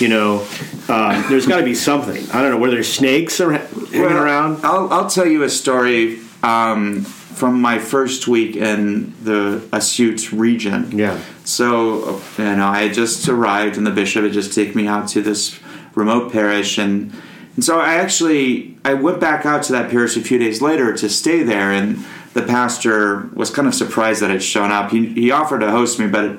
You 0.00 0.08
know, 0.08 0.46
uh, 0.88 1.28
there's 1.28 1.46
got 1.46 1.58
to 1.58 1.64
be 1.64 1.74
something. 1.74 2.28
I 2.30 2.42
don't 2.42 2.52
know. 2.52 2.58
Were 2.58 2.70
there 2.70 2.82
snakes 2.82 3.40
ar- 3.40 3.52
hanging 3.52 4.00
Well, 4.00 4.16
around? 4.16 4.64
I'll, 4.64 4.92
I'll 4.92 5.10
tell 5.10 5.26
you 5.26 5.42
a 5.42 5.50
story 5.50 6.20
um, 6.42 7.02
from 7.02 7.60
my 7.60 7.78
first 7.78 8.28
week 8.28 8.56
in 8.56 9.12
the 9.22 9.60
Asyut 9.72 10.38
region. 10.38 10.96
Yeah. 10.96 11.20
So, 11.44 12.20
you 12.38 12.44
know, 12.44 12.66
I 12.66 12.82
had 12.82 12.94
just 12.94 13.28
arrived, 13.28 13.76
and 13.76 13.86
the 13.86 13.90
bishop 13.90 14.22
had 14.24 14.32
just 14.32 14.54
taken 14.54 14.76
me 14.76 14.86
out 14.86 15.08
to 15.08 15.22
this 15.22 15.58
remote 15.94 16.32
parish, 16.32 16.78
and 16.78 17.12
and 17.56 17.64
so 17.64 17.80
I 17.80 17.94
actually 17.94 18.76
I 18.84 18.94
went 18.94 19.18
back 19.18 19.44
out 19.44 19.64
to 19.64 19.72
that 19.72 19.90
parish 19.90 20.16
a 20.16 20.20
few 20.20 20.38
days 20.38 20.62
later 20.62 20.92
to 20.96 21.08
stay 21.08 21.42
there, 21.42 21.72
and 21.72 22.04
the 22.34 22.42
pastor 22.42 23.28
was 23.34 23.50
kind 23.50 23.66
of 23.66 23.74
surprised 23.74 24.22
that 24.22 24.30
I'd 24.30 24.42
shown 24.42 24.70
up. 24.70 24.90
He 24.90 25.06
he 25.06 25.30
offered 25.30 25.60
to 25.60 25.70
host 25.70 25.98
me, 25.98 26.06
but 26.06 26.38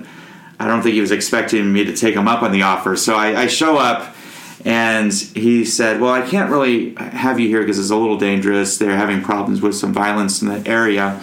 I 0.59 0.67
don't 0.67 0.81
think 0.81 0.93
he 0.93 1.01
was 1.01 1.11
expecting 1.11 1.71
me 1.71 1.85
to 1.85 1.95
take 1.95 2.15
him 2.15 2.27
up 2.27 2.43
on 2.43 2.51
the 2.51 2.63
offer. 2.63 2.95
So 2.95 3.15
I, 3.15 3.43
I 3.43 3.47
show 3.47 3.77
up, 3.77 4.15
and 4.65 5.11
he 5.13 5.65
said, 5.65 6.01
"Well, 6.01 6.11
I 6.11 6.21
can't 6.21 6.51
really 6.51 6.95
have 6.95 7.39
you 7.39 7.47
here 7.47 7.61
because 7.61 7.79
it's 7.79 7.89
a 7.89 7.95
little 7.95 8.17
dangerous. 8.17 8.77
They're 8.77 8.97
having 8.97 9.21
problems 9.21 9.61
with 9.61 9.75
some 9.75 9.93
violence 9.93 10.41
in 10.41 10.47
the 10.49 10.67
area." 10.69 11.21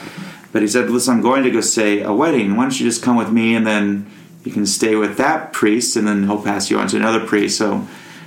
But 0.52 0.62
he 0.62 0.68
said, 0.68 0.90
"Listen, 0.90 1.16
I'm 1.16 1.22
going 1.22 1.42
to 1.44 1.50
go 1.50 1.60
say 1.60 2.00
a 2.00 2.12
wedding. 2.12 2.56
Why 2.56 2.64
don't 2.64 2.80
you 2.80 2.86
just 2.86 3.02
come 3.02 3.16
with 3.16 3.30
me, 3.30 3.54
and 3.54 3.66
then 3.66 4.10
you 4.44 4.52
can 4.52 4.64
stay 4.66 4.96
with 4.96 5.16
that 5.18 5.52
priest, 5.52 5.96
and 5.96 6.06
then 6.06 6.24
he'll 6.24 6.42
pass 6.42 6.70
you 6.70 6.78
on 6.78 6.88
to 6.88 6.96
another 6.96 7.20
priest." 7.20 7.58
So 7.58 7.86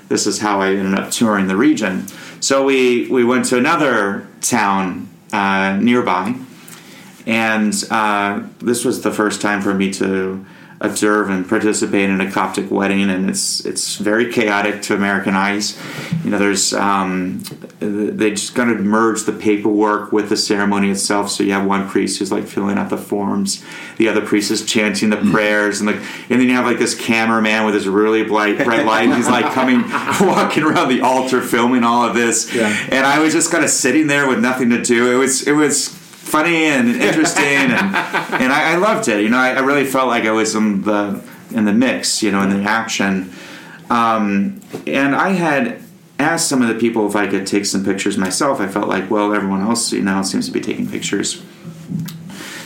this 0.10 0.28
is 0.28 0.40
how 0.40 0.62
I 0.62 0.74
ended 0.74 1.00
up 1.00 1.12
touring 1.12 1.48
the 1.48 1.58
region. 1.58 2.08
So 2.40 2.64
we 2.64 3.08
we 3.08 3.24
went 3.24 3.46
to 3.46 3.58
another 3.58 4.28
town 4.42 5.10
uh, 5.32 5.78
nearby, 5.82 6.36
and 7.26 7.74
uh, 7.90 8.42
this 8.60 8.86
was 8.86 9.02
the 9.02 9.12
first 9.12 9.42
time 9.42 9.62
for 9.62 9.74
me 9.74 9.92
to 9.94 10.46
observe 10.82 11.30
and 11.30 11.48
participate 11.48 12.10
in 12.10 12.22
a 12.22 12.32
Coptic 12.32 12.72
wedding, 12.72 13.10
and 13.10 13.30
it's 13.30 13.66
it's 13.66 13.98
very 13.98 14.32
chaotic 14.32 14.82
to 14.84 14.96
American 14.96 15.36
eyes. 15.36 15.78
You 16.24 16.32
know, 16.32 16.38
there's 16.38 16.74
um, 16.74 17.44
they 17.80 18.32
just 18.32 18.56
kind 18.56 18.72
of 18.72 18.80
merge 18.80 19.24
the 19.24 19.34
paperwork 19.34 20.12
with 20.12 20.30
the 20.30 20.38
ceremony 20.38 20.90
itself. 20.90 21.30
So 21.30 21.44
you 21.44 21.52
have 21.52 21.66
one 21.66 21.90
priest 21.90 22.20
who's 22.20 22.32
like 22.32 22.46
filling 22.46 22.78
out 22.78 22.90
the 22.90 22.98
forms, 22.98 23.64
the 23.98 24.08
other 24.08 24.22
priest 24.22 24.52
is 24.52 24.66
chanting 24.66 25.10
the 25.10 25.18
prayers, 25.18 25.82
and 25.82 25.88
like, 25.88 26.02
and 26.30 26.40
then 26.40 26.48
you 26.48 26.54
have 26.54 26.66
like 26.66 26.80
this 26.80 27.00
cameraman 27.00 27.66
with 27.66 27.74
his 27.74 27.88
really 27.88 28.24
bright 28.24 28.64
bright 28.64 28.86
light. 28.86 29.14
He's 29.16 29.28
like 29.28 29.52
coming, 29.54 29.82
walking 30.22 30.64
around 30.64 30.90
the 30.90 31.02
altar, 31.02 31.42
filming 31.42 31.84
all 31.84 32.08
of 32.08 32.16
this. 32.16 32.54
Yeah. 32.54 32.68
And 32.90 33.06
I 33.06 33.20
was 33.20 33.34
just 33.34 33.52
kind 33.52 33.64
of 33.64 33.70
sitting 33.70 34.08
there 34.08 34.28
with 34.28 34.40
nothing 34.40 34.70
to 34.70 34.82
do. 34.82 35.12
It 35.12 35.16
was 35.16 35.46
it 35.46 35.54
was 35.54 35.99
funny 36.30 36.66
and 36.66 36.90
interesting, 36.90 37.44
and 37.44 37.72
and 37.74 38.54
I, 38.54 38.74
I 38.74 38.76
loved 38.76 39.08
it. 39.08 39.22
You 39.22 39.30
know, 39.30 39.38
I, 39.38 39.54
I 39.54 39.60
really 39.60 39.86
felt 39.86 40.08
like 40.08 40.26
I 40.26 40.32
was 40.32 40.56
in 40.56 40.84
the 40.84 41.22
in 41.52 41.66
the 41.66 41.74
mix. 41.74 42.22
You 42.24 42.32
know, 42.32 42.42
in 42.42 42.50
the 42.50 42.70
action. 42.70 43.32
Um, 43.90 44.62
and 44.86 45.16
I 45.16 45.30
had 45.30 45.82
asked 46.20 46.48
some 46.48 46.62
of 46.62 46.68
the 46.68 46.76
people 46.76 47.08
if 47.08 47.16
I 47.16 47.28
could 47.28 47.48
take 47.48 47.66
some 47.66 47.84
pictures 47.84 48.18
myself. 48.18 48.60
I 48.60 48.68
felt 48.68 48.88
like, 48.88 49.10
well, 49.10 49.34
everyone 49.34 49.62
else, 49.62 49.92
you 49.92 50.02
know, 50.02 50.22
seems 50.22 50.46
to 50.46 50.52
be 50.52 50.62
taking 50.62 50.88
pictures. 50.88 51.42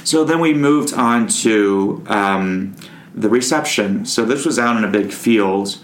So 0.04 0.26
then 0.26 0.42
we 0.42 0.54
moved 0.54 0.94
on 0.94 1.28
to 1.28 2.04
um, 2.08 2.76
the 3.16 3.30
reception. 3.30 4.06
So 4.06 4.26
this 4.26 4.46
was 4.46 4.60
out 4.60 4.76
in 4.76 4.84
a 4.84 4.90
big 4.90 5.14
field, 5.14 5.78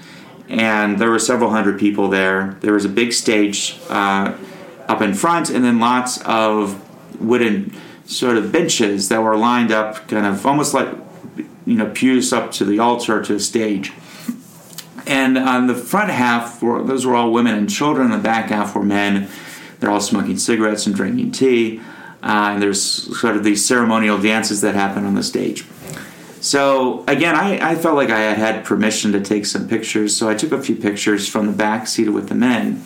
and 0.50 1.00
there 1.00 1.10
were 1.10 1.20
several 1.20 1.52
hundred 1.52 1.80
people 1.80 2.10
there. 2.10 2.58
There 2.62 2.74
was 2.74 2.84
a 2.84 2.90
big 2.90 3.14
stage 3.14 3.80
uh, 3.88 4.36
up 4.88 5.02
in 5.02 5.14
front, 5.14 5.50
and 5.50 5.64
then 5.64 5.80
lots 5.80 6.22
of 6.24 6.84
wooden 7.20 7.76
sort 8.06 8.38
of 8.38 8.52
benches 8.52 9.10
that 9.10 9.22
were 9.22 9.38
lined 9.38 9.72
up, 9.72 10.08
kind 10.08 10.26
of 10.26 10.46
almost 10.46 10.74
like 10.74 10.88
you 11.66 11.76
know 11.76 11.90
pews 11.92 12.34
up 12.34 12.52
to 12.54 12.66
the 12.66 12.80
altar 12.80 13.22
to 13.22 13.34
the 13.34 13.40
stage. 13.40 13.94
And 15.06 15.38
on 15.38 15.68
the 15.68 15.76
front 15.76 16.12
half, 16.12 16.62
were, 16.62 16.84
those 16.84 17.06
were 17.06 17.16
all 17.16 17.32
women 17.32 17.56
and 17.56 17.70
children. 17.70 18.12
The 18.12 18.18
back 18.18 18.50
half 18.50 18.76
were 18.76 18.84
men. 18.84 19.28
They're 19.80 19.90
all 19.90 20.02
smoking 20.02 20.38
cigarettes 20.38 20.86
and 20.86 20.96
drinking 20.96 21.32
tea. 21.32 21.80
Uh, 22.22 22.52
and 22.54 22.62
there's 22.62 22.82
sort 23.20 23.36
of 23.36 23.44
these 23.44 23.66
ceremonial 23.66 24.22
dances 24.22 24.62
that 24.62 24.76
happen 24.76 25.06
on 25.06 25.16
the 25.16 25.24
stage. 25.24 25.66
So 26.42 27.04
again, 27.08 27.36
I, 27.36 27.72
I 27.72 27.76
felt 27.76 27.96
like 27.96 28.10
I 28.10 28.20
had 28.20 28.38
had 28.38 28.66
permission 28.66 29.12
to 29.14 29.22
take 29.22 29.46
some 29.46 29.68
pictures, 29.68 30.16
so 30.16 30.30
I 30.30 30.36
took 30.36 30.52
a 30.52 30.62
few 30.62 30.76
pictures 30.76 31.28
from 31.28 31.48
the 31.48 31.54
back 31.54 31.88
seated 31.88 32.14
with 32.14 32.30
the 32.30 32.36
men. 32.36 32.84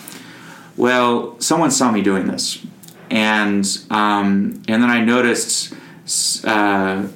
Well, 0.76 1.40
someone 1.40 1.70
saw 1.72 1.92
me 1.92 2.02
doing 2.02 2.28
this, 2.28 2.66
and 3.14 3.64
um, 3.92 4.64
and 4.68 4.82
then 4.82 4.90
I 4.90 5.00
noticed 5.02 5.72
uh, 6.44 7.08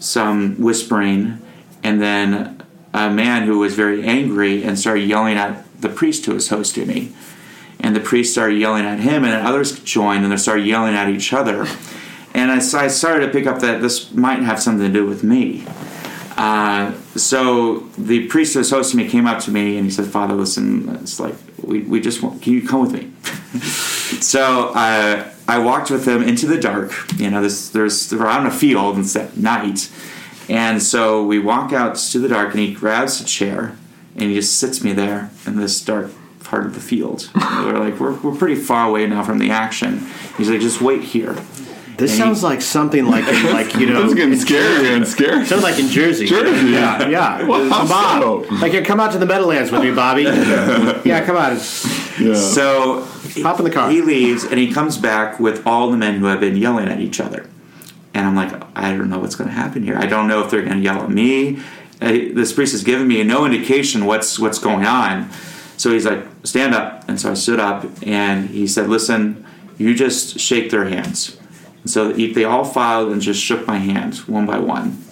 some 0.00 0.56
whispering, 0.56 1.38
and 1.82 2.00
then 2.00 2.62
a 2.94 3.10
man 3.10 3.46
who 3.46 3.58
was 3.58 3.74
very 3.74 4.02
angry 4.04 4.64
and 4.64 4.78
started 4.78 5.02
yelling 5.02 5.36
at 5.36 5.62
the 5.82 5.90
priest 5.90 6.24
who 6.24 6.32
was 6.32 6.48
hosting 6.48 6.88
me. 6.88 7.12
And 7.78 7.94
the 7.94 8.00
priest 8.00 8.32
started 8.32 8.58
yelling 8.58 8.86
at 8.86 9.00
him, 9.00 9.22
and 9.22 9.34
then 9.34 9.44
others 9.44 9.78
joined, 9.80 10.24
and 10.24 10.32
they 10.32 10.38
started 10.38 10.64
yelling 10.64 10.94
at 10.94 11.10
each 11.10 11.34
other. 11.34 11.66
And 12.32 12.50
I, 12.50 12.56
I 12.56 12.88
started 12.88 13.26
to 13.26 13.32
pick 13.32 13.46
up 13.46 13.58
that 13.58 13.82
this 13.82 14.12
might 14.12 14.40
have 14.40 14.62
something 14.62 14.86
to 14.86 14.92
do 14.92 15.06
with 15.06 15.22
me. 15.22 15.66
Uh, 16.38 16.94
so 17.16 17.80
the 17.98 18.26
priest 18.28 18.54
who 18.54 18.60
was 18.60 18.70
hosting 18.70 18.96
me 18.96 19.08
came 19.08 19.26
up 19.26 19.42
to 19.42 19.50
me 19.50 19.76
and 19.76 19.84
he 19.84 19.90
said, 19.90 20.06
Father, 20.06 20.34
listen, 20.34 20.88
it's 20.96 21.20
like, 21.20 21.34
we, 21.62 21.80
we 21.82 22.00
just 22.00 22.22
want, 22.22 22.40
can 22.40 22.54
you 22.54 22.66
come 22.66 22.80
with 22.80 22.92
me? 22.92 23.12
so 24.20 24.72
uh, 24.74 25.30
I 25.46 25.58
walked 25.58 25.90
with 25.90 26.06
him 26.06 26.22
into 26.22 26.46
the 26.46 26.58
dark. 26.58 26.92
You 27.16 27.30
know, 27.30 27.42
this, 27.42 27.68
there's, 27.68 28.12
we're 28.12 28.26
out 28.26 28.40
in 28.40 28.46
a 28.46 28.50
field, 28.50 28.96
and 28.96 29.04
it's 29.04 29.14
at 29.16 29.36
night. 29.36 29.90
And 30.48 30.82
so 30.82 31.24
we 31.24 31.38
walk 31.38 31.72
out 31.72 31.96
to 31.96 32.18
the 32.18 32.28
dark, 32.28 32.50
and 32.52 32.60
he 32.60 32.74
grabs 32.74 33.20
a 33.20 33.24
chair 33.24 33.76
and 34.16 34.30
he 34.30 34.34
just 34.34 34.58
sits 34.58 34.82
me 34.84 34.92
there 34.92 35.30
in 35.46 35.56
this 35.56 35.80
dark 35.80 36.10
part 36.44 36.66
of 36.66 36.74
the 36.74 36.80
field. 36.80 37.28
we're 37.34 37.78
like, 37.78 37.98
we're, 37.98 38.14
we're 38.20 38.36
pretty 38.36 38.54
far 38.54 38.88
away 38.88 39.06
now 39.06 39.22
from 39.24 39.38
the 39.38 39.50
action. 39.50 40.06
He's 40.36 40.48
like, 40.48 40.60
just 40.60 40.80
wait 40.80 41.02
here. 41.02 41.34
This 41.96 42.10
And 42.12 42.18
sounds 42.18 42.42
like 42.42 42.60
something 42.60 43.06
like 43.06 43.26
in, 43.26 43.52
like 43.52 43.74
you 43.74 43.86
know. 43.86 44.02
This 44.08 44.12
is 44.12 44.14
getting 44.14 44.32
in- 44.32 44.38
scarier 44.38 44.96
and 44.96 45.04
scarier. 45.04 45.46
Sounds 45.46 45.62
like 45.62 45.78
in 45.78 45.88
Jersey. 45.88 46.26
Jersey. 46.26 46.70
Yeah, 46.70 47.08
yeah. 47.08 47.42
Well, 47.46 47.68
come 47.68 47.92
on. 47.92 48.20
so? 48.20 48.54
Like, 48.56 48.72
yeah, 48.72 48.82
come 48.82 48.98
out 49.00 49.12
to 49.12 49.18
the 49.18 49.26
Meadowlands 49.26 49.70
with 49.70 49.82
me, 49.82 49.92
Bobby. 49.92 50.22
yeah, 51.04 51.24
come 51.24 51.36
on. 51.36 51.52
Yeah. 52.20 52.34
So 52.34 53.06
Hop 53.42 53.58
in 53.58 53.64
the 53.64 53.70
car. 53.70 53.90
He 53.90 54.00
leaves 54.00 54.44
and 54.44 54.58
he 54.58 54.72
comes 54.72 54.98
back 54.98 55.40
with 55.40 55.66
all 55.66 55.90
the 55.90 55.96
men 55.96 56.18
who 56.18 56.26
have 56.26 56.40
been 56.40 56.56
yelling 56.56 56.88
at 56.88 57.00
each 57.00 57.20
other. 57.20 57.48
And 58.12 58.26
I'm 58.26 58.36
like, 58.36 58.62
I 58.76 58.96
don't 58.96 59.10
know 59.10 59.18
what's 59.18 59.34
going 59.34 59.50
to 59.50 59.54
happen 59.54 59.82
here. 59.82 59.96
I 59.96 60.06
don't 60.06 60.28
know 60.28 60.44
if 60.44 60.50
they're 60.50 60.62
going 60.62 60.76
to 60.76 60.82
yell 60.82 61.02
at 61.02 61.10
me. 61.10 61.60
Uh, 62.00 62.12
this 62.32 62.52
priest 62.52 62.72
has 62.72 62.84
given 62.84 63.08
me 63.08 63.22
no 63.24 63.44
indication 63.44 64.04
what's 64.04 64.38
what's 64.38 64.58
going 64.58 64.84
on. 64.84 65.30
So 65.76 65.90
he's 65.90 66.04
like, 66.04 66.24
stand 66.44 66.74
up. 66.74 67.08
And 67.08 67.20
so 67.20 67.32
I 67.32 67.34
stood 67.34 67.58
up 67.58 67.84
and 68.02 68.48
he 68.50 68.66
said, 68.66 68.88
listen, 68.88 69.44
you 69.78 69.94
just 69.94 70.38
shake 70.38 70.70
their 70.70 70.84
hands. 70.84 71.36
And 71.82 71.90
so 71.90 72.12
they 72.12 72.44
all 72.44 72.64
filed 72.64 73.10
and 73.10 73.20
just 73.20 73.42
shook 73.42 73.66
my 73.66 73.78
hand 73.78 74.16
one 74.18 74.46
by 74.46 74.58
one. 74.58 75.02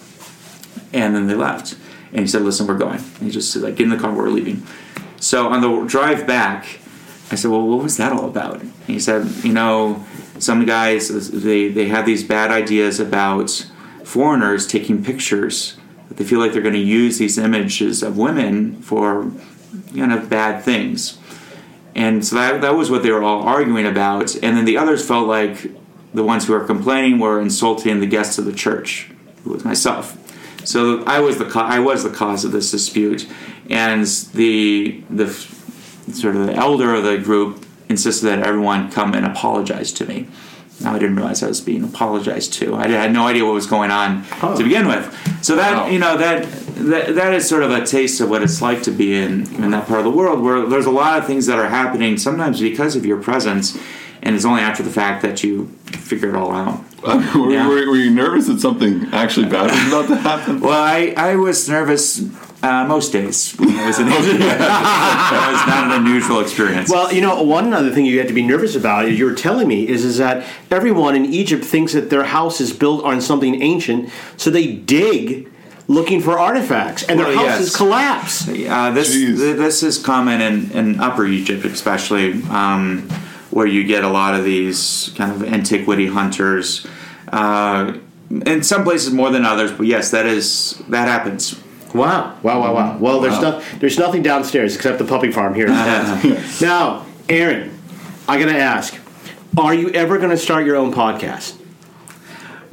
And 0.93 1.15
then 1.15 1.27
they 1.27 1.35
left. 1.35 1.75
And 2.11 2.21
he 2.21 2.27
said, 2.27 2.43
listen, 2.43 2.67
we're 2.67 2.77
going. 2.77 2.99
And 2.99 3.23
he 3.23 3.31
just 3.31 3.51
said, 3.51 3.63
like, 3.63 3.75
get 3.75 3.85
in 3.85 3.89
the 3.89 3.97
car, 3.97 4.13
we're 4.13 4.29
leaving. 4.29 4.63
So 5.19 5.47
on 5.47 5.61
the 5.61 5.85
drive 5.87 6.25
back, 6.27 6.79
I 7.33 7.35
said, 7.35 7.49
well, 7.49 7.65
what 7.65 7.81
was 7.81 7.97
that 7.97 8.11
all 8.13 8.25
about? 8.25 8.61
He 8.85 8.99
said, 8.99 9.25
you 9.43 9.53
know, 9.53 10.05
some 10.37 10.65
guys, 10.65 11.31
they, 11.31 11.67
they 11.67 11.87
have 11.87 12.05
these 12.05 12.23
bad 12.23 12.51
ideas 12.51 12.99
about 12.99 13.49
foreigners 14.03 14.67
taking 14.67 15.03
pictures. 15.03 15.75
They 16.11 16.23
feel 16.23 16.39
like 16.39 16.53
they're 16.53 16.61
going 16.61 16.75
to 16.75 16.79
use 16.79 17.17
these 17.17 17.39
images 17.39 18.03
of 18.03 18.17
women 18.17 18.81
for 18.83 19.31
kind 19.95 20.13
of 20.13 20.29
bad 20.29 20.63
things. 20.63 21.17
And 21.95 22.23
so 22.23 22.35
that, 22.35 22.61
that 22.61 22.75
was 22.75 22.91
what 22.91 23.01
they 23.01 23.11
were 23.11 23.23
all 23.23 23.41
arguing 23.41 23.87
about. 23.87 24.35
And 24.35 24.55
then 24.55 24.65
the 24.65 24.77
others 24.77 25.05
felt 25.05 25.27
like 25.27 25.71
the 26.13 26.23
ones 26.23 26.45
who 26.45 26.53
were 26.53 26.65
complaining 26.65 27.17
were 27.17 27.41
insulting 27.41 27.99
the 27.99 28.05
guests 28.05 28.37
of 28.37 28.45
the 28.45 28.53
church, 28.53 29.09
who 29.43 29.51
was 29.51 29.65
myself. 29.65 30.19
So 30.65 31.03
I 31.05 31.19
was 31.19 31.39
the 31.39 31.51
I 31.55 31.79
was 31.79 32.03
the 32.03 32.09
cause 32.09 32.45
of 32.45 32.51
this 32.51 32.71
dispute, 32.71 33.27
and 33.69 34.05
the 34.33 35.03
the 35.09 35.25
sort 36.11 36.35
of 36.35 36.47
the 36.47 36.53
elder 36.53 36.93
of 36.95 37.03
the 37.03 37.17
group 37.17 37.65
insisted 37.89 38.25
that 38.27 38.39
everyone 38.45 38.91
come 38.91 39.13
and 39.13 39.25
apologize 39.25 39.91
to 39.93 40.05
me. 40.05 40.27
now 40.81 40.93
I 40.95 40.99
didn't 40.99 41.15
realize 41.15 41.43
I 41.43 41.47
was 41.47 41.61
being 41.61 41.83
apologized 41.83 42.53
to. 42.53 42.75
I 42.75 42.87
had 42.87 43.13
no 43.13 43.27
idea 43.27 43.45
what 43.45 43.53
was 43.53 43.67
going 43.67 43.91
on 43.91 44.23
to 44.57 44.63
begin 44.63 44.87
with. 44.87 45.05
So 45.43 45.55
that 45.55 45.73
Wow. 45.77 45.87
you 45.89 45.99
know 45.99 46.17
that, 46.17 46.47
that 46.75 47.15
that 47.15 47.33
is 47.33 47.47
sort 47.47 47.63
of 47.63 47.71
a 47.71 47.85
taste 47.85 48.19
of 48.21 48.29
what 48.29 48.41
it's 48.41 48.61
like 48.61 48.81
to 48.83 48.91
be 48.91 49.13
in 49.15 49.45
in 49.63 49.71
that 49.71 49.87
part 49.87 49.99
of 49.99 50.05
the 50.05 50.11
world 50.11 50.41
where 50.41 50.65
there's 50.65 50.85
a 50.87 50.91
lot 50.91 51.19
of 51.19 51.27
things 51.27 51.45
that 51.45 51.59
are 51.59 51.69
happening 51.69 52.17
sometimes 52.17 52.59
because 52.59 52.95
of 52.95 53.05
your 53.05 53.17
presence, 53.21 53.77
and 54.23 54.35
it's 54.35 54.45
only 54.45 54.61
after 54.61 54.81
the 54.83 54.89
fact 54.89 55.21
that 55.21 55.43
you 55.43 55.67
figure 55.85 56.29
it 56.29 56.35
all 56.35 56.51
out. 56.51 56.79
were, 57.35 57.51
Yeah. 57.51 57.67
were, 57.67 57.75
were 57.89 57.95
you 57.97 58.09
nervous 58.09 58.47
that 58.47 58.59
something 58.59 59.07
actually 59.11 59.47
bad 59.49 59.69
was 59.71 59.87
about 59.93 60.07
to 60.07 60.15
happen? 60.15 60.59
Well, 60.61 60.81
I, 60.81 61.13
I 61.17 61.35
was 61.35 61.67
nervous 61.69 62.21
uh, 62.63 62.85
most 62.87 63.11
days. 63.11 63.51
When 63.59 63.69
I 63.77 63.87
was 63.87 63.99
in 63.99 64.07
that 64.09 65.51
was 65.51 65.67
not 65.67 65.91
an 65.91 66.05
unusual 66.05 66.39
experience. 66.39 66.89
Well, 66.89 67.11
you 67.13 67.19
know, 67.21 67.43
one 67.43 67.73
other 67.73 67.91
thing 67.91 68.05
you 68.05 68.17
had 68.19 68.29
to 68.29 68.33
be 68.33 68.41
nervous 68.43 68.75
about, 68.75 69.11
you 69.11 69.25
were 69.25 69.33
telling 69.35 69.67
me, 69.67 69.85
is 69.87 70.05
is 70.05 70.17
that 70.19 70.47
everyone 70.71 71.15
in 71.15 71.25
Egypt 71.25 71.65
thinks 71.65 71.91
that 71.93 72.09
their 72.09 72.23
house 72.23 72.61
is 72.61 72.71
built 72.71 73.03
on 73.03 73.19
something 73.19 73.61
ancient, 73.61 74.09
so 74.37 74.49
they 74.49 74.73
dig 74.73 75.49
looking 75.89 76.21
for 76.21 76.39
artifacts, 76.39 77.03
and 77.03 77.19
their 77.19 77.27
Well, 77.27 77.45
houses 77.45 77.67
yes. 77.67 77.75
collapse. 77.75 78.47
Uh, 78.47 78.91
this 78.91 79.11
th- 79.11 79.35
this 79.57 79.83
is 79.83 79.97
common 79.97 80.39
in, 80.39 80.71
in 80.71 80.99
Upper 81.01 81.25
Egypt, 81.25 81.65
especially 81.65 82.41
um, 82.49 83.09
where 83.53 83.67
you 83.67 83.83
get 83.83 84.03
a 84.03 84.09
lot 84.09 84.33
of 84.33 84.43
these 84.43 85.13
kind 85.15 85.31
of 85.31 85.43
antiquity 85.43 86.07
hunters. 86.07 86.85
Uh, 87.31 87.93
in 88.47 88.63
some 88.63 88.83
places 88.83 89.13
more 89.13 89.29
than 89.29 89.45
others, 89.45 89.71
but 89.71 89.85
yes, 89.85 90.09
that 90.11 90.25
is 90.25 90.81
that 90.89 91.07
happens. 91.07 91.59
Wow! 91.93 92.35
Wow! 92.41 92.61
Wow! 92.61 92.73
Wow! 92.73 92.97
Well, 92.97 93.19
there's 93.19 93.35
Wow. 93.35 93.59
no, 93.59 93.63
there's 93.79 93.99
nothing 93.99 94.23
downstairs 94.23 94.75
except 94.75 94.97
the 94.97 95.05
puppy 95.05 95.31
farm 95.31 95.53
here. 95.53 95.67
now, 96.61 97.05
Aaron, 97.29 97.77
I 98.27 98.39
gotta 98.39 98.57
ask: 98.57 98.95
Are 99.55 99.73
you 99.73 99.89
ever 99.91 100.17
going 100.17 100.31
to 100.31 100.37
start 100.37 100.65
your 100.65 100.75
own 100.75 100.91
podcast? 100.91 101.55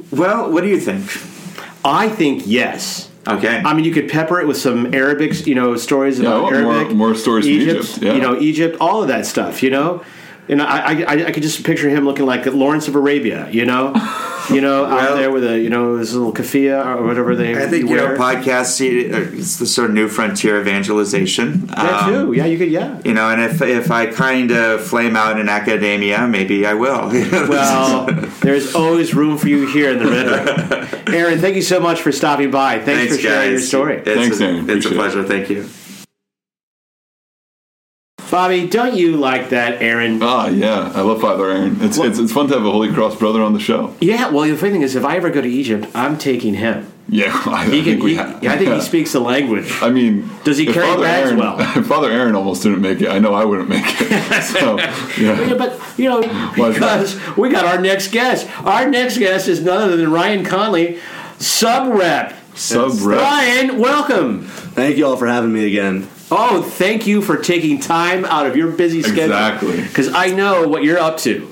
Well, 0.09 0.51
what 0.51 0.61
do 0.63 0.67
you 0.69 0.79
think? 0.79 1.03
I 1.85 2.09
think 2.09 2.43
yes. 2.47 3.09
Okay, 3.27 3.61
I 3.63 3.75
mean, 3.75 3.85
you 3.85 3.91
could 3.91 4.09
pepper 4.09 4.39
it 4.41 4.47
with 4.47 4.57
some 4.57 4.95
Arabic, 4.95 5.45
you 5.45 5.53
know, 5.53 5.75
stories 5.75 6.19
about 6.19 6.41
want 6.41 6.55
more- 6.59 6.73
Arabic, 6.73 6.97
more 6.97 7.13
stories 7.13 7.45
from 7.45 7.53
Egypt, 7.53 7.99
yeah. 8.01 8.13
you 8.15 8.21
know, 8.21 8.39
Egypt, 8.39 8.77
all 8.81 9.03
of 9.03 9.09
that 9.09 9.27
stuff, 9.27 9.61
you 9.61 9.69
know. 9.69 10.03
And 10.49 10.61
I, 10.61 11.01
I, 11.03 11.25
I 11.27 11.31
could 11.31 11.43
just 11.43 11.63
picture 11.63 11.87
him 11.87 12.03
looking 12.03 12.25
like 12.25 12.45
Lawrence 12.47 12.87
of 12.89 12.95
Arabia, 12.95 13.47
you 13.51 13.63
know, 13.63 13.93
you 14.49 14.59
know, 14.59 14.83
out 14.85 15.15
there 15.15 15.31
with 15.31 15.45
a, 15.45 15.57
you 15.57 15.69
know, 15.69 15.97
his 15.97 16.13
little 16.13 16.33
kafia 16.33 16.83
or 16.97 17.03
whatever 17.05 17.35
they. 17.37 17.51
I 17.55 17.67
think 17.69 17.83
you 17.83 17.91
you 17.91 17.95
know 17.95 18.07
wear. 18.07 18.17
podcasts. 18.17 18.81
uh, 18.81 19.37
It's 19.37 19.57
the 19.57 19.65
sort 19.65 19.89
of 19.89 19.95
new 19.95 20.09
frontier 20.09 20.59
evangelization. 20.59 21.67
That 21.67 22.03
Um, 22.03 22.27
too, 22.27 22.33
yeah, 22.33 22.45
you 22.45 22.57
could, 22.57 22.69
yeah. 22.69 22.99
You 23.05 23.13
know, 23.13 23.29
and 23.29 23.41
if 23.41 23.61
if 23.61 23.91
I 23.91 24.07
kind 24.07 24.51
of 24.51 24.83
flame 24.83 25.15
out 25.15 25.39
in 25.39 25.47
academia, 25.47 26.27
maybe 26.27 26.65
I 26.65 26.73
will. 26.73 27.09
Well, 27.47 28.07
there's 28.41 28.75
always 28.75 29.13
room 29.13 29.37
for 29.37 29.47
you 29.47 29.67
here 29.67 29.91
in 29.91 29.99
the 29.99 30.07
Red 30.07 30.27
Room. 30.27 31.03
Aaron, 31.15 31.39
thank 31.39 31.55
you 31.55 31.61
so 31.61 31.79
much 31.79 32.01
for 32.01 32.11
stopping 32.11 32.51
by. 32.51 32.79
Thanks, 32.79 32.85
Thanks, 32.85 33.15
for 33.15 33.21
sharing 33.21 33.51
guys. 33.51 33.59
your 33.61 33.61
story. 33.61 33.95
It's 33.97 34.05
Thanks, 34.09 34.39
a, 34.41 34.43
Aaron. 34.45 34.55
It's 34.57 34.67
a 34.69 34.71
Appreciate 34.73 34.91
it. 34.91 34.95
pleasure. 34.95 35.23
Thank 35.23 35.49
you. 35.49 35.69
Bobby, 38.31 38.65
don't 38.67 38.95
you 38.95 39.17
like 39.17 39.49
that, 39.49 39.81
Aaron? 39.81 40.23
Ah, 40.23 40.47
yeah, 40.47 40.91
I 40.95 41.01
love 41.01 41.19
Father 41.19 41.51
Aaron. 41.51 41.77
It's, 41.81 41.97
it's 41.97 42.17
it's 42.17 42.31
fun 42.31 42.47
to 42.47 42.53
have 42.53 42.65
a 42.65 42.71
Holy 42.71 42.91
Cross 42.93 43.17
brother 43.17 43.41
on 43.43 43.53
the 43.53 43.59
show. 43.59 43.93
Yeah, 43.99 44.29
well, 44.29 44.47
the 44.47 44.55
funny 44.55 44.71
thing 44.71 44.81
is, 44.83 44.95
if 44.95 45.03
I 45.03 45.17
ever 45.17 45.29
go 45.29 45.41
to 45.41 45.47
Egypt, 45.49 45.85
I'm 45.93 46.17
taking 46.17 46.53
him. 46.53 46.87
Yeah, 47.09 47.25
I, 47.45 47.65
He 47.65 47.81
I 47.81 47.83
can. 47.83 47.83
think 47.83 48.03
we 48.03 48.11
He, 48.11 48.15
have. 48.15 48.43
I 48.45 48.57
think 48.57 48.73
he 48.73 48.79
speaks 48.91 49.11
the 49.11 49.19
language. 49.19 49.69
I 49.81 49.89
mean, 49.89 50.29
Does 50.45 50.57
he 50.57 50.65
if 50.67 50.73
carry 50.73 50.87
Father 50.87 51.03
bags 51.03 51.27
Aaron, 51.31 51.39
well? 51.39 51.57
Father 51.83 52.09
Aaron 52.09 52.35
almost 52.35 52.63
didn't 52.63 52.79
make 52.81 53.01
it, 53.01 53.09
I 53.09 53.19
know 53.19 53.33
I 53.33 53.43
wouldn't 53.43 53.67
make 53.67 53.83
it. 53.85 54.43
So, 54.43 54.77
Yeah, 54.77 55.41
yeah. 55.47 55.53
but 55.55 55.77
you 55.97 56.07
know, 56.07 56.21
because 56.55 57.19
we 57.37 57.49
got 57.49 57.65
our 57.65 57.81
next 57.81 58.11
guest. 58.13 58.47
Our 58.65 58.89
next 58.89 59.17
guest 59.17 59.49
is 59.49 59.61
none 59.61 59.81
other 59.83 59.97
than 59.97 60.09
Ryan 60.09 60.45
Conley, 60.45 60.99
sub 61.37 61.93
rep. 61.93 62.33
Sub 62.55 62.93
rep. 63.01 63.19
Ryan, 63.21 63.77
welcome. 63.79 64.43
Thank 64.47 64.95
you 64.97 65.05
all 65.05 65.17
for 65.17 65.27
having 65.27 65.51
me 65.51 65.65
again. 65.67 66.07
Oh, 66.31 66.61
thank 66.61 67.05
you 67.07 67.21
for 67.21 67.37
taking 67.37 67.79
time 67.79 68.23
out 68.25 68.45
of 68.47 68.55
your 68.55 68.71
busy 68.71 69.01
schedule. 69.01 69.23
Exactly. 69.25 69.81
Because 69.81 70.13
I 70.13 70.27
know 70.27 70.67
what 70.67 70.83
you're 70.83 70.99
up 70.99 71.17
to. 71.19 71.47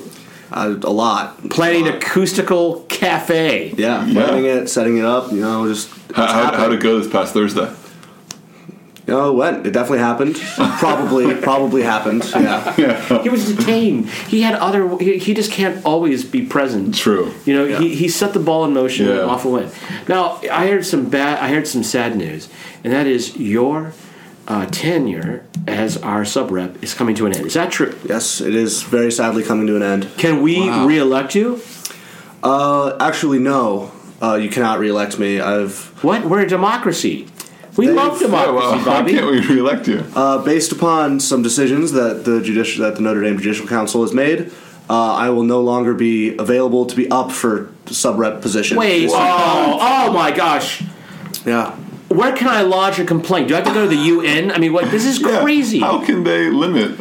Uh, 0.51 0.75
a 0.81 0.89
lot. 0.91 1.49
Planning 1.49 1.87
a 1.87 1.91
lot. 1.91 1.95
acoustical 2.03 2.81
cafe. 2.89 3.73
Yeah, 3.77 4.05
Yeah. 4.05 4.13
planning 4.25 4.45
it, 4.45 4.67
setting 4.69 4.97
it 4.97 5.05
up. 5.05 5.31
You 5.31 5.41
know, 5.41 5.67
just 5.67 5.89
How, 5.89 5.97
it's 5.97 6.15
how, 6.15 6.25
happening. 6.45 6.59
how'd 6.61 6.73
it 6.73 6.79
go 6.81 6.97
this 6.99 7.11
past 7.11 7.33
Thursday? 7.33 7.71
You 9.05 9.15
know, 9.15 9.29
it 9.31 9.33
went. 9.35 9.65
It 9.67 9.71
definitely 9.71 9.99
happened. 9.99 10.35
probably, 10.79 11.33
probably 11.35 11.81
happened. 11.83 12.23
Yeah. 12.35 13.21
He 13.23 13.29
was 13.29 13.53
detained. 13.55 14.07
He 14.09 14.41
had 14.41 14.55
other. 14.55 14.97
He, 14.97 15.17
he 15.17 15.33
just 15.33 15.51
can't 15.51 15.83
always 15.85 16.23
be 16.23 16.43
present. 16.45 16.95
True. 16.95 17.33
You 17.45 17.53
know, 17.55 17.65
Yeah. 17.65 17.79
he, 17.79 17.95
he 17.95 18.07
set 18.07 18.33
the 18.33 18.39
ball 18.39 18.65
in 18.65 18.73
motion 18.73 19.07
Yeah. 19.07 19.13
and 19.13 19.21
off 19.21 19.45
it 19.45 19.49
went. 19.49 19.73
Now, 20.07 20.39
I 20.51 20.67
heard 20.67 20.85
some 20.85 21.09
bad. 21.09 21.39
I 21.43 21.49
heard 21.49 21.67
some 21.67 21.83
sad 21.83 22.15
news, 22.17 22.49
and 22.83 22.93
that 22.93 23.07
is 23.07 23.35
your 23.37 23.93
uh, 24.49 24.65
tenure 24.67 25.45
as 25.67 25.97
our 25.97 26.25
sub 26.25 26.51
rep 26.51 26.83
is 26.83 26.93
coming 26.93 27.15
to 27.15 27.25
an 27.25 27.35
end. 27.35 27.45
Is 27.45 27.53
that 27.53 27.71
true? 27.71 27.95
Yes, 28.07 28.41
it 28.41 28.55
is 28.55 28.81
very 28.83 29.11
sadly 29.11 29.43
coming 29.43 29.67
to 29.67 29.75
an 29.75 29.83
end. 29.83 30.09
Can 30.17 30.41
we 30.41 30.67
Wow. 30.67 30.85
re-elect 30.87 31.35
you? 31.35 31.61
Uh, 32.43 32.95
actually, 32.99 33.39
no. 33.39 33.91
Uh, 34.21 34.35
you 34.35 34.49
cannot 34.49 34.79
reelect 34.79 35.17
me. 35.19 35.39
I've 35.39 35.91
What? 36.01 36.25
We're 36.25 36.41
a 36.41 36.47
democracy. 36.47 37.27
We 37.77 37.87
They- 37.87 37.93
love 37.93 38.19
Yeah, 38.19 38.27
democracy, 38.27 38.55
well, 38.55 38.77
why 38.79 38.83
Bobby. 38.83 39.13
can't 39.13 39.27
we 39.31 39.39
re-elect 39.39 39.87
you? 39.87 40.03
uh, 40.15 40.39
based 40.39 40.71
upon 40.71 41.19
some 41.19 41.41
decisions 41.41 41.91
that 41.93 42.25
the 42.25 42.41
judicial 42.41 42.83
that 42.83 42.95
the 42.95 43.01
Notre 43.01 43.21
Dame 43.21 43.37
Judicial 43.37 43.67
Council 43.67 44.01
has 44.01 44.13
made. 44.13 44.51
Uh, 44.89 45.13
I 45.13 45.29
will 45.29 45.43
no 45.43 45.61
longer 45.61 45.93
be 45.93 46.35
available 46.37 46.85
to 46.87 46.95
be 46.95 47.09
up 47.11 47.31
for 47.31 47.69
sub 47.85 48.17
rep 48.17 48.41
position. 48.41 48.75
Wait. 48.77 49.09
Oh, 49.13 49.77
oh 49.79 50.11
my 50.13 50.31
gosh. 50.31 50.81
Yeah. 51.45 51.75
Where 52.09 52.35
can 52.35 52.47
I 52.47 52.61
lodge 52.61 52.99
a 52.99 53.05
complaint? 53.05 53.47
Do 53.49 53.53
I 53.55 53.57
have 53.57 53.67
to 53.67 53.73
go 53.73 53.83
to 53.83 53.87
the 53.87 53.95
UN? 53.95 54.51
I 54.51 54.57
mean, 54.57 54.73
what? 54.73 54.89
This 54.91 55.05
is 55.05 55.19
Yeah, 55.29 55.41
crazy. 55.41 55.79
How 55.79 56.03
can 56.03 56.23
they 56.23 56.49
limit? 56.49 56.99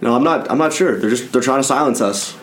No, 0.00 0.14
I'm 0.14 0.22
not. 0.24 0.50
I'm 0.50 0.58
not 0.58 0.72
sure. 0.72 0.98
They're 0.98 1.10
just 1.10 1.32
they're 1.32 1.42
trying 1.42 1.60
to 1.60 1.64
silence 1.64 2.00
us. 2.00 2.36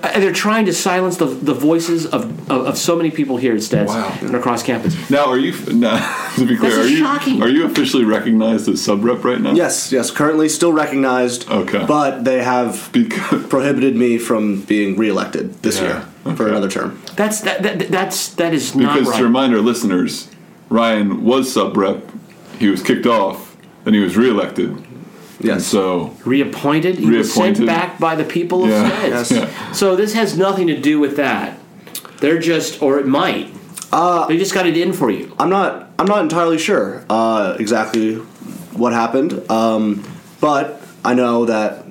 And 0.00 0.22
they're 0.22 0.32
trying 0.32 0.66
to 0.66 0.72
silence 0.72 1.16
the, 1.16 1.24
the 1.24 1.52
voices 1.54 2.06
of, 2.06 2.48
of, 2.48 2.66
of 2.68 2.78
so 2.78 2.94
many 2.94 3.10
people 3.10 3.36
here 3.36 3.54
at 3.54 3.62
Steds 3.62 3.88
Wow. 3.88 4.16
and 4.20 4.32
across 4.36 4.62
campus. 4.62 5.10
Now, 5.10 5.24
are 5.26 5.36
you? 5.38 5.52
Now, 5.74 5.98
to 6.36 6.46
be 6.46 6.56
clear, 6.56 6.70
This 6.70 6.86
are 6.86 6.88
you 6.88 6.98
shocking. 6.98 7.42
are 7.42 7.48
you 7.48 7.64
officially 7.66 8.04
recognized 8.04 8.68
as 8.68 8.80
sub 8.80 9.02
rep 9.02 9.24
right 9.24 9.40
now? 9.40 9.54
Yes. 9.54 9.90
Yes. 9.90 10.12
Currently, 10.12 10.48
still 10.50 10.72
recognized. 10.72 11.48
Okay. 11.50 11.84
But 11.84 12.24
they 12.24 12.44
have 12.44 12.90
Because 12.92 13.44
prohibited 13.48 13.96
me 13.96 14.18
from 14.18 14.62
being 14.62 14.96
reelected 14.96 15.52
this 15.64 15.80
Yeah, 15.80 16.04
year 16.24 16.36
for 16.36 16.46
another 16.48 16.68
term. 16.70 17.00
That's 17.16 17.40
that, 17.40 17.62
that 17.64 17.88
that's 17.88 18.28
that 18.34 18.54
is 18.54 18.76
not 18.76 18.94
because 18.94 19.08
right. 19.08 19.18
to 19.18 19.24
remind 19.24 19.52
our 19.52 19.60
listeners, 19.60 20.28
Ryan 20.68 21.24
was 21.24 21.52
sub 21.52 21.76
rep. 21.76 22.02
He 22.58 22.68
was 22.68 22.82
kicked 22.82 23.06
off, 23.06 23.56
then 23.84 23.94
he 23.94 24.00
was 24.00 24.16
reelected. 24.16 24.70
And 24.70 24.84
Yes. 25.40 25.66
so 25.66 26.14
reappointed. 26.24 26.98
He 26.98 27.06
was 27.06 27.32
sent 27.32 27.58
Reappointed. 27.58 27.66
back 27.66 27.98
by 28.00 28.16
the 28.16 28.24
people 28.24 28.64
of 28.64 28.70
Yeah. 28.70 29.06
Yes. 29.06 29.30
Yeah. 29.30 29.48
So 29.72 29.94
this 29.94 30.12
has 30.14 30.36
nothing 30.36 30.66
to 30.66 30.76
do 30.80 30.98
with 30.98 31.16
that. 31.16 31.58
They're 32.20 32.40
just, 32.40 32.82
or 32.82 32.98
it 32.98 33.06
might. 33.06 33.52
Uh, 33.92 34.26
they 34.26 34.36
just 34.36 34.52
got 34.52 34.66
it 34.66 34.76
in 34.76 34.92
for 34.92 35.10
you. 35.10 35.32
I'm 35.38 35.48
not. 35.48 35.88
I'm 36.00 36.06
not 36.06 36.20
entirely 36.22 36.58
sure 36.58 37.04
uh, 37.08 37.56
exactly 37.58 38.16
what 38.74 38.92
happened, 38.92 39.48
um, 39.50 40.04
but 40.40 40.80
I 41.04 41.14
know 41.14 41.44
that 41.46 41.86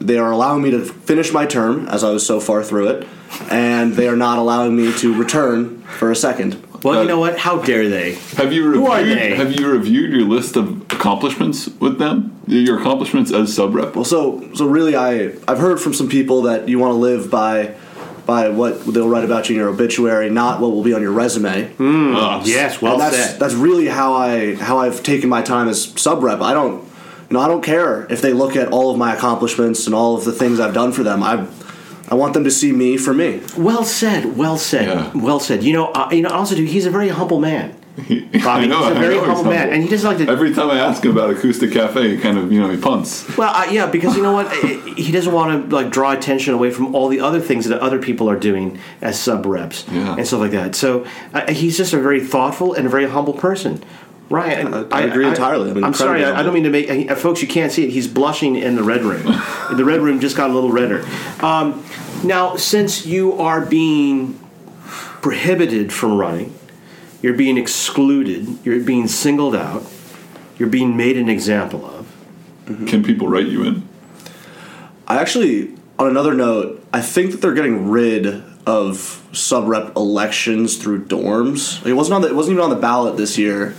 they 0.00 0.18
are 0.18 0.30
allowing 0.30 0.62
me 0.62 0.70
to 0.72 0.84
finish 0.84 1.32
my 1.32 1.46
term 1.46 1.88
as 1.88 2.04
I 2.04 2.10
was 2.10 2.24
so 2.26 2.38
far 2.38 2.62
through 2.62 2.88
it, 2.88 3.08
and 3.50 3.94
they 3.94 4.08
are 4.08 4.16
not 4.16 4.38
allowing 4.38 4.76
me 4.76 4.92
to 4.98 5.14
return 5.14 5.82
for 5.98 6.10
a 6.10 6.16
second. 6.16 6.62
Well, 6.82 6.98
Uh, 6.98 7.02
you 7.02 7.08
know 7.08 7.18
what? 7.20 7.38
How 7.38 7.58
dare 7.58 7.88
they? 7.88 8.14
have 8.36 8.52
you 8.52 8.64
reviewed, 8.66 8.84
Who 8.86 8.90
are 8.90 9.02
they? 9.04 9.34
have 9.36 9.52
you 9.58 9.68
reviewed 9.68 10.10
your 10.12 10.22
list 10.22 10.56
of 10.56 10.82
accomplishments 10.90 11.68
with 11.80 11.98
them? 11.98 12.32
Your 12.46 12.78
accomplishments 12.80 13.30
as 13.32 13.54
sub 13.54 13.74
rep? 13.74 13.94
Well, 13.94 14.04
so 14.04 14.42
so 14.54 14.66
really, 14.66 14.96
I 14.96 15.32
I've 15.46 15.58
heard 15.58 15.80
from 15.80 15.94
some 15.94 16.08
people 16.08 16.42
that 16.42 16.68
you 16.68 16.78
want 16.78 16.92
to 16.92 16.98
live 16.98 17.30
by 17.30 17.74
by 18.26 18.48
what 18.48 18.84
they'll 18.86 19.08
write 19.08 19.24
about 19.24 19.48
you 19.48 19.54
in 19.56 19.60
your 19.60 19.68
obituary, 19.68 20.28
not 20.30 20.60
what 20.60 20.70
will 20.72 20.82
be 20.82 20.92
on 20.94 21.02
your 21.02 21.12
resume. 21.12 21.70
Yes, 22.44 22.80
well 22.82 22.92
and 22.94 23.00
that's 23.02 23.16
said. 23.16 23.40
that's 23.40 23.54
really 23.54 23.86
how 23.88 24.14
I 24.14 24.54
how 24.56 24.78
I've 24.78 25.02
taken 25.02 25.28
my 25.28 25.42
time 25.42 25.68
as 25.68 25.92
sub 25.96 26.22
rep. 26.22 26.40
I 26.40 26.52
don't 26.52 26.74
you 27.30 27.34
know 27.34 27.40
I 27.40 27.48
don't 27.48 27.62
care 27.62 28.06
if 28.10 28.20
they 28.22 28.32
look 28.32 28.56
at 28.56 28.68
all 28.72 28.90
of 28.90 28.98
my 28.98 29.14
accomplishments 29.14 29.86
and 29.86 29.94
all 29.94 30.16
of 30.16 30.24
the 30.24 30.32
things 30.32 30.58
I've 30.58 30.74
done 30.74 30.92
for 30.92 31.02
them. 31.04 31.22
I 31.22 31.46
I 32.12 32.14
want 32.14 32.34
them 32.34 32.44
to 32.44 32.50
see 32.50 32.72
me 32.72 32.98
for 32.98 33.14
me. 33.14 33.40
Well 33.56 33.84
said. 33.84 34.36
Well 34.36 34.58
said. 34.58 34.86
Yeah. 34.86 35.10
Well 35.14 35.40
said. 35.40 35.64
You 35.64 35.72
know, 35.72 35.86
uh, 35.92 36.10
you 36.12 36.20
know. 36.20 36.28
Also, 36.28 36.54
dude, 36.54 36.68
he's 36.68 36.84
a 36.84 36.90
very 36.90 37.08
humble 37.08 37.40
man. 37.40 37.74
Bobby, 37.96 38.04
I 38.04 38.66
know, 38.66 38.78
he's 38.80 38.86
a 38.88 38.90
I 38.96 39.00
very 39.00 39.14
know 39.14 39.20
he's 39.24 39.28
humble 39.34 39.50
man, 39.50 39.70
and 39.70 39.82
he 39.82 39.88
doesn't 39.88 40.06
like 40.06 40.18
to. 40.18 40.30
Every 40.30 40.52
time 40.52 40.68
I 40.70 40.78
ask 40.78 41.02
him 41.02 41.12
about 41.12 41.30
Acoustic 41.30 41.72
Cafe, 41.72 42.16
he 42.16 42.18
kind 42.20 42.36
of, 42.36 42.52
you 42.52 42.60
know, 42.60 42.68
he 42.68 42.76
punts. 42.76 43.34
Well, 43.38 43.48
uh, 43.54 43.64
yeah, 43.70 43.86
because 43.86 44.14
you 44.14 44.22
know 44.22 44.32
what, 44.34 44.52
he 44.98 45.10
doesn't 45.10 45.32
want 45.32 45.70
to 45.70 45.74
like 45.74 45.90
draw 45.90 46.12
attention 46.12 46.52
away 46.52 46.70
from 46.70 46.94
all 46.94 47.08
the 47.08 47.20
other 47.20 47.40
things 47.40 47.64
that 47.68 47.80
other 47.80 47.98
people 47.98 48.28
are 48.28 48.38
doing 48.38 48.78
as 49.00 49.18
sub 49.18 49.46
reps 49.46 49.86
Yeah. 49.90 50.16
and 50.16 50.26
stuff 50.26 50.40
like 50.40 50.50
that. 50.52 50.74
So 50.74 51.06
uh, 51.32 51.50
he's 51.50 51.78
just 51.78 51.94
a 51.94 51.98
very 52.00 52.20
thoughtful 52.22 52.74
and 52.74 52.86
a 52.86 52.90
very 52.90 53.08
humble 53.08 53.32
person. 53.34 53.82
Ryan, 54.30 54.72
I- 54.72 54.86
I 54.90 55.00
agree 55.02 55.26
entirely. 55.28 55.70
I 55.70 55.74
mean, 55.74 55.84
I'm 55.84 55.92
sorry, 55.94 56.24
I, 56.24 56.40
I 56.40 56.42
don't 56.42 56.54
mean 56.54 56.62
to 56.64 56.70
make 56.70 57.10
uh, 57.10 57.14
folks. 57.16 57.42
You 57.42 57.48
can't 57.48 57.70
see 57.70 57.84
it. 57.84 57.90
He's 57.90 58.08
blushing 58.08 58.56
in 58.56 58.76
the 58.76 58.82
red 58.82 59.02
room. 59.02 59.22
the 59.76 59.84
red 59.84 60.00
room 60.00 60.20
just 60.20 60.36
got 60.36 60.50
a 60.50 60.52
little 60.52 60.70
redder. 60.72 61.04
Um, 61.40 61.84
now, 62.24 62.56
since 62.56 63.04
you 63.04 63.34
are 63.34 63.60
being 63.64 64.38
prohibited 65.20 65.92
from 65.92 66.16
running, 66.16 66.54
you're 67.20 67.34
being 67.34 67.58
excluded. 67.58 68.58
You're 68.64 68.80
being 68.80 69.06
singled 69.06 69.54
out. 69.54 69.84
You're 70.58 70.68
being 70.70 70.96
made 70.96 71.16
an 71.16 71.28
example 71.28 71.84
of. 71.84 72.08
Can 72.88 73.02
people 73.02 73.28
write 73.28 73.46
you 73.46 73.64
in? 73.64 73.88
I 75.06 75.16
actually, 75.20 75.74
on 75.98 76.08
another 76.08 76.32
note, 76.32 76.82
I 76.92 77.00
think 77.02 77.32
that 77.32 77.40
they're 77.42 77.54
getting 77.54 77.90
rid 77.90 78.42
of 78.66 79.28
sub 79.32 79.66
rep 79.68 79.94
elections 79.96 80.76
through 80.78 81.04
dorms. 81.06 81.84
It 81.84 81.94
wasn't 81.94 82.14
on 82.14 82.22
the, 82.22 82.28
it 82.28 82.34
wasn't 82.34 82.54
even 82.54 82.64
on 82.64 82.70
the 82.70 82.76
ballot 82.76 83.16
this 83.16 83.36
year. 83.36 83.74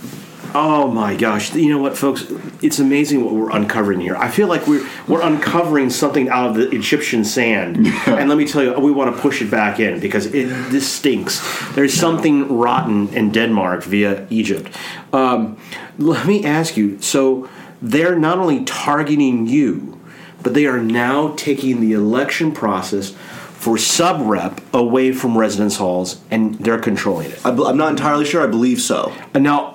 Oh 0.56 0.86
my 0.86 1.16
gosh! 1.16 1.52
You 1.52 1.68
know 1.68 1.78
what, 1.78 1.98
folks? 1.98 2.26
It's 2.62 2.78
amazing 2.78 3.24
what 3.24 3.34
we're 3.34 3.50
uncovering 3.50 3.98
here. 3.98 4.14
I 4.14 4.30
feel 4.30 4.46
like 4.46 4.68
we're 4.68 4.88
we're 5.08 5.20
uncovering 5.20 5.90
something 5.90 6.28
out 6.28 6.50
of 6.50 6.54
the 6.54 6.70
Egyptian 6.70 7.24
sand, 7.24 7.76
and 8.06 8.28
let 8.28 8.38
me 8.38 8.46
tell 8.46 8.62
you, 8.62 8.72
we 8.78 8.92
want 8.92 9.14
to 9.14 9.20
push 9.20 9.42
it 9.42 9.50
back 9.50 9.80
in 9.80 9.98
because 9.98 10.26
it 10.26 10.46
this 10.70 10.88
stinks. 10.88 11.42
There's 11.74 11.92
something 11.92 12.56
rotten 12.56 13.08
in 13.08 13.32
Denmark 13.32 13.82
via 13.82 14.28
Egypt. 14.30 14.70
Um, 15.12 15.58
let 15.98 16.24
me 16.24 16.44
ask 16.44 16.76
you. 16.76 17.02
So 17.02 17.48
they're 17.82 18.16
not 18.16 18.38
only 18.38 18.64
targeting 18.64 19.48
you, 19.48 20.00
but 20.44 20.54
they 20.54 20.66
are 20.66 20.78
now 20.78 21.34
taking 21.36 21.80
the 21.80 21.94
election 21.94 22.52
process 22.52 23.10
for 23.10 23.76
sub 23.76 24.20
rep 24.20 24.60
away 24.72 25.10
from 25.10 25.36
residence 25.36 25.78
halls, 25.78 26.20
and 26.30 26.54
they're 26.56 26.78
controlling 26.78 27.30
it. 27.30 27.44
I, 27.44 27.48
am 27.48 27.76
not 27.76 27.90
entirely 27.90 28.24
sure. 28.24 28.42
I 28.42 28.46
believe 28.46 28.80
so. 28.80 29.12
And 29.32 29.42
now, 29.42 29.73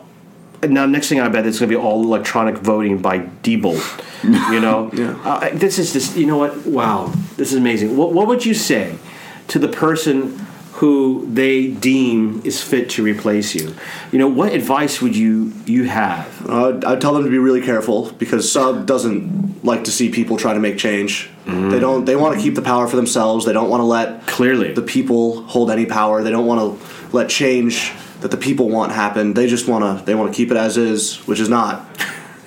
now 0.63 0.85
next 0.85 1.09
thing 1.09 1.19
I 1.19 1.29
bet 1.29 1.45
it's 1.45 1.59
going 1.59 1.69
to 1.69 1.77
be 1.77 1.81
all 1.81 2.03
electronic 2.03 2.57
voting 2.57 2.97
by 3.01 3.19
Diebold. 3.43 3.81
You 4.51 4.59
know, 4.59 4.89
Yeah. 4.93 5.15
uh, 5.23 5.49
this 5.53 5.79
is 5.79 5.93
just 5.93 6.17
you 6.17 6.25
know 6.25 6.37
what? 6.37 6.65
Wow, 6.65 7.13
this 7.37 7.51
is 7.51 7.57
amazing. 7.57 7.95
What 7.97 8.13
what 8.13 8.27
would 8.27 8.45
you 8.45 8.53
say 8.53 8.97
to 9.49 9.59
the 9.59 9.69
person 9.69 10.45
who 10.73 11.27
they 11.33 11.67
deem 11.67 12.41
is 12.45 12.61
fit 12.63 12.89
to 12.91 13.03
replace 13.03 13.53
you? 13.55 13.73
You 14.11 14.19
know, 14.19 14.27
what 14.27 14.53
advice 14.53 15.01
would 15.01 15.15
you 15.15 15.53
you 15.65 15.83
have? 15.85 16.45
Uh, 16.49 16.79
I'd 16.85 17.01
tell 17.01 17.13
them 17.13 17.23
to 17.23 17.29
be 17.29 17.37
really 17.37 17.61
careful 17.61 18.11
because 18.13 18.49
sub 18.51 18.85
doesn't 18.85 19.63
like 19.63 19.83
to 19.85 19.91
see 19.91 20.09
people 20.09 20.37
try 20.37 20.53
to 20.53 20.59
make 20.59 20.77
change. 20.77 21.29
They 21.45 21.79
don't. 21.79 22.05
They 22.05 22.15
want 22.15 22.35
to 22.37 22.41
keep 22.41 22.53
the 22.53 22.61
power 22.61 22.87
for 22.87 22.95
themselves. 22.95 23.43
They 23.45 23.53
don't 23.53 23.69
want 23.69 23.81
to 23.81 23.85
let 23.85 24.27
Clearly, 24.27 24.71
the 24.71 24.83
people 24.83 25.41
hold 25.43 25.71
any 25.71 25.85
power. 25.87 26.21
They 26.23 26.29
don't 26.31 26.45
want 26.45 26.59
to 26.79 26.85
let 27.15 27.27
change 27.29 27.91
that 28.21 28.31
the 28.31 28.37
people 28.37 28.69
want 28.69 28.91
happen. 28.91 29.33
They 29.33 29.47
just 29.47 29.67
want 29.67 29.99
to. 29.99 30.05
They 30.05 30.15
want 30.15 30.31
to 30.31 30.37
keep 30.37 30.51
it 30.51 30.57
as 30.57 30.77
is, 30.77 31.17
which 31.27 31.39
is 31.39 31.49
not 31.49 31.85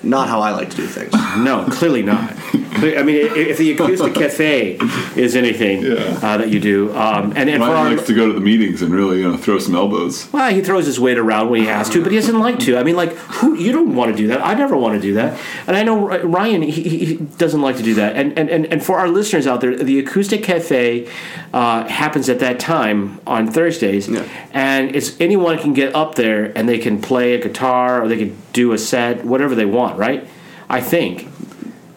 not 0.03 0.27
how 0.27 0.41
I 0.41 0.51
like 0.51 0.69
to 0.71 0.75
do 0.77 0.87
things. 0.87 1.13
no, 1.37 1.65
clearly 1.69 2.01
not. 2.03 2.33
I 2.75 3.01
mean, 3.03 3.15
if 3.35 3.57
the 3.57 3.71
acoustic 3.71 4.13
cafe 4.23 4.77
is 5.15 5.35
anything 5.35 5.83
Yeah. 5.83 5.93
uh, 6.21 6.37
that 6.37 6.49
you 6.49 6.59
do, 6.59 6.93
um, 6.95 7.31
and, 7.35 7.49
and 7.49 7.63
for 7.63 7.69
our, 7.69 7.75
Ryan 7.85 7.95
likes 7.95 8.07
to 8.07 8.13
go 8.13 8.27
to 8.27 8.33
the 8.33 8.41
meetings 8.41 8.81
and 8.81 8.93
really 8.93 9.19
you 9.19 9.31
know 9.31 9.37
throw 9.37 9.57
some 9.59 9.75
elbows. 9.75 10.27
Well, 10.33 10.51
he 10.53 10.61
throws 10.61 10.85
his 10.85 10.99
weight 10.99 11.17
around 11.17 11.49
when 11.49 11.61
he 11.61 11.67
has 11.67 11.89
to, 11.91 12.01
but 12.03 12.11
he 12.11 12.17
doesn't 12.17 12.39
like 12.39 12.59
to. 12.59 12.77
I 12.77 12.83
mean, 12.83 12.95
like, 12.97 13.13
who 13.13 13.55
you 13.55 13.71
don't 13.71 13.95
want 13.95 14.11
to 14.11 14.17
do 14.17 14.27
that. 14.27 14.45
I 14.45 14.53
never 14.55 14.75
want 14.75 14.95
to 14.95 14.99
do 15.01 15.13
that, 15.13 15.39
and 15.67 15.77
I 15.77 15.83
know 15.83 16.07
Ryan. 16.23 16.61
He, 16.63 16.71
he 16.83 17.05
he 17.05 17.15
doesn't 17.15 17.61
like 17.61 17.77
to 17.77 17.83
do 17.83 17.93
that. 17.95 18.15
And 18.17 18.37
and, 18.37 18.49
and 18.49 18.65
and 18.65 18.83
for 18.83 18.99
our 18.99 19.07
listeners 19.07 19.47
out 19.47 19.61
there, 19.61 19.75
the 19.77 19.99
Acoustic 19.99 20.43
Cafe 20.43 21.07
uh, 21.53 21.87
happens 21.87 22.27
at 22.27 22.39
that 22.39 22.59
time 22.59 23.21
on 23.25 23.49
Thursdays, 23.49 24.09
Yeah. 24.09 24.27
and 24.51 24.93
it's 24.95 25.19
anyone 25.21 25.57
can 25.59 25.73
get 25.73 25.95
up 25.95 26.15
there 26.15 26.51
and 26.57 26.67
they 26.67 26.79
can 26.79 27.01
play 27.01 27.35
a 27.35 27.41
guitar 27.41 28.01
or 28.01 28.07
they 28.09 28.17
can 28.17 28.37
do 28.53 28.71
a 28.71 28.77
set, 28.77 29.25
whatever 29.25 29.55
they 29.55 29.65
want, 29.65 29.97
right? 29.97 30.27
I 30.69 30.79
think. 30.79 31.27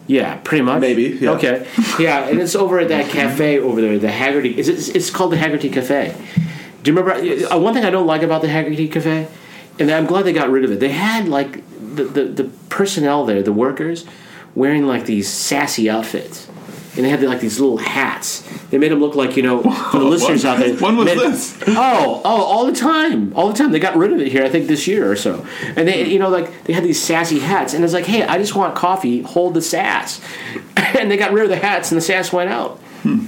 Yeah, 0.07 0.37
pretty 0.37 0.63
much. 0.63 0.81
Maybe, 0.81 1.03
yeah. 1.03 1.31
Okay. 1.31 1.67
Yeah, 1.99 2.27
and 2.27 2.39
it's 2.39 2.55
over 2.55 2.79
at 2.79 2.89
that 2.89 3.09
cafe 3.11 3.59
over 3.59 3.81
there, 3.81 3.97
the 3.99 4.07
Hagerty. 4.07 4.55
Is 4.55 4.67
it? 4.67 4.95
It's 4.95 5.09
called 5.09 5.31
the 5.31 5.37
Hagerty 5.37 5.71
Cafe. 5.71 6.15
Do 6.83 6.91
you 6.91 6.97
remember 6.97 7.53
uh, 7.53 7.59
one 7.59 7.73
thing 7.73 7.83
I 7.83 7.89
don't 7.89 8.07
like 8.07 8.21
about 8.21 8.41
the 8.41 8.47
Hagerty 8.47 8.91
Cafe, 8.91 9.27
and 9.79 9.91
I'm 9.91 10.05
glad 10.05 10.23
they 10.23 10.33
got 10.33 10.49
rid 10.49 10.63
of 10.63 10.71
it. 10.71 10.79
They 10.79 10.89
had 10.89 11.27
like 11.27 11.63
the 11.95 12.03
the, 12.05 12.23
the 12.25 12.43
personnel 12.69 13.25
there, 13.25 13.43
the 13.43 13.51
workers, 13.51 14.05
wearing 14.55 14.87
like 14.87 15.05
these 15.05 15.27
sassy 15.27 15.89
outfits, 15.89 16.47
and 16.97 17.05
they 17.05 17.09
had 17.09 17.21
like 17.23 17.39
these 17.39 17.59
little 17.59 17.77
hats. 17.77 18.41
They 18.69 18.77
made 18.77 18.91
them 18.91 18.99
look 18.99 19.15
like 19.15 19.37
you 19.37 19.43
know 19.43 19.61
for 19.91 19.99
the 19.99 20.05
listeners 20.05 20.43
out 20.43 20.59
there. 20.59 20.75
when 20.75 20.97
was 20.97 21.05
made- 21.05 21.17
this? 21.19 21.57
Oh, 21.69 22.21
oh, 22.25 22.43
all 22.43 22.65
the 22.65 22.73
time, 22.73 23.33
all 23.35 23.47
the 23.49 23.53
time. 23.53 23.71
They 23.71 23.79
got 23.79 23.95
rid 23.95 24.11
of 24.11 24.19
it 24.19 24.31
here. 24.31 24.43
I 24.43 24.49
think 24.49 24.67
this 24.67 24.87
year 24.87 25.09
or 25.11 25.15
so. 25.15 25.45
And 25.75 25.87
they, 25.87 26.05
you 26.07 26.17
know, 26.19 26.29
like 26.29 26.63
they 26.63 26.73
had 26.73 26.83
these 26.83 27.01
sassy 27.01 27.39
hats, 27.39 27.73
and 27.73 27.83
it's 27.83 27.93
like, 27.93 28.05
hey, 28.05 28.23
I 28.23 28.37
just 28.37 28.55
want 28.55 28.75
coffee. 28.75 29.21
Hold 29.21 29.53
the 29.53 29.61
sass. 29.61 30.21
and 30.75 31.09
they 31.11 31.17
got 31.17 31.31
rid 31.31 31.43
of 31.43 31.49
the 31.49 31.57
hats, 31.57 31.91
and 31.91 31.97
the 31.97 32.01
sass 32.05 32.33
went 32.33 32.49
out. 32.49 32.77
Hmm. 33.03 33.25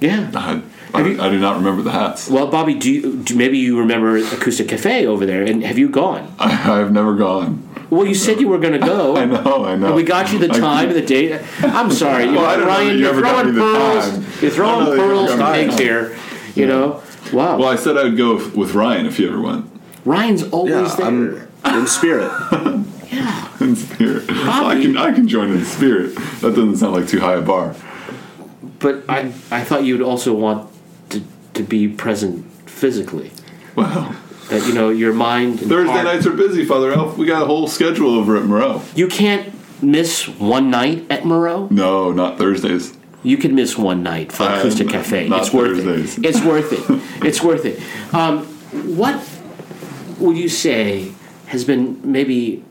Yeah. 0.00 0.30
Uh-huh. 0.34 0.60
I, 0.94 1.00
I, 1.00 1.26
I 1.26 1.30
do 1.30 1.38
not 1.38 1.56
remember 1.56 1.82
the 1.82 1.90
hats. 1.90 2.28
Well, 2.30 2.46
Bobby, 2.48 2.74
do, 2.74 2.90
you, 2.90 3.16
do 3.22 3.34
maybe 3.36 3.58
you 3.58 3.78
remember 3.78 4.16
Acoustic 4.16 4.68
Cafe 4.68 5.06
over 5.06 5.26
there, 5.26 5.42
and 5.42 5.62
have 5.64 5.78
you 5.78 5.88
gone? 5.88 6.32
I, 6.38 6.80
I've 6.80 6.92
never 6.92 7.14
gone. 7.14 7.62
Well, 7.90 8.04
you 8.06 8.14
said 8.14 8.40
you 8.40 8.48
were 8.48 8.58
going 8.58 8.72
to 8.72 8.84
go. 8.84 9.16
I 9.22 9.24
know, 9.26 9.64
I 9.64 9.76
know. 9.76 9.94
We 9.94 10.02
got 10.02 10.32
you 10.32 10.38
the 10.38 10.48
time 10.48 10.88
and 10.88 10.96
the 10.96 11.02
date. 11.02 11.40
I'm 11.62 11.90
sorry, 11.90 12.24
you 12.24 12.32
Well, 12.36 12.46
I 12.46 12.56
know, 12.56 12.64
don't 12.64 12.68
know 12.68 12.74
that 12.74 12.78
Ryan. 12.78 12.98
you 12.98 13.04
You're 13.04 13.14
throwing 13.14 13.54
pearls. 13.54 14.42
You're 14.42 14.50
throwing 14.50 14.84
know 14.84 14.90
that 14.90 14.96
you 14.96 15.02
pearls 15.02 15.30
to 15.32 15.36
got 15.38 15.52
me 15.56 15.64
pigs 15.66 15.78
here. 15.78 16.18
You 16.54 16.66
know. 16.66 17.02
Wow. 17.32 17.58
Well, 17.58 17.68
I 17.68 17.76
said 17.76 17.96
I 17.96 18.04
would 18.04 18.16
go 18.16 18.34
with, 18.36 18.54
with 18.56 18.74
Ryan 18.74 19.06
if 19.06 19.16
he 19.18 19.26
ever 19.26 19.40
went. 19.40 19.66
Ryan's 20.04 20.44
always 20.50 20.72
Yeah, 20.72 20.94
there. 21.10 21.48
I'm 21.64 21.80
in 21.80 21.86
spirit. 21.88 22.30
yeah. 23.12 23.48
In 23.60 23.74
spirit. 23.76 24.28
Well, 24.28 24.50
I 24.50 24.74
Bobby. 24.74 24.82
can 24.82 24.96
I 24.96 25.12
can 25.12 25.26
join 25.28 25.50
in 25.50 25.64
spirit. 25.64 26.14
That 26.40 26.54
doesn't 26.54 26.76
sound 26.76 26.94
like 26.94 27.08
too 27.08 27.18
high 27.20 27.34
a 27.34 27.42
bar. 27.42 27.74
But 28.78 29.04
I, 29.08 29.32
I 29.50 29.64
thought 29.64 29.84
you 29.84 29.96
would 29.98 30.06
also 30.06 30.32
want 30.34 30.70
to, 31.56 31.62
be 31.62 31.88
present 31.88 32.44
physically. 32.68 33.30
Wow. 33.74 34.14
That 34.50 34.66
you 34.66 34.74
know 34.74 34.90
your 34.90 35.12
mind. 35.12 35.60
and 35.60 35.68
Thursday 35.68 35.92
heart- 35.92 36.04
nights 36.04 36.26
are 36.26 36.32
busy, 36.32 36.64
Father 36.64 36.92
Elf. 36.92 37.18
We 37.18 37.26
got 37.26 37.42
a 37.42 37.46
whole 37.46 37.66
schedule 37.66 38.14
over 38.14 38.36
at 38.36 38.44
Moreau. 38.44 38.80
You 38.94 39.08
can't 39.08 39.52
miss 39.82 40.28
one 40.28 40.70
night 40.70 41.04
at 41.10 41.24
Moreau. 41.24 41.66
No, 41.70 42.12
not 42.12 42.38
Thursdays. 42.38 42.96
You 43.24 43.36
can 43.38 43.56
miss 43.56 43.76
one 43.76 44.04
night 44.04 44.30
for 44.30 44.44
Acoustic 44.44 44.88
Cafe. 44.88 45.28
not 45.28 45.40
It's 45.42 45.52
worth 45.52 45.82
Thursdays. 45.82 46.18
it. 46.18 46.26
It's 46.26 46.40
worth 46.42 46.72
it. 46.72 47.24
It's 47.26 47.42
worth 47.42 47.64
it. 47.64 47.80
Um, 48.14 48.44
what 48.96 49.20
would 50.18 50.36
you 50.36 50.48
say 50.48 51.12
has 51.46 51.64
been 51.64 52.00
maybe 52.04 52.62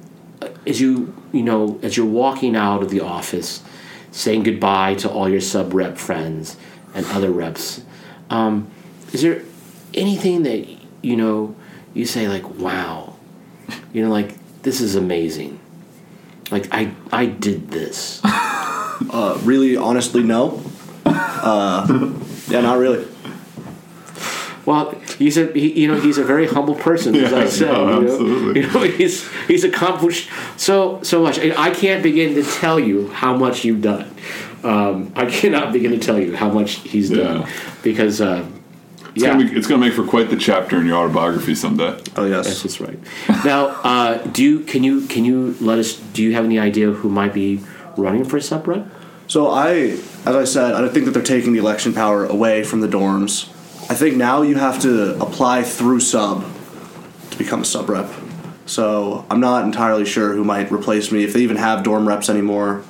uh, 0.41 0.47
as 0.65 0.79
you 0.79 1.13
you 1.33 1.43
know 1.43 1.77
as 1.83 1.97
you're 1.97 2.05
walking 2.05 2.55
out 2.55 2.81
of 2.83 2.89
the 2.89 3.01
office, 3.01 3.61
saying 4.11 4.43
goodbye 4.43 4.95
to 4.95 5.09
all 5.09 5.27
your 5.27 5.41
sub 5.41 5.73
rep 5.73 5.97
friends 5.97 6.55
and 6.93 7.05
other 7.07 7.31
reps? 7.31 7.81
Um, 8.29 8.71
is 9.15 9.21
there 9.21 9.41
anything 9.93 10.43
that 10.43 10.67
you 11.01 11.15
know 11.15 11.55
you 11.93 12.05
say 12.05 12.27
like, 12.27 12.45
"Wow," 12.59 13.15
you 13.93 14.03
know, 14.03 14.11
like 14.11 14.35
this 14.63 14.81
is 14.81 14.95
amazing. 14.95 15.57
Like 16.51 16.67
I 16.71 16.91
I 17.11 17.25
did 17.25 17.71
this. 17.71 18.21
Uh, 19.11 19.37
really, 19.43 19.75
honestly, 19.75 20.23
no. 20.23 20.63
Uh, 21.05 21.85
yeah, 22.47 22.61
not 22.61 22.77
really. 22.77 23.05
Well, 24.65 24.91
he's 25.19 25.37
a 25.37 25.51
he, 25.51 25.81
you 25.81 25.87
know 25.89 25.99
he's 25.99 26.17
a 26.17 26.23
very 26.23 26.47
humble 26.47 26.75
person, 26.75 27.13
as 27.13 27.29
Yeah, 27.31 27.37
I 27.37 27.45
said. 27.45 27.71
no, 27.73 27.83
you, 27.83 27.85
know? 27.89 28.01
absolutely. 28.13 28.61
you 28.61 28.67
know 28.71 28.83
he's 28.83 29.29
he's 29.47 29.63
accomplished 29.65 30.29
so 30.55 31.03
so 31.03 31.21
much. 31.21 31.37
And 31.37 31.51
I 31.57 31.71
can't 31.71 32.01
begin 32.03 32.35
to 32.35 32.43
tell 32.43 32.79
you 32.79 33.09
how 33.09 33.35
much 33.35 33.65
you've 33.65 33.81
done. 33.81 34.07
Um, 34.63 35.11
I 35.13 35.25
cannot 35.25 35.73
begin 35.73 35.91
to 35.91 35.99
tell 35.99 36.17
you 36.17 36.33
how 36.33 36.49
much 36.49 36.75
he's 36.87 37.09
done 37.09 37.45
because 37.83 38.21
uh, 38.21 38.45
It's, 39.15 39.23
yeah, 39.23 39.31
gonna 39.31 39.49
be, 39.49 39.55
it's 39.55 39.65
gonna 39.65 39.79
make 39.79 39.93
for 39.93 40.05
quite 40.05 40.29
the 40.29 40.35
chapter 40.35 40.77
in 40.77 40.87
your 40.87 40.97
autobiography 40.97 41.55
someday. 41.55 41.97
Oh 42.17 42.27
that's 42.27 42.49
yes. 42.49 42.63
that's 42.63 42.81
right. 42.81 42.99
now, 43.45 43.67
uh, 43.67 44.17
do 44.17 44.43
you 44.43 44.59
can 44.59 44.83
you 44.83 45.07
can 45.07 45.23
you 45.23 45.55
let 45.61 45.79
us? 45.79 45.95
Do 45.95 46.21
you 46.21 46.33
have 46.33 46.43
any 46.43 46.59
idea 46.59 46.91
who 46.91 47.07
might 47.07 47.33
be 47.33 47.61
running 47.95 48.25
for 48.25 48.41
sub 48.41 48.67
rep? 48.67 48.85
So 49.27 49.47
I, 49.47 49.71
as 50.25 50.35
I 50.35 50.43
said, 50.43 50.73
I 50.73 50.81
don't 50.81 50.93
think 50.93 51.05
that 51.05 51.11
they're 51.11 51.23
taking 51.23 51.53
the 51.53 51.59
election 51.59 51.93
power 51.93 52.25
away 52.25 52.65
from 52.65 52.81
the 52.81 52.89
dorms. 52.89 53.49
I 53.89 53.95
think 53.95 54.17
now 54.17 54.41
you 54.41 54.55
have 54.55 54.81
to 54.81 55.17
apply 55.21 55.63
through 55.63 56.01
sub 56.01 56.45
to 57.31 57.37
become 57.37 57.61
a 57.61 57.65
sub 57.65 57.89
rep. 57.89 58.11
So 58.65 59.25
I'm 59.29 59.39
not 59.39 59.63
entirely 59.63 60.05
sure 60.05 60.33
who 60.33 60.43
might 60.43 60.71
replace 60.71 61.11
me 61.11 61.23
if 61.23 61.33
they 61.33 61.39
even 61.39 61.57
have 61.57 61.83
dorm 61.83 62.07
reps 62.07 62.29
anymore. 62.29 62.83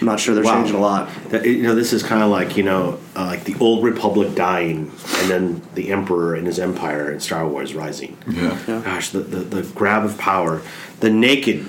I'm 0.00 0.06
not 0.06 0.20
sure 0.20 0.34
they're 0.34 0.44
Wow. 0.44 0.56
changing 0.60 0.76
a 0.76 0.80
lot. 0.80 1.08
That- 1.30 1.46
You 1.46 1.62
know, 1.62 1.74
this 1.74 1.92
is 1.92 2.02
kind 2.02 2.22
of 2.22 2.30
like 2.30 2.56
you 2.56 2.62
know, 2.62 2.98
uh, 3.16 3.24
like 3.26 3.44
the 3.44 3.56
old 3.60 3.82
republic 3.84 4.34
dying, 4.34 4.90
and 5.20 5.30
then 5.30 5.62
the 5.74 5.90
emperor 5.90 6.34
and 6.34 6.46
his 6.46 6.58
empire 6.58 7.10
in 7.10 7.20
Star 7.20 7.46
Wars 7.48 7.74
rising. 7.74 8.16
Yeah. 8.30 8.58
Gosh, 8.66 9.10
the, 9.10 9.20
the, 9.20 9.38
the 9.38 9.62
grab 9.74 10.04
of 10.04 10.18
power, 10.18 10.60
the 11.00 11.10
naked 11.10 11.64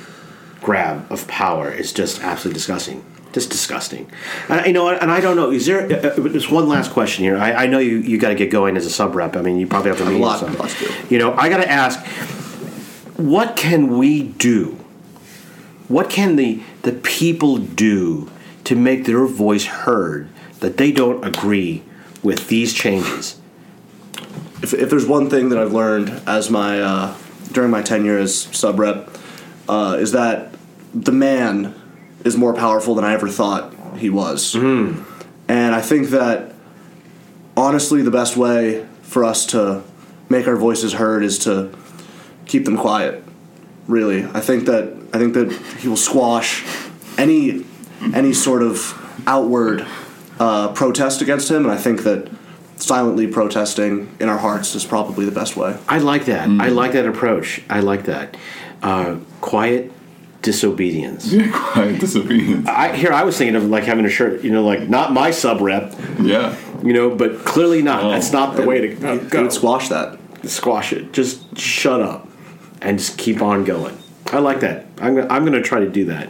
grab 0.62 1.06
of 1.12 1.28
power 1.28 1.72
is 1.72 1.94
just 1.94 2.22
absolutely 2.22 2.56
disgusting. 2.58 3.04
Just 3.34 3.50
disgusting. 3.52 4.10
And, 4.50 4.66
you 4.66 4.74
know, 4.74 4.90
and 4.90 5.12
I 5.12 5.20
don't 5.22 5.36
know. 5.36 5.52
Is 5.52 5.66
there? 5.66 5.84
Uh, 5.86 6.14
there's 6.18 6.50
one 6.50 6.68
last 6.68 6.92
question 6.92 7.24
here. 7.24 7.38
I, 7.38 7.52
I 7.64 7.68
know 7.68 7.78
you, 7.78 7.98
you 7.98 8.18
got 8.18 8.30
to 8.30 8.36
get 8.36 8.50
going 8.50 8.76
as 8.78 8.86
a 8.86 8.90
sub 8.90 9.16
rep. 9.16 9.36
I 9.36 9.42
mean, 9.42 9.58
you 9.60 9.68
probably 9.68 9.90
have 9.90 9.98
to 10.00 10.06
have 10.06 10.14
a 10.14 10.18
lot- 10.18 10.40
some. 10.40 10.54
lots. 10.58 10.76
You 11.12 11.20
know, 11.20 11.34
I 11.34 11.48
got 11.50 11.58
to 11.58 11.70
ask. 11.70 12.00
what 13.18 13.56
can 13.56 13.98
we 13.98 14.24
do? 14.24 14.78
What 15.88 16.10
can 16.10 16.36
the 16.36 16.62
the 16.88 16.94
people 16.94 17.58
do 17.58 18.32
to 18.64 18.76
make 18.76 19.06
their 19.06 19.26
voice 19.26 19.66
heard 19.66 20.30
that 20.60 20.78
they 20.78 20.92
don't 20.92 21.24
agree 21.24 21.84
with 22.24 22.48
these 22.48 22.74
changes? 22.74 23.40
if, 24.62 24.74
if 24.74 24.90
there's 24.90 25.06
one 25.06 25.30
thing 25.30 25.50
that 25.50 25.60
I've 25.60 25.74
learned 25.74 26.10
as 26.26 26.50
my 26.50 26.82
uh, 26.82 27.16
during 27.52 27.72
my 27.72 27.82
tenure 27.82 28.18
as 28.18 28.36
sub 28.36 28.80
rep, 28.80 29.10
uh, 29.70 29.98
is 30.00 30.12
that 30.14 30.54
the 30.94 31.12
man 31.12 31.76
is 32.24 32.36
more 32.38 32.54
powerful 32.54 32.96
than 32.96 33.06
I 33.06 33.14
ever 33.14 33.30
thought 33.30 33.74
he 33.98 34.10
was, 34.10 34.56
and 35.48 35.76
I 35.76 35.82
think 35.82 36.10
that 36.10 36.54
honestly, 37.56 38.02
the 38.02 38.12
best 38.12 38.38
way 38.38 38.86
for 39.02 39.24
us 39.24 39.46
to 39.48 39.84
make 40.30 40.48
our 40.48 40.58
voices 40.58 40.94
heard 40.94 41.24
is 41.24 41.40
to 41.40 41.74
keep 42.46 42.66
them 42.66 42.78
quiet. 42.78 43.24
Really, 43.88 44.26
I 44.26 44.42
think 44.42 44.66
that 44.66 44.94
I 45.14 45.18
think 45.18 45.34
that 45.36 45.52
he 45.80 45.88
will 45.88 45.96
squash 45.96 46.66
any 47.18 47.66
any 48.14 48.34
sort 48.34 48.62
of 48.62 48.94
outward 49.26 49.86
uh, 50.40 50.70
protest 50.74 51.22
against 51.22 51.50
him, 51.50 51.64
and 51.64 51.72
I 51.72 51.78
think 51.78 52.04
that 52.04 52.30
silently 52.76 53.28
protesting 53.28 54.14
in 54.20 54.30
our 54.30 54.38
hearts 54.38 54.76
is 54.76 54.86
probably 54.86 55.26
the 55.26 55.32
best 55.32 55.56
way. 55.58 55.78
I 55.88 56.00
like 56.00 56.26
that. 56.26 56.48
I 56.50 56.68
like 56.70 56.92
that 56.94 57.06
approach. 57.08 57.62
I 57.70 57.80
like 57.80 58.06
that. 58.06 58.38
Uh, 58.84 59.18
quiet 59.42 59.92
disobedience. 60.44 61.34
Quiet 61.52 62.00
disobedience. 62.00 62.68
I 62.68 62.96
here 62.96 63.12
I 63.12 63.24
was 63.24 63.38
thinking 63.38 63.56
of 63.56 63.66
like 63.66 63.84
having 63.86 64.06
a 64.06 64.10
shirt, 64.10 64.44
you 64.44 64.52
know, 64.52 64.64
like 64.64 64.88
not 64.88 65.12
my 65.12 65.32
sub 65.32 65.62
rep, 65.62 65.94
Yeah. 66.22 66.56
you 66.84 66.94
know, 66.94 67.14
but 67.16 67.44
clearly 67.44 67.82
not. 67.82 68.04
Oh. 68.04 68.12
That's 68.12 68.32
not 68.32 68.56
the 68.56 68.66
way 68.66 68.82
to 68.82 68.88
go. 68.96 69.18
He 69.20 69.38
would 69.38 69.52
squash 69.52 69.90
that. 69.90 70.20
Squash 70.46 70.94
it. 70.94 71.12
Just 71.12 71.58
shut 71.58 72.02
up 72.02 72.27
and 72.82 73.00
just 73.00 73.18
keep 73.18 73.42
on 73.42 73.64
going. 73.64 73.98
I 74.28 74.40
like 74.40 74.60
that. 74.62 74.86
I'm 75.00 75.16
gonna, 75.16 75.28
I'm 75.30 75.44
going 75.46 75.54
to 75.54 75.62
try 75.62 75.80
to 75.80 75.90
do 75.90 76.06
that. 76.06 76.30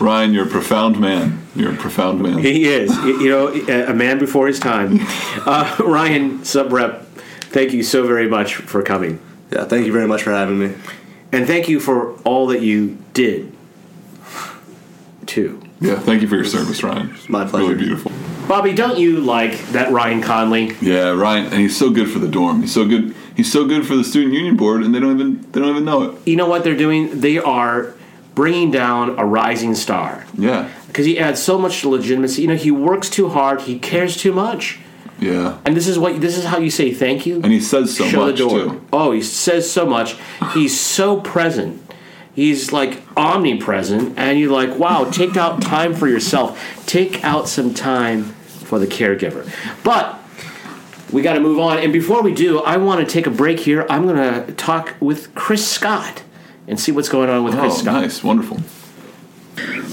Ryan, 0.00 0.34
you're 0.34 0.46
a 0.46 0.50
profound 0.50 1.00
man. 1.00 1.46
You're 1.54 1.72
a 1.72 1.76
profound 1.76 2.20
man. 2.20 2.38
He 2.38 2.66
is, 2.66 2.94
you 2.98 3.30
know, 3.30 3.48
a 3.48 3.94
man 3.94 4.18
before 4.18 4.46
his 4.46 4.58
time. 4.60 5.00
Uh, 5.46 5.76
Ryan, 5.78 6.44
sub 6.44 6.72
rep, 6.72 7.02
thank 7.52 7.72
you 7.72 7.82
so 7.84 8.04
very 8.04 8.28
much 8.28 8.56
for 8.56 8.82
coming, 8.82 9.20
Yeah, 9.52 9.64
thank 9.64 9.86
you 9.86 9.92
very 9.92 10.08
much 10.08 10.22
for 10.24 10.32
having 10.32 10.58
me. 10.58 10.74
and 11.30 11.46
thank 11.46 11.68
you 11.68 11.78
for 11.78 12.14
all 12.24 12.48
that 12.48 12.62
you 12.62 12.98
did. 13.14 13.52
Too. 15.26 15.62
Yeah, 15.80 15.98
thank 16.00 16.22
you 16.22 16.28
for 16.28 16.34
your 16.36 16.44
service, 16.44 16.82
Ryan. 16.82 17.14
My 17.28 17.44
pleasure. 17.44 17.66
Really 17.68 17.78
beautiful. 17.78 18.12
Bobby, 18.48 18.72
don't 18.74 18.98
you 18.98 19.20
like 19.20 19.58
that 19.68 19.92
Ryan 19.92 20.20
Conley? 20.22 20.74
Yeah, 20.80 21.10
Ryan, 21.10 21.46
and 21.46 21.54
he's 21.54 21.76
so 21.76 21.90
good 21.90 22.10
for 22.10 22.18
the 22.18 22.28
dorm. 22.28 22.62
He's 22.62 22.72
so 22.74 22.86
good. 22.86 23.14
He's 23.36 23.52
so 23.52 23.66
good 23.66 23.86
for 23.86 23.94
the 23.96 24.02
student 24.04 24.32
union 24.34 24.56
board, 24.56 24.82
and 24.82 24.94
they 24.94 25.00
don't 25.00 25.20
even 25.20 25.42
they 25.52 25.60
don't 25.60 25.70
even 25.70 25.84
know 25.84 26.02
it. 26.02 26.18
You 26.26 26.36
know 26.36 26.46
what 26.48 26.64
they're 26.64 26.76
doing? 26.76 27.20
They 27.20 27.38
are 27.38 27.94
bringing 28.34 28.70
down 28.70 29.18
a 29.18 29.24
rising 29.24 29.74
star 29.74 30.26
Yeah, 30.36 30.68
because 30.88 31.06
he 31.06 31.18
adds 31.18 31.42
so 31.42 31.58
much 31.58 31.84
legitimacy. 31.84 32.42
You 32.42 32.48
know, 32.48 32.56
he 32.56 32.70
works 32.70 33.08
too 33.10 33.28
hard. 33.28 33.62
He 33.62 33.78
cares 33.78 34.16
too 34.16 34.32
much. 34.32 34.78
yeah, 35.18 35.58
And 35.64 35.74
this 35.76 35.86
is 35.88 35.98
what 35.98 36.20
this 36.20 36.36
is 36.36 36.44
how 36.44 36.58
you 36.58 36.70
say 36.70 36.92
thank 36.92 37.24
you. 37.26 37.36
and 37.36 37.46
he 37.52 37.60
says 37.60 37.96
so 37.96 38.04
Show 38.06 38.26
much 38.26 38.38
the 38.38 38.48
door. 38.48 38.58
too. 38.58 38.80
Oh, 38.92 39.12
he 39.12 39.22
says 39.22 39.70
so 39.70 39.86
much. 39.86 40.16
He's 40.54 40.78
so 40.78 41.20
present. 41.20 41.82
He's 42.34 42.72
like 42.72 43.00
omnipresent, 43.16 44.18
and 44.18 44.38
you're 44.38 44.52
like, 44.52 44.78
wow, 44.78 45.04
take 45.10 45.36
out 45.38 45.62
time 45.62 45.94
for 45.94 46.06
yourself. 46.08 46.58
Take 46.86 47.24
out 47.24 47.48
some 47.48 47.72
time 47.72 48.24
for 48.68 48.78
the 48.78 48.86
caregiver. 48.86 49.48
But 49.82 50.18
we 51.16 51.22
got 51.22 51.32
to 51.32 51.40
move 51.40 51.58
on. 51.58 51.78
And 51.78 51.94
before 51.94 52.22
we 52.22 52.34
do, 52.34 52.60
I 52.60 52.76
want 52.76 53.00
to 53.00 53.10
take 53.10 53.26
a 53.26 53.30
break 53.30 53.58
here. 53.58 53.86
I'm 53.88 54.06
going 54.06 54.16
to 54.46 54.52
talk 54.52 54.94
with 55.00 55.34
Chris 55.34 55.66
Scott 55.66 56.22
and 56.68 56.78
see 56.78 56.92
what's 56.92 57.08
going 57.08 57.30
on 57.30 57.42
with 57.42 57.54
Oh, 57.54 57.60
Chris 57.60 57.78
Scott. 57.78 58.02
nice, 58.02 58.22
wonderful. 58.22 58.58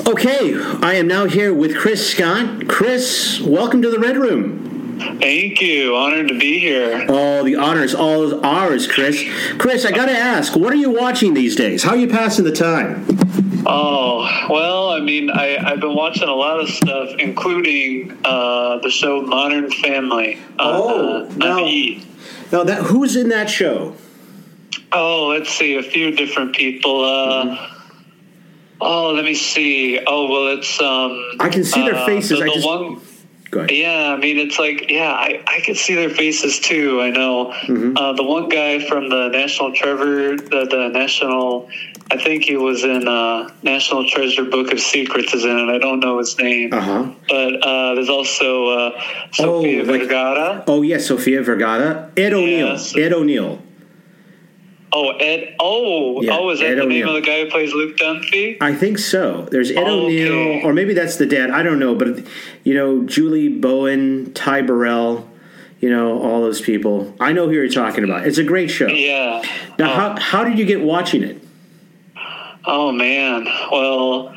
Okay, 0.06 0.54
I 0.82 0.96
am 0.96 1.08
now 1.08 1.26
here 1.26 1.54
with 1.54 1.78
Chris 1.78 2.12
Scott. 2.12 2.68
Chris, 2.68 3.40
welcome 3.40 3.82
to 3.84 3.90
the 3.90 4.00
Red 4.00 4.18
Room. 4.18 5.00
Thank 5.22 5.62
you. 5.62 5.96
Honored 5.96 6.28
to 6.28 6.38
be 6.38 6.60
here. 6.60 7.06
Oh, 7.08 7.44
the 7.44 7.56
honor 7.56 7.84
is 7.84 7.96
all 7.96 8.46
ours, 8.46 8.86
Chris. 8.86 9.24
Chris, 9.58 9.86
I 9.86 9.92
got 9.92 10.08
to 10.08 10.12
ask, 10.18 10.58
what 10.58 10.74
are 10.74 10.78
you 10.78 10.90
watching 10.92 11.34
these 11.34 11.56
days? 11.56 11.84
How 11.84 11.92
are 11.92 11.98
you 11.98 12.10
passing 12.10 12.44
the 12.44 12.52
time? 12.52 13.06
Oh, 13.66 14.48
well, 14.50 14.90
I 14.90 15.00
mean, 15.00 15.30
I, 15.30 15.58
I've 15.58 15.80
been 15.80 15.96
watching 15.96 16.28
a 16.28 16.34
lot 16.34 16.60
of 16.60 16.70
stuff, 16.70 17.10
including 17.20 18.18
uh, 18.26 18.80
the 18.80 18.90
show 18.90 19.22
Modern 19.22 19.70
Family. 19.72 20.36
On, 20.36 20.42
Oh, 20.60 21.26
uh, 21.26 21.34
now- 21.36 21.66
E! 21.66 22.04
Now, 22.52 22.64
that 22.64 22.84
who's 22.84 23.16
in 23.16 23.30
that 23.30 23.50
show? 23.50 23.96
Oh, 24.92 25.28
let's 25.28 25.50
see, 25.50 25.76
a 25.76 25.82
few 25.84 26.12
different 26.12 26.56
people. 26.56 27.04
Uh, 27.04 27.44
Mm-hmm. 27.46 27.70
Oh, 28.86 29.12
let 29.14 29.24
me 29.24 29.34
see. 29.34 29.98
Oh, 30.06 30.30
well, 30.30 30.58
it's. 30.58 30.82
Um, 30.82 31.24
I 31.40 31.48
can 31.48 31.64
see 31.64 31.84
their 31.84 31.96
uh, 31.96 32.06
faces. 32.06 32.40
The, 32.40 32.44
I 32.46 32.50
just 32.54 32.66
one, 32.68 33.00
go 33.54 33.60
ahead. 33.60 33.72
Yeah, 33.72 34.14
I 34.14 34.18
mean, 34.18 34.38
it's 34.38 34.58
like, 34.60 34.90
yeah, 34.90 35.12
I, 35.12 35.44
I 35.48 35.62
could 35.62 35.78
see 35.78 35.96
their 35.96 36.10
faces 36.10 36.60
too. 36.60 37.02
I 37.02 37.10
know. 37.12 37.52
Mm-hmm. 37.52 37.96
Uh, 37.98 38.14
the 38.14 38.24
one 38.24 38.50
guy 38.50 38.86
from 38.88 39.10
the 39.10 39.30
National 39.30 39.74
Trevor, 39.74 40.36
the, 40.38 40.68
the 40.70 40.90
National, 40.92 41.70
I 42.12 42.18
think 42.18 42.44
he 42.44 42.58
was 42.58 42.84
in 42.84 43.08
uh, 43.08 43.50
National 43.64 44.08
Treasure 44.10 44.44
Book 44.46 44.72
of 44.72 44.80
Secrets 44.80 45.34
is 45.34 45.46
in 45.46 45.58
it. 45.58 45.70
I 45.70 45.78
don't 45.78 46.00
know 46.00 46.18
his 46.20 46.38
name. 46.38 46.74
Uh 46.74 46.82
huh. 46.82 47.12
But 47.30 47.62
uh, 47.66 47.96
there's 47.96 48.10
also 48.10 48.68
uh, 48.68 49.02
Sofia 49.34 49.82
Oh, 49.82 49.86
like- 49.86 50.02
Vergara. 50.02 50.64
Oh 50.68 50.82
yes, 50.82 51.08
Sofia 51.08 51.42
Vergara, 51.44 52.12
Ed 52.18 52.34
O'Neill. 52.34 52.68
Yes. 52.70 52.96
Ed 52.98 53.14
O'Neill. 53.14 53.62
Oh, 54.96 55.10
Ed. 55.18 55.56
Oh, 55.60 56.22
Yeah, 56.22 56.38
oh, 56.38 56.50
is 56.52 56.60
that 56.60 56.68
Ed 56.68 56.76
the 56.76 56.86
name 56.86 57.04
O'Neill. 57.04 57.16
of 57.18 57.24
the 57.24 57.28
guy 57.28 57.44
who 57.44 57.50
plays 57.50 57.74
Luke 57.74 57.98
Dunphy? 57.98 58.58
I 58.62 58.76
think 58.76 59.00
so. 59.00 59.48
There's 59.50 59.72
Ed 59.72 59.78
Okay. 59.80 59.90
O'Neill, 59.90 60.66
or 60.66 60.72
maybe 60.74 60.94
that's 60.94 61.16
the 61.18 61.26
dad. 61.26 61.50
I 61.50 61.64
don't 61.64 61.80
know, 61.80 61.96
but 61.96 62.20
you 62.64 62.76
know, 62.76 63.04
Julie 63.04 63.50
Bowen, 63.50 64.34
Ty 64.34 64.62
Burrell, 64.62 65.28
you 65.80 65.90
know, 65.90 66.22
all 66.22 66.42
those 66.42 66.62
people. 66.62 67.14
I 67.20 67.32
know 67.34 67.48
who 67.48 67.54
you're 67.54 67.68
talking 67.70 68.04
about. 68.04 68.28
It's 68.28 68.38
a 68.38 68.44
great 68.44 68.70
show. 68.70 68.88
Yeah. 68.88 69.42
Now, 69.80 69.94
how 69.96 70.20
how 70.20 70.44
did 70.44 70.60
you 70.60 70.66
get 70.66 70.82
watching 70.82 71.24
it? 71.24 71.42
Oh 72.66 72.92
man. 72.92 73.46
Well, 73.72 74.34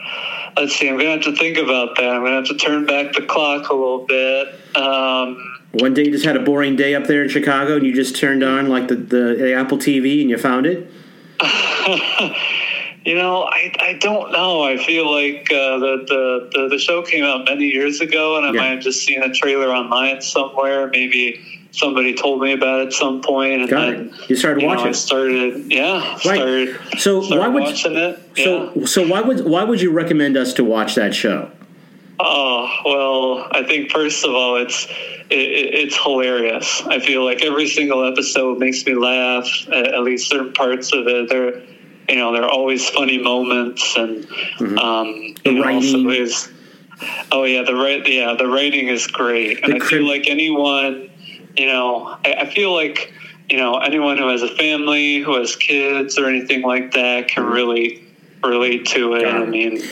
let's 0.57 0.75
see. 0.75 0.89
I'm 0.89 0.97
gonna 0.97 1.11
have 1.11 1.23
to 1.23 1.37
think 1.37 1.59
about 1.59 1.97
that. 1.97 2.09
I'm 2.09 2.23
gonna 2.25 2.37
have 2.37 2.47
to 2.47 2.57
turn 2.57 2.87
back 2.87 3.13
the 3.13 3.23
clock 3.23 3.69
a 3.69 3.75
little 3.75 4.05
bit. 4.07 4.49
Um, 4.77 5.56
One 5.73 5.93
day 5.95 6.05
you 6.05 6.11
just 6.11 6.25
had 6.25 6.37
a 6.37 6.41
boring 6.43 6.75
day 6.77 6.95
up 6.95 7.07
there 7.07 7.23
in 7.23 7.29
Chicago, 7.29 7.77
and 7.77 7.85
you 7.87 7.93
just 7.95 8.17
turned 8.17 8.43
on 8.43 8.69
like 8.69 8.89
the, 8.89 8.95
the, 8.97 9.35
the 9.39 9.55
Apple 9.55 9.77
TV, 9.79 10.21
and 10.23 10.31
you 10.31 10.39
found 10.39 10.67
it. 10.67 10.91
You 13.05 13.15
know, 13.15 13.45
I, 13.45 13.73
I 13.79 13.93
don't 14.01 14.33
know. 14.33 14.65
I 14.65 14.79
feel 14.79 15.09
like 15.09 15.47
uh, 15.53 15.79
the, 15.79 16.49
the, 16.53 16.69
the 16.71 16.77
show 16.81 17.03
came 17.03 17.23
out 17.23 17.45
many 17.45 17.67
years 17.67 18.01
ago, 18.01 18.37
and 18.37 18.45
I 18.45 18.49
Yeah. 18.51 18.61
might 18.61 18.67
have 18.75 18.81
just 18.81 19.05
seen 19.07 19.23
a 19.23 19.33
trailer 19.33 19.69
online 19.69 20.21
somewhere. 20.23 20.89
Maybe 20.89 21.69
somebody 21.71 22.15
told 22.15 22.41
me 22.43 22.51
about 22.53 22.81
it 22.81 22.87
at 22.89 22.93
some 22.95 23.21
point, 23.23 23.61
and 23.61 23.71
Got 23.71 23.93
then 23.93 24.09
it. 24.13 24.29
You 24.31 24.35
started 24.35 24.61
you 24.63 24.67
know, 24.67 24.75
watching. 24.75 24.89
I 24.89 24.93
started, 24.93 25.73
yeah, 25.73 26.17
started, 26.17 26.81
So 26.99 27.23
started 27.23 27.39
why 27.39 27.47
would 27.47 27.63
watching 27.63 27.95
it. 27.95 28.19
so 28.39 28.73
yeah. 28.75 28.87
so 28.87 29.07
why 29.07 29.21
would 29.21 29.45
why 29.45 29.63
would 29.63 29.81
you 29.81 29.93
recommend 29.93 30.37
us 30.37 30.53
to 30.55 30.65
watch 30.65 30.97
that 30.97 31.15
show? 31.15 31.53
Oh 32.19 32.71
well, 32.85 33.49
I 33.53 33.63
think 33.67 33.91
first 33.91 34.25
of 34.25 34.33
all, 34.35 34.57
it's 34.57 34.87
it, 34.87 35.39
it, 35.39 35.75
it's 35.75 35.97
hilarious. 36.03 36.83
I 36.87 36.99
feel 37.01 37.25
like 37.25 37.43
every 37.43 37.69
single 37.69 38.05
episode 38.11 38.59
makes 38.59 38.85
me 38.87 38.95
laugh. 38.95 39.47
At, 39.69 39.95
at 39.95 40.03
least 40.03 40.29
certain 40.31 40.53
parts 40.55 40.93
of 40.95 41.07
it, 41.07 41.29
they're 41.29 41.61
you 42.09 42.17
know 42.17 42.33
they're 42.33 42.49
always 42.49 42.89
funny 42.89 43.19
moments, 43.19 43.97
and 43.97 44.25
um, 44.25 44.27
Mm-hmm. 44.69 45.35
The 45.45 45.51
you 45.51 45.53
know, 45.59 45.63
writing. 45.65 46.07
also 46.07 46.09
is- 46.09 46.49
oh 47.31 47.45
yeah, 47.45 47.63
the 47.63 47.75
right 47.75 48.07
yeah 48.09 48.35
the 48.39 48.47
writing 48.49 48.89
is 48.89 49.07
great, 49.07 49.63
and 49.63 49.73
The 49.73 49.77
I 49.77 49.79
crit- 49.81 49.91
feel 50.01 50.09
like 50.09 50.27
anyone 50.29 51.11
you 51.57 51.67
know 51.67 52.17
I, 52.25 52.33
I 52.41 52.47
feel 52.51 52.73
like 52.73 53.13
you 53.51 53.59
know 53.59 53.77
anyone 53.79 54.17
who 54.17 54.29
has 54.29 54.43
a 54.43 54.49
family 54.57 55.19
who 55.19 55.37
has 55.39 55.55
kids 55.55 56.17
or 56.19 56.27
anything 56.31 56.63
like 56.63 56.93
that 56.93 57.29
can 57.29 57.45
really 57.45 58.03
relate 58.43 58.87
to 58.87 59.15
it. 59.17 59.25
Mm-hmm. 59.25 59.43
I 59.43 59.45
mean. 59.45 59.83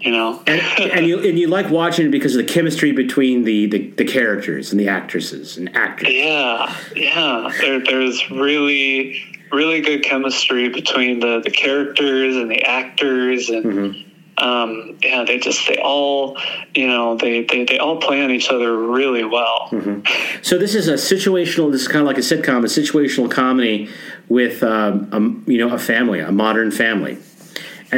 You 0.00 0.10
know, 0.12 0.42
And, 0.46 0.60
and 0.92 1.06
you 1.06 1.18
and 1.20 1.38
you 1.38 1.48
like 1.48 1.70
watching 1.70 2.06
it 2.06 2.10
because 2.10 2.36
of 2.36 2.46
the 2.46 2.52
chemistry 2.52 2.92
between 2.92 3.44
the, 3.44 3.66
the, 3.66 3.90
the 3.90 4.04
characters 4.04 4.70
and 4.70 4.78
the 4.78 4.88
actresses 4.88 5.56
and 5.56 5.74
actors. 5.74 6.10
Yeah, 6.10 6.76
yeah. 6.94 7.50
There, 7.58 7.82
there's 7.82 8.30
really, 8.30 9.22
really 9.50 9.80
good 9.80 10.02
chemistry 10.04 10.68
between 10.68 11.20
the, 11.20 11.40
the 11.42 11.50
characters 11.50 12.36
and 12.36 12.50
the 12.50 12.62
actors, 12.64 13.48
and 13.48 13.64
Mm-hmm. 13.64 14.44
um, 14.44 14.98
yeah, 15.02 15.24
they 15.24 15.38
just 15.38 15.66
they 15.68 15.78
all, 15.78 16.36
you 16.74 16.86
know, 16.86 17.16
they, 17.16 17.44
they, 17.44 17.64
they 17.64 17.78
all 17.78 17.98
play 17.98 18.22
on 18.22 18.30
each 18.30 18.50
other 18.50 18.76
really 18.76 19.24
well. 19.24 19.68
Mm-hmm. 19.70 20.42
So 20.42 20.58
this 20.58 20.74
is 20.74 20.88
a 20.88 20.94
situational. 20.94 21.72
This 21.72 21.82
is 21.82 21.88
kind 21.88 22.00
of 22.02 22.06
like 22.06 22.18
a 22.18 22.20
sitcom, 22.20 22.58
a 22.58 22.66
situational 22.66 23.30
comedy 23.30 23.88
with 24.28 24.62
um, 24.62 25.44
a, 25.46 25.50
you 25.50 25.56
know 25.56 25.72
a 25.72 25.78
family, 25.78 26.20
a 26.20 26.30
modern 26.30 26.70
family. 26.70 27.16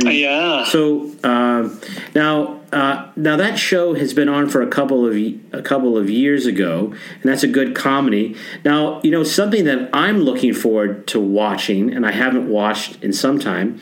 And 0.04 0.12
Yeah. 0.12 0.64
So 0.64 1.10
um, 1.24 1.80
now, 2.14 2.60
uh, 2.72 3.10
now 3.16 3.36
that 3.36 3.58
show 3.58 3.94
has 3.94 4.12
been 4.12 4.28
on 4.28 4.48
for 4.48 4.60
a 4.62 4.66
couple 4.66 5.06
of 5.06 5.14
a 5.16 5.62
couple 5.62 5.96
of 5.96 6.10
years 6.10 6.46
ago, 6.46 6.92
and 7.14 7.22
that's 7.24 7.42
a 7.42 7.48
good 7.48 7.74
comedy. 7.74 8.36
Now 8.64 9.00
you 9.02 9.10
know 9.10 9.22
something 9.24 9.64
that 9.64 9.88
I'm 9.92 10.20
looking 10.20 10.52
forward 10.52 11.06
to 11.08 11.20
watching, 11.20 11.92
and 11.92 12.04
I 12.04 12.12
haven't 12.12 12.48
watched 12.48 13.02
in 13.02 13.12
some 13.12 13.38
time. 13.38 13.80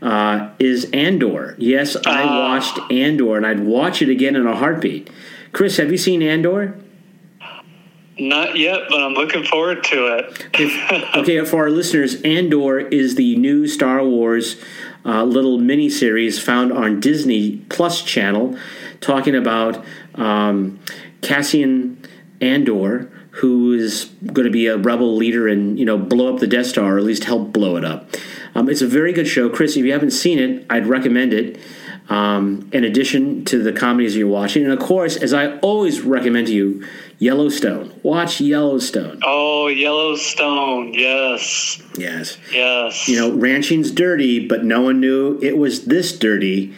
Uh, 0.00 0.48
is 0.58 0.90
Andor? 0.92 1.54
Yes, 1.58 1.94
I 2.06 2.22
Ah. 2.24 2.38
watched 2.40 2.78
Andor, 2.90 3.36
and 3.36 3.46
I'd 3.46 3.60
watch 3.60 4.02
it 4.02 4.08
again 4.08 4.34
in 4.34 4.46
a 4.46 4.56
heartbeat. 4.56 5.08
Chris, 5.52 5.76
have 5.76 5.92
you 5.92 5.98
seen 5.98 6.22
Andor? 6.22 6.74
Not 8.18 8.58
yet, 8.58 8.82
but 8.90 9.00
I'm 9.00 9.14
looking 9.14 9.42
forward 9.44 9.84
to 9.84 10.16
it. 10.16 10.46
If, 10.54 11.14
okay, 11.16 11.44
for 11.44 11.62
our 11.64 11.70
listeners, 11.70 12.20
Andor 12.22 12.78
is 12.78 13.14
the 13.14 13.36
new 13.36 13.66
Star 13.66 14.04
Wars 14.04 14.56
uh, 15.04 15.24
little 15.24 15.58
mini 15.58 15.88
series 15.88 16.40
found 16.40 16.72
on 16.72 17.00
Disney 17.00 17.58
Plus 17.68 18.02
channel, 18.02 18.56
talking 19.00 19.34
about 19.34 19.84
um, 20.14 20.78
Cassian 21.20 22.00
Andor, 22.40 23.10
who 23.30 23.72
is 23.72 24.10
going 24.26 24.44
to 24.44 24.52
be 24.52 24.66
a 24.66 24.76
rebel 24.76 25.16
leader 25.16 25.48
and 25.48 25.78
you 25.78 25.84
know 25.84 25.98
blow 25.98 26.32
up 26.32 26.40
the 26.40 26.46
Death 26.46 26.66
Star, 26.66 26.94
or 26.94 26.98
at 26.98 27.04
least 27.04 27.24
help 27.24 27.52
blow 27.52 27.76
it 27.76 27.84
up. 27.84 28.10
Um, 28.54 28.68
it's 28.68 28.82
a 28.82 28.86
very 28.86 29.12
good 29.12 29.26
show, 29.26 29.48
Chris. 29.48 29.76
If 29.76 29.84
you 29.84 29.92
haven't 29.92 30.10
seen 30.10 30.38
it, 30.38 30.66
I'd 30.68 30.86
recommend 30.86 31.32
it. 31.32 31.58
Um, 32.08 32.68
in 32.72 32.84
addition 32.84 33.44
to 33.46 33.62
the 33.62 33.72
comedies 33.72 34.16
you're 34.16 34.26
watching, 34.28 34.64
and 34.64 34.72
of 34.72 34.80
course, 34.80 35.16
as 35.16 35.32
I 35.32 35.58
always 35.58 36.00
recommend 36.00 36.48
to 36.48 36.52
you, 36.52 36.84
Yellowstone. 37.18 37.92
Watch 38.02 38.40
Yellowstone. 38.40 39.20
Oh, 39.24 39.68
Yellowstone. 39.68 40.92
Yes. 40.92 41.80
Yes. 41.96 42.36
Yes. 42.50 43.08
you 43.08 43.16
know, 43.16 43.30
ranching's 43.32 43.92
dirty, 43.92 44.46
but 44.46 44.64
no 44.64 44.82
one 44.82 44.98
knew 45.00 45.38
it 45.40 45.56
was 45.56 45.84
this 45.84 46.18
dirty. 46.18 46.74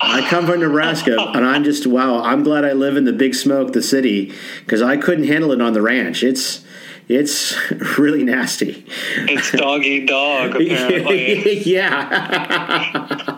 I 0.00 0.26
come 0.28 0.46
from 0.46 0.60
Nebraska, 0.60 1.16
and 1.34 1.44
I'm 1.44 1.62
just 1.62 1.86
wow. 1.86 2.22
I'm 2.22 2.42
glad 2.42 2.64
I 2.64 2.72
live 2.72 2.96
in 2.96 3.04
the 3.04 3.12
big 3.12 3.34
smoke, 3.34 3.72
the 3.74 3.82
city, 3.82 4.32
because 4.60 4.80
I 4.82 4.96
couldn't 4.96 5.24
handle 5.24 5.52
it 5.52 5.60
on 5.60 5.74
the 5.74 5.82
ranch. 5.82 6.24
It's 6.24 6.64
it's 7.08 7.54
really 7.98 8.24
nasty. 8.24 8.86
it's 9.16 9.52
dog 9.52 9.84
eat 9.84 10.08
dog, 10.08 10.50
apparently. 10.60 11.60
yeah. 11.64 13.31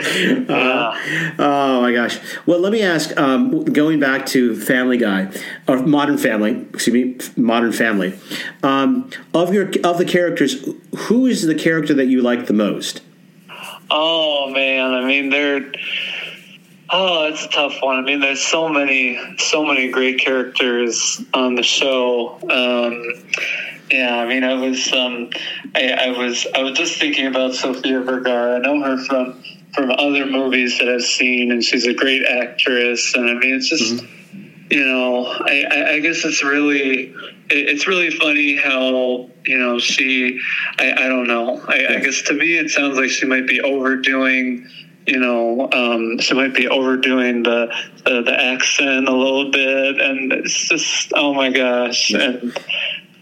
Yeah. 0.00 1.34
Oh 1.38 1.80
my 1.80 1.92
gosh. 1.92 2.18
Well, 2.46 2.60
let 2.60 2.72
me 2.72 2.82
ask. 2.82 3.16
Um, 3.16 3.64
going 3.64 4.00
back 4.00 4.26
to 4.26 4.56
Family 4.56 4.96
Guy 4.96 5.30
or 5.66 5.78
Modern 5.82 6.18
Family, 6.18 6.66
excuse 6.72 6.94
me, 6.94 7.42
Modern 7.42 7.72
Family. 7.72 8.18
Um, 8.62 9.10
of 9.34 9.52
your 9.54 9.70
of 9.84 9.98
the 9.98 10.04
characters, 10.04 10.66
who 10.96 11.26
is 11.26 11.42
the 11.42 11.54
character 11.54 11.94
that 11.94 12.06
you 12.06 12.22
like 12.22 12.46
the 12.46 12.52
most? 12.52 13.02
Oh 13.90 14.50
man, 14.50 14.94
I 14.94 15.04
mean 15.04 15.30
they're 15.30 15.72
oh, 16.90 17.26
it's 17.26 17.44
a 17.44 17.48
tough 17.48 17.82
one. 17.82 17.98
I 17.98 18.02
mean, 18.02 18.20
there's 18.20 18.40
so 18.40 18.68
many, 18.68 19.18
so 19.38 19.64
many 19.64 19.88
great 19.90 20.18
characters 20.18 21.22
on 21.34 21.54
the 21.54 21.62
show. 21.62 22.38
Um, 22.42 23.04
yeah, 23.90 24.16
I 24.16 24.26
mean, 24.26 24.44
I 24.44 24.54
was, 24.54 24.92
um, 24.92 25.30
I, 25.74 25.90
I 25.92 26.18
was, 26.18 26.46
I 26.54 26.62
was 26.62 26.76
just 26.76 26.98
thinking 26.98 27.26
about 27.26 27.54
Sofia 27.54 28.00
Vergara. 28.00 28.56
I 28.56 28.58
know 28.58 28.82
her 28.82 29.02
from 29.04 29.42
from 29.74 29.90
other 29.90 30.26
movies 30.26 30.78
that 30.78 30.88
I've 30.88 31.02
seen, 31.02 31.52
and 31.52 31.62
she's 31.62 31.86
a 31.86 31.94
great 31.94 32.24
actress. 32.24 33.14
And 33.14 33.28
I 33.28 33.34
mean, 33.34 33.56
it's 33.56 33.68
just, 33.68 34.04
you 34.70 34.84
know, 34.84 35.26
I, 35.26 35.94
I, 35.94 36.00
guess 36.00 36.24
it's 36.24 36.42
really, 36.42 37.10
it, 37.10 37.14
it's 37.50 37.86
really 37.86 38.10
funny 38.10 38.56
how 38.56 39.30
you 39.44 39.58
know 39.58 39.78
she, 39.78 40.40
I, 40.78 40.92
I 40.92 41.08
don't 41.08 41.26
know. 41.26 41.62
I, 41.66 41.96
I 41.96 42.00
guess 42.00 42.22
to 42.22 42.34
me, 42.34 42.58
it 42.58 42.70
sounds 42.70 42.98
like 42.98 43.10
she 43.10 43.26
might 43.26 43.46
be 43.46 43.60
overdoing 43.60 44.68
you 45.08 45.18
know, 45.18 45.70
um, 45.72 46.18
she 46.18 46.34
might 46.34 46.52
be 46.52 46.68
overdoing 46.68 47.42
the, 47.42 47.74
the 48.04 48.22
the 48.22 48.44
accent 48.44 49.08
a 49.08 49.14
little 49.14 49.50
bit, 49.50 49.98
and 49.98 50.32
it's 50.34 50.68
just 50.68 51.12
oh 51.16 51.32
my 51.32 51.50
gosh, 51.50 52.12
and 52.12 52.52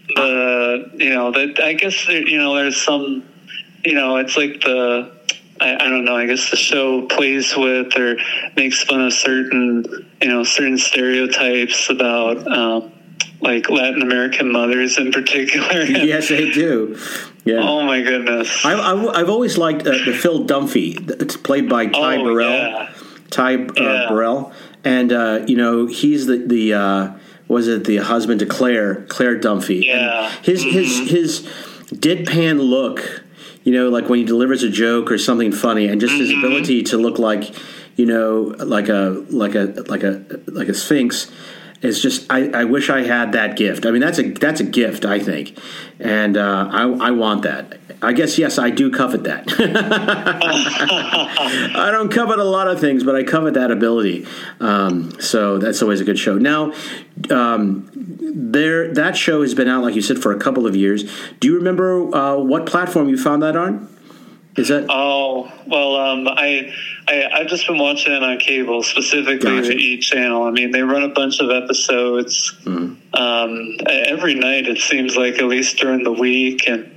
the 0.09 0.91
you 0.95 1.11
know 1.11 1.31
that 1.31 1.61
I 1.63 1.73
guess 1.73 2.05
there, 2.05 2.27
you 2.27 2.37
know 2.39 2.55
there's 2.55 2.81
some 2.81 3.23
you 3.85 3.93
know 3.93 4.17
it's 4.17 4.35
like 4.35 4.59
the 4.59 5.16
I, 5.59 5.75
I 5.75 5.89
don't 5.89 6.05
know 6.05 6.15
I 6.15 6.25
guess 6.25 6.49
the 6.49 6.57
show 6.57 7.05
plays 7.07 7.55
with 7.55 7.97
or 7.97 8.17
makes 8.55 8.83
fun 8.83 9.01
of 9.01 9.13
certain 9.13 10.07
you 10.21 10.27
know 10.27 10.43
certain 10.43 10.77
stereotypes 10.77 11.89
about 11.89 12.47
um, 12.51 12.91
like 13.41 13.69
Latin 13.69 14.01
American 14.01 14.51
mothers 14.51 14.97
in 14.97 15.11
particular. 15.11 15.83
yes, 15.83 16.29
they 16.29 16.49
do. 16.49 16.97
Yeah. 17.45 17.59
Oh 17.61 17.83
my 17.83 18.01
goodness. 18.01 18.65
I, 18.65 18.73
I, 18.73 19.19
have 19.19 19.29
always 19.29 19.57
liked 19.57 19.85
uh, 19.87 19.91
the 19.91 20.13
Phil 20.13 20.45
Dunphy. 20.45 21.21
It's 21.21 21.37
played 21.37 21.69
by 21.69 21.85
Ty 21.87 22.17
oh, 22.17 22.23
Burrell. 22.23 22.51
Yeah. 22.51 22.93
Ty 23.29 23.55
uh, 23.55 23.67
Yeah. 23.75 24.05
Burrell, 24.09 24.51
and 24.83 25.11
uh, 25.13 25.43
you 25.47 25.55
know 25.55 25.85
he's 25.85 26.25
the 26.25 26.37
the 26.37 26.73
uh, 26.73 27.11
was 27.47 27.67
it 27.67 27.85
the 27.85 27.97
husband 27.97 28.39
to 28.39 28.45
Claire 28.45 29.05
Claire 29.05 29.39
Dunphy. 29.39 29.85
Yeah. 29.85 30.27
And 30.27 30.45
his 30.45 30.63
his 30.63 31.09
his 31.09 31.41
deadpan 31.93 32.59
look. 32.59 33.23
You 33.67 33.73
know, 33.73 33.89
like 33.89 34.07
when 34.07 34.19
he 34.19 34.23
delivers 34.23 34.63
a 34.63 34.69
joke 34.69 35.11
or 35.11 35.17
something 35.17 35.51
funny, 35.51 35.89
and 35.89 35.99
just 35.99 36.13
his 36.13 36.29
mm-hmm. 36.29 36.45
ability 36.45 36.83
to 36.83 36.97
look 36.97 37.19
like, 37.19 37.53
you 37.97 38.05
know, 38.05 38.55
like 38.59 38.87
a 38.87 39.25
like 39.29 39.55
a 39.55 39.83
like 39.89 40.03
a 40.03 40.23
like 40.47 40.69
a 40.69 40.73
sphinx 40.73 41.29
is 41.81 42.01
just 42.01 42.25
I, 42.31 42.49
I 42.49 42.63
wish 42.63 42.89
I 42.89 43.03
had 43.03 43.33
that 43.33 43.55
gift. 43.55 43.85
I 43.85 43.91
mean 43.91 44.01
that's 44.01 44.19
a 44.19 44.31
that's 44.31 44.59
a 44.59 44.63
gift 44.63 45.05
I 45.05 45.19
think, 45.19 45.57
and 45.99 46.35
uh, 46.37 46.69
I 46.71 46.83
I 46.83 47.11
want 47.11 47.43
that. 47.43 47.79
I 48.01 48.13
guess 48.13 48.37
yes 48.37 48.57
I 48.57 48.69
do 48.69 48.91
covet 48.91 49.23
that. 49.23 49.45
I 51.75 51.91
don't 51.91 52.11
covet 52.11 52.39
a 52.39 52.43
lot 52.43 52.67
of 52.67 52.79
things, 52.79 53.03
but 53.03 53.15
I 53.15 53.23
covet 53.23 53.53
that 53.55 53.71
ability. 53.71 54.25
Um, 54.59 55.19
so 55.19 55.57
that's 55.57 55.81
always 55.81 56.01
a 56.01 56.03
good 56.03 56.19
show. 56.19 56.37
Now, 56.37 56.73
um, 57.29 57.89
there 57.93 58.93
that 58.93 59.15
show 59.17 59.41
has 59.41 59.53
been 59.53 59.67
out 59.67 59.83
like 59.83 59.95
you 59.95 60.01
said 60.01 60.19
for 60.19 60.31
a 60.31 60.39
couple 60.39 60.65
of 60.65 60.75
years. 60.75 61.03
Do 61.39 61.47
you 61.47 61.55
remember 61.55 62.13
uh, 62.15 62.37
what 62.37 62.65
platform 62.65 63.09
you 63.09 63.17
found 63.17 63.43
that 63.43 63.55
on? 63.55 63.96
Is 64.57 64.69
that 64.69 64.87
Oh 64.89 65.51
well, 65.67 65.95
um, 65.95 66.27
I, 66.27 66.73
I 67.07 67.29
I've 67.33 67.47
just 67.47 67.67
been 67.67 67.77
watching 67.77 68.11
it 68.11 68.23
on 68.23 68.39
cable, 68.39 68.81
specifically 68.83 69.37
Gotcha. 69.37 69.69
the 69.69 69.75
E 69.75 69.99
channel. 69.99 70.43
I 70.43 70.51
mean, 70.51 70.71
they 70.71 70.81
run 70.81 71.03
a 71.03 71.09
bunch 71.09 71.39
of 71.39 71.49
episodes 71.51 72.57
Mm-hmm. 72.65 73.15
um, 73.15 73.77
every 73.87 74.33
night. 74.33 74.67
It 74.67 74.79
seems 74.79 75.15
like 75.15 75.35
at 75.35 75.45
least 75.45 75.77
during 75.77 76.03
the 76.03 76.11
week, 76.11 76.67
and 76.67 76.91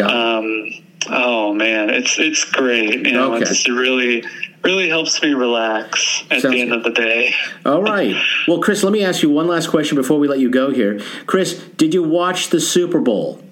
um, 0.00 0.68
oh 1.10 1.52
man, 1.54 1.90
it's 1.90 2.18
it's 2.18 2.44
great. 2.50 3.04
You 3.06 3.12
know, 3.12 3.34
Okay. 3.34 3.42
it 3.42 3.48
just 3.48 3.68
really 3.68 4.24
really 4.62 4.88
helps 4.88 5.20
me 5.20 5.34
relax 5.34 6.22
at 6.30 6.40
Sounds 6.42 6.54
the 6.54 6.60
end 6.60 6.70
good. 6.70 6.78
of 6.78 6.84
the 6.84 6.90
day. 6.92 7.34
All 7.66 7.82
right. 7.82 8.14
Well, 8.46 8.60
Chris, 8.60 8.84
let 8.84 8.92
me 8.92 9.02
ask 9.04 9.20
you 9.24 9.28
one 9.30 9.48
last 9.48 9.68
question 9.70 9.96
before 9.96 10.20
we 10.20 10.28
let 10.28 10.38
you 10.38 10.50
go 10.50 10.70
here. 10.70 11.00
Chris, 11.26 11.54
did 11.76 11.92
you 11.94 12.04
watch 12.04 12.50
the 12.50 12.60
Super 12.60 13.00
Bowl? 13.00 13.42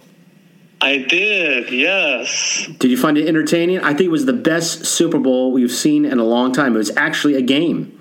I 0.82 0.98
did, 0.98 1.70
yes. 1.70 2.68
Did 2.78 2.90
you 2.90 2.96
find 2.96 3.18
it 3.18 3.28
entertaining? 3.28 3.80
I 3.80 3.88
think 3.88 4.02
it 4.02 4.10
was 4.10 4.24
the 4.24 4.32
best 4.32 4.86
Super 4.86 5.18
Bowl 5.18 5.52
we've 5.52 5.70
seen 5.70 6.04
in 6.06 6.18
a 6.18 6.24
long 6.24 6.52
time. 6.52 6.74
It 6.74 6.78
was 6.78 6.96
actually 6.96 7.34
a 7.34 7.42
game. 7.42 7.98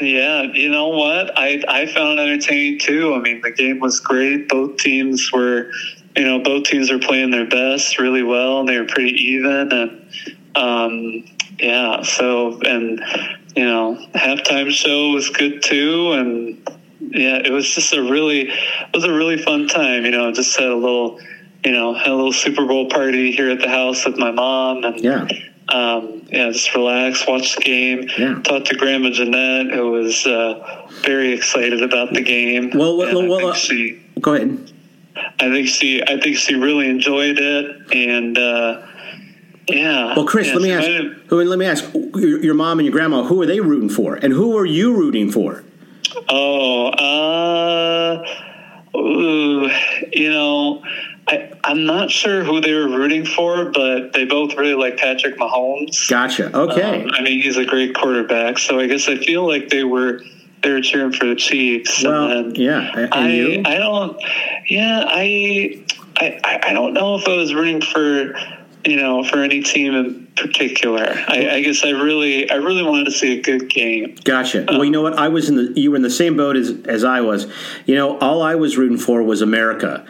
Yeah, 0.00 0.42
you 0.42 0.70
know 0.70 0.88
what? 0.88 1.36
I 1.38 1.62
I 1.68 1.86
found 1.86 2.18
it 2.18 2.22
entertaining 2.22 2.78
too. 2.80 3.14
I 3.14 3.20
mean, 3.20 3.40
the 3.40 3.52
game 3.52 3.78
was 3.80 4.00
great. 4.00 4.48
Both 4.48 4.76
teams 4.78 5.30
were, 5.32 5.70
you 6.16 6.24
know, 6.24 6.40
both 6.40 6.64
teams 6.64 6.90
were 6.90 6.98
playing 6.98 7.30
their 7.30 7.46
best 7.48 7.98
really 7.98 8.22
well, 8.22 8.64
they 8.64 8.78
were 8.78 8.86
pretty 8.86 9.12
even. 9.12 9.72
And 9.72 10.06
um, 10.56 11.24
yeah, 11.58 12.02
so 12.02 12.60
and 12.62 13.00
you 13.56 13.64
know, 13.64 13.98
halftime 14.14 14.70
show 14.70 15.10
was 15.10 15.30
good 15.30 15.62
too, 15.62 16.12
and 16.12 16.68
yeah, 17.00 17.38
it 17.44 17.52
was 17.52 17.68
just 17.68 17.92
a 17.92 18.02
really 18.02 18.50
it 18.50 18.94
was 18.94 19.04
a 19.04 19.12
really 19.12 19.38
fun 19.38 19.68
time. 19.68 20.04
You 20.04 20.10
know, 20.10 20.32
just 20.32 20.58
had 20.58 20.68
a 20.68 20.74
little, 20.74 21.20
you 21.64 21.72
know, 21.72 21.94
had 21.94 22.08
a 22.08 22.14
little 22.14 22.32
Super 22.32 22.66
Bowl 22.66 22.88
party 22.90 23.32
here 23.32 23.50
at 23.50 23.60
the 23.60 23.68
house 23.68 24.04
with 24.04 24.18
my 24.18 24.30
mom, 24.30 24.84
and 24.84 25.00
Yeah. 25.00 25.26
um, 25.68 26.22
yeah, 26.30 26.50
just 26.50 26.74
relax, 26.74 27.26
watch 27.26 27.56
the 27.56 27.62
game. 27.62 28.08
Yeah. 28.18 28.40
Talked 28.42 28.66
to 28.66 28.76
Grandma 28.76 29.10
Jeanette, 29.10 29.72
who 29.74 29.90
was 29.92 30.26
uh, 30.26 30.88
very 31.02 31.32
excited 31.32 31.82
about 31.82 32.12
the 32.12 32.22
game. 32.22 32.70
Well, 32.74 32.96
well, 32.96 33.26
well, 33.28 33.46
uh, 33.48 33.54
she, 33.54 34.02
Go 34.20 34.34
ahead. 34.34 34.70
I 35.38 35.48
think 35.50 35.68
she, 35.68 36.02
I 36.02 36.20
think 36.20 36.36
she 36.36 36.54
really 36.54 36.88
enjoyed 36.88 37.38
it, 37.38 37.92
and 37.94 38.36
uh, 38.36 38.82
yeah. 39.68 40.14
Well, 40.16 40.26
Chris, 40.26 40.48
yeah, 40.48 40.52
let 40.54 40.62
me 40.62 40.72
ask. 40.72 40.86
have- 40.88 41.32
let 41.32 41.58
me 41.58 41.66
ask. 41.66 41.84
Your, 41.94 42.42
your 42.42 42.54
mom 42.54 42.78
and 42.78 42.86
your 42.86 42.92
grandma. 42.92 43.22
Who 43.24 43.40
are 43.40 43.46
they 43.46 43.60
rooting 43.60 43.88
for? 43.88 44.16
And 44.16 44.32
who 44.32 44.56
are 44.58 44.66
you 44.66 44.94
rooting 44.94 45.30
for? 45.30 45.64
Oh, 46.28 46.88
uh, 46.88 48.24
ooh, 48.96 49.68
you 50.12 50.30
know, 50.30 50.82
I, 51.26 51.52
I'm 51.64 51.86
not 51.86 52.10
sure 52.10 52.44
who 52.44 52.60
they 52.60 52.74
were 52.74 52.88
rooting 52.88 53.24
for, 53.24 53.70
but 53.70 54.12
they 54.12 54.24
both 54.24 54.54
really 54.56 54.74
like 54.74 54.98
Patrick 54.98 55.36
Mahomes. 55.36 56.08
Gotcha. 56.08 56.54
Okay. 56.56 57.04
Um, 57.04 57.10
I 57.14 57.22
mean, 57.22 57.40
he's 57.40 57.56
a 57.56 57.64
great 57.64 57.94
quarterback, 57.94 58.58
so 58.58 58.78
I 58.78 58.86
guess 58.86 59.08
I 59.08 59.16
feel 59.16 59.46
like 59.46 59.68
they 59.68 59.84
were 59.84 60.20
they 60.62 60.70
were 60.70 60.80
cheering 60.80 61.12
for 61.12 61.26
the 61.26 61.34
Chiefs. 61.34 62.02
well, 62.04 62.52
yeah. 62.52 62.92
And 62.94 63.14
I 63.14 63.28
you? 63.30 63.62
I 63.64 63.78
don't 63.78 64.20
yeah 64.68 65.04
I, 65.06 65.84
I 66.16 66.60
I 66.62 66.72
don't 66.72 66.94
know 66.94 67.16
if 67.16 67.26
I 67.26 67.36
was 67.36 67.54
rooting 67.54 67.80
for 67.80 68.36
you 68.84 68.96
know 68.96 69.24
for 69.24 69.42
any 69.42 69.62
team 69.62 69.94
in 69.94 70.24
particular. 70.36 71.06
I, 71.28 71.48
I 71.50 71.62
guess 71.62 71.84
I 71.84 71.90
really, 71.90 72.50
I 72.50 72.56
really 72.56 72.82
wanted 72.82 73.04
to 73.04 73.12
see 73.12 73.38
a 73.38 73.42
good 73.42 73.70
game. 73.70 74.16
Gotcha. 74.24 74.64
Well, 74.68 74.84
you 74.84 74.90
know 74.90 75.02
what? 75.02 75.18
I 75.18 75.28
was 75.28 75.48
in 75.48 75.56
the. 75.56 75.80
You 75.80 75.90
were 75.90 75.96
in 75.96 76.02
the 76.02 76.10
same 76.10 76.36
boat 76.36 76.56
as 76.56 76.70
as 76.86 77.04
I 77.04 77.20
was. 77.20 77.46
You 77.86 77.94
know, 77.94 78.18
all 78.18 78.42
I 78.42 78.54
was 78.54 78.76
rooting 78.76 78.98
for 78.98 79.22
was 79.22 79.42
America. 79.42 80.06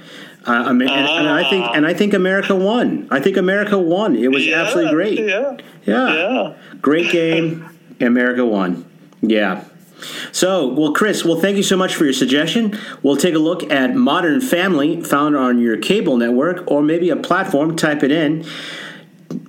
Uh, 0.46 0.52
I 0.52 0.72
mean, 0.72 0.88
and, 0.88 1.06
and 1.08 1.28
I 1.28 1.48
think 1.48 1.64
and 1.74 1.86
I 1.86 1.94
think 1.94 2.12
America 2.14 2.54
won. 2.54 3.08
I 3.10 3.20
think 3.20 3.36
America 3.36 3.78
won. 3.78 4.14
It 4.16 4.28
was 4.30 4.46
Yeah, 4.46 4.62
absolutely 4.62 4.92
great. 4.92 5.18
Yeah, 5.20 5.56
Yeah. 5.84 6.14
yeah. 6.14 6.54
Great 6.82 7.10
game. 7.10 7.68
America 8.00 8.44
won. 8.44 8.84
Yeah. 9.22 9.64
So, 10.32 10.66
well, 10.66 10.92
Chris, 10.92 11.24
well, 11.24 11.40
thank 11.40 11.56
you 11.56 11.62
so 11.62 11.76
much 11.78 11.94
for 11.94 12.04
your 12.04 12.12
suggestion. 12.12 12.78
We'll 13.02 13.16
take 13.16 13.34
a 13.34 13.38
look 13.38 13.70
at 13.70 13.94
Modern 13.94 14.40
Family, 14.42 15.00
found 15.02 15.34
on 15.34 15.58
your 15.58 15.78
cable 15.78 16.18
network 16.18 16.70
or 16.70 16.82
maybe 16.82 17.08
a 17.08 17.16
platform. 17.16 17.74
Type 17.76 18.02
it 18.02 18.10
in. 18.12 18.44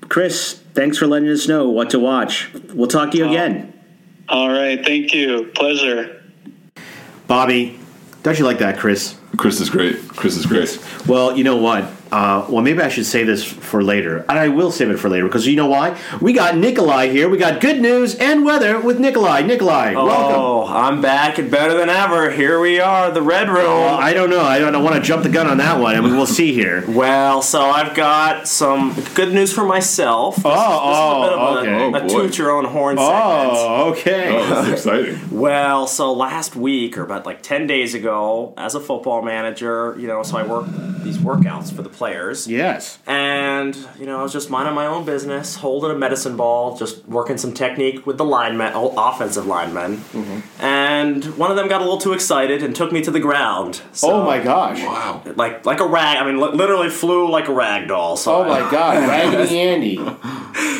Chris, 0.07 0.53
thanks 0.73 0.97
for 0.97 1.07
letting 1.07 1.27
us 1.29 1.47
know 1.49 1.69
what 1.69 1.89
to 1.89 1.99
watch. 1.99 2.49
We'll 2.73 2.87
talk 2.87 3.11
to 3.11 3.17
you 3.17 3.27
again. 3.27 3.73
All 4.29 4.47
right, 4.49 4.83
thank 4.83 5.13
you. 5.13 5.51
Pleasure. 5.55 6.23
Bobby, 7.27 7.77
don't 8.23 8.37
you 8.39 8.45
like 8.45 8.59
that, 8.59 8.77
Chris? 8.79 9.17
Chris 9.37 9.59
is 9.59 9.69
great. 9.69 10.07
Chris 10.09 10.37
is 10.37 10.45
great. 10.45 10.79
Well, 11.07 11.37
you 11.37 11.43
know 11.43 11.57
what? 11.57 11.83
Uh, 12.15 12.45
well, 12.47 12.63
maybe 12.63 12.81
I 12.81 12.87
should 12.87 13.05
save 13.05 13.27
this 13.27 13.43
for 13.43 13.83
later. 13.83 14.19
And 14.29 14.39
I 14.39 14.47
will 14.47 14.71
save 14.71 14.89
it 14.89 14.95
for 14.99 15.09
later 15.09 15.25
because 15.27 15.45
you 15.45 15.57
know 15.57 15.65
why? 15.65 15.99
We 16.21 16.31
got 16.31 16.55
Nikolai 16.55 17.09
here. 17.09 17.27
We 17.27 17.37
got 17.37 17.59
good 17.59 17.81
news 17.81 18.15
and 18.15 18.45
weather 18.45 18.79
with 18.79 19.01
Nikolai. 19.01 19.41
Nikolai, 19.41 19.95
welcome. 19.95 20.35
Oh, 20.39 20.65
I'm 20.65 21.01
back 21.01 21.39
and 21.39 21.51
better 21.51 21.77
than 21.77 21.89
ever. 21.89 22.31
Here 22.31 22.61
we 22.61 22.79
are, 22.79 23.11
the 23.11 23.21
Red 23.21 23.49
Room. 23.49 23.65
Well, 23.65 23.95
I 23.95 24.13
don't 24.13 24.29
know. 24.29 24.39
I 24.39 24.59
don't 24.59 24.81
want 24.81 24.95
to 24.95 25.01
jump 25.01 25.23
the 25.23 25.29
gun 25.29 25.45
on 25.47 25.57
that 25.57 25.77
one. 25.77 25.93
I 25.93 25.99
mean, 25.99 26.15
we'll 26.15 26.25
see 26.25 26.53
here. 26.53 26.83
Well, 26.95 27.41
so 27.41 27.61
I've 27.61 27.93
got 27.93 28.47
some 28.47 28.95
good 29.15 29.33
news 29.33 29.51
for 29.51 29.65
myself. 29.65 30.37
This, 30.37 30.45
Oh, 30.45 31.27
this 31.27 31.67
is 31.67 31.67
a 31.67 31.67
bit 31.67 31.75
oh, 31.75 31.91
of 31.91 31.99
a, 31.99 31.99
okay. 31.99 32.15
Oh, 32.15 32.21
a 32.21 32.27
toot 32.27 32.37
your 32.37 32.51
own 32.51 32.63
horn 32.63 32.95
segment. 32.95 33.17
Oh, 33.17 33.91
okay. 33.91 34.37
Oh, 34.37 34.47
that's 34.47 34.69
exciting. 34.69 35.19
Well, 35.35 35.87
so 35.87 36.13
last 36.13 36.55
week 36.55 36.97
or 36.97 37.03
about 37.03 37.25
like 37.25 37.41
10 37.41 37.67
days 37.67 37.93
ago, 37.93 38.53
as 38.55 38.73
a 38.73 38.79
football 38.79 39.21
manager, 39.21 39.95
you 39.99 40.07
know, 40.07 40.23
so 40.23 40.37
I 40.37 40.43
work 40.43 40.67
these 41.03 41.17
workouts 41.17 41.73
for 41.73 41.81
the 41.81 41.89
players. 41.89 42.04
Yes. 42.47 42.99
And, 43.07 43.75
you 43.99 44.05
know, 44.05 44.19
I 44.19 44.23
was 44.23 44.31
just 44.33 44.49
minding 44.49 44.73
my 44.75 44.85
own 44.85 45.05
business, 45.05 45.55
holding 45.55 45.91
a 45.91 45.95
medicine 45.95 46.35
ball, 46.37 46.77
just 46.77 47.05
working 47.05 47.37
some 47.37 47.53
technique 47.53 48.05
with 48.05 48.17
the 48.17 48.25
linemen, 48.25 48.73
oh, 48.75 48.93
offensive 48.97 49.45
linemen. 49.45 49.97
Mm-hmm. 49.97 50.63
And 50.63 51.25
one 51.37 51.51
of 51.51 51.57
them 51.57 51.67
got 51.67 51.81
a 51.81 51.83
little 51.83 51.99
too 51.99 52.13
excited 52.13 52.63
and 52.63 52.75
took 52.75 52.91
me 52.91 53.01
to 53.01 53.11
the 53.11 53.19
ground. 53.19 53.81
So, 53.91 54.11
oh 54.11 54.25
my 54.25 54.41
gosh. 54.41 54.79
Wow. 54.81 55.21
Like 55.35 55.65
like 55.65 55.79
a 55.79 55.87
rag. 55.87 56.17
I 56.17 56.25
mean, 56.25 56.39
literally 56.39 56.89
flew 56.89 57.29
like 57.29 57.47
a 57.47 57.53
rag 57.53 57.87
doll. 57.87 58.17
So 58.17 58.35
Oh 58.35 58.45
my 58.47 58.59
God. 58.71 58.95
Raggedy 59.09 59.59
Andy. 59.59 59.97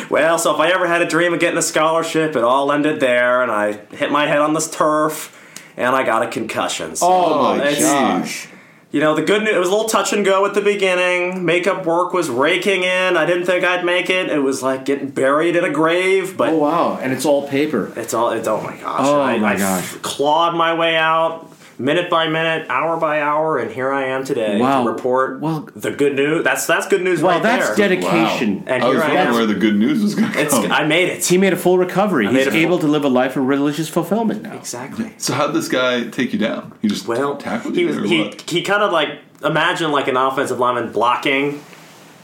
Well, 0.08 0.38
so 0.38 0.54
if 0.54 0.60
I 0.60 0.70
ever 0.70 0.86
had 0.86 1.02
a 1.02 1.06
dream 1.06 1.34
of 1.34 1.40
getting 1.40 1.58
a 1.58 1.62
scholarship, 1.62 2.36
it 2.36 2.44
all 2.44 2.70
ended 2.70 3.00
there, 3.00 3.42
and 3.42 3.50
I 3.50 3.72
hit 3.96 4.10
my 4.12 4.26
head 4.26 4.38
on 4.38 4.54
this 4.54 4.70
turf, 4.70 5.32
and 5.76 5.94
I 5.96 6.04
got 6.04 6.22
a 6.22 6.28
concussion. 6.28 6.94
So 6.96 7.06
Oh 7.08 7.56
my 7.56 7.64
it's- 7.68 7.80
gosh. 7.82 8.48
You 8.96 9.02
know, 9.02 9.14
the 9.14 9.20
good 9.20 9.42
news, 9.42 9.54
it 9.54 9.58
was 9.58 9.68
a 9.68 9.70
little 9.72 9.90
touch 9.90 10.14
and 10.14 10.24
go 10.24 10.46
at 10.46 10.54
the 10.54 10.62
beginning. 10.62 11.44
Makeup 11.44 11.84
work 11.84 12.14
was 12.14 12.30
raking 12.30 12.84
in. 12.84 13.18
I 13.18 13.26
didn't 13.26 13.44
think 13.44 13.62
I'd 13.62 13.84
make 13.84 14.08
it. 14.08 14.30
It 14.30 14.38
was 14.38 14.62
like 14.62 14.86
getting 14.86 15.10
buried 15.10 15.54
in 15.54 15.64
a 15.64 15.70
grave, 15.70 16.34
but 16.38 16.48
Oh 16.48 16.56
wow. 16.56 16.98
And 17.02 17.12
it's 17.12 17.26
all 17.26 17.46
paper. 17.46 17.92
it's 17.94 18.14
all, 18.14 18.30
it's, 18.30 18.48
oh 18.48 18.58
my 18.62 18.74
gosh. 18.78 19.00
Oh 19.02 19.20
I, 19.20 19.36
my 19.36 19.52
I 19.52 19.58
gosh. 19.58 19.92
clawed 19.96 20.54
my 20.56 20.72
way 20.72 20.96
out. 20.96 21.46
Minute 21.78 22.08
by 22.08 22.26
minute, 22.26 22.70
hour 22.70 22.96
by 22.96 23.20
hour, 23.20 23.58
and 23.58 23.70
here 23.70 23.92
I 23.92 24.04
am 24.06 24.24
today 24.24 24.58
Wow. 24.58 24.84
to 24.84 24.90
report 24.90 25.40
Well- 25.40 25.68
the 25.76 25.90
good 25.90 26.14
news. 26.16 26.42
That's 26.42 26.64
that's 26.66 26.86
good 26.88 27.02
news 27.02 27.20
Well, 27.20 27.34
right 27.34 27.42
that's 27.42 27.76
there. 27.76 27.88
dedication. 27.90 28.64
And 28.66 28.82
I 28.82 28.88
was 28.88 28.96
here 28.96 29.04
I 29.04 29.06
wondering 29.08 29.28
am. 29.28 29.34
where 29.34 29.44
the 29.46 29.54
good 29.54 29.76
news 29.76 30.02
was 30.02 30.14
going 30.14 30.32
to 30.32 30.46
come. 30.46 30.72
I 30.72 30.84
made 30.84 31.08
it. 31.10 31.26
He 31.26 31.36
made 31.36 31.52
a 31.52 31.56
full 31.56 31.76
recovery. 31.76 32.24
made 32.26 32.36
He's 32.36 32.46
a 32.46 32.50
full- 32.50 32.60
able 32.60 32.78
to 32.78 32.86
live 32.86 33.04
a 33.04 33.08
life 33.10 33.36
of 33.36 33.46
religious 33.46 33.90
fulfillment 33.90 34.42
now. 34.42 34.54
Exactly. 34.54 35.12
so 35.18 35.34
how'd 35.34 35.52
this 35.52 35.68
guy 35.68 36.04
take 36.04 36.32
you 36.32 36.38
down? 36.38 36.72
He 36.80 36.88
just 36.88 37.06
Well, 37.06 37.36
tackled 37.36 37.74
he 37.74 37.82
you 37.82 37.88
was 37.88 37.98
or 37.98 38.04
he, 38.04 38.22
what? 38.22 38.40
he 38.48 38.62
kind 38.62 38.82
of 38.82 38.90
like 38.90 39.10
imagine 39.44 39.92
like 39.92 40.08
an 40.08 40.16
offensive 40.16 40.58
lineman 40.58 40.92
blocking. 40.92 41.60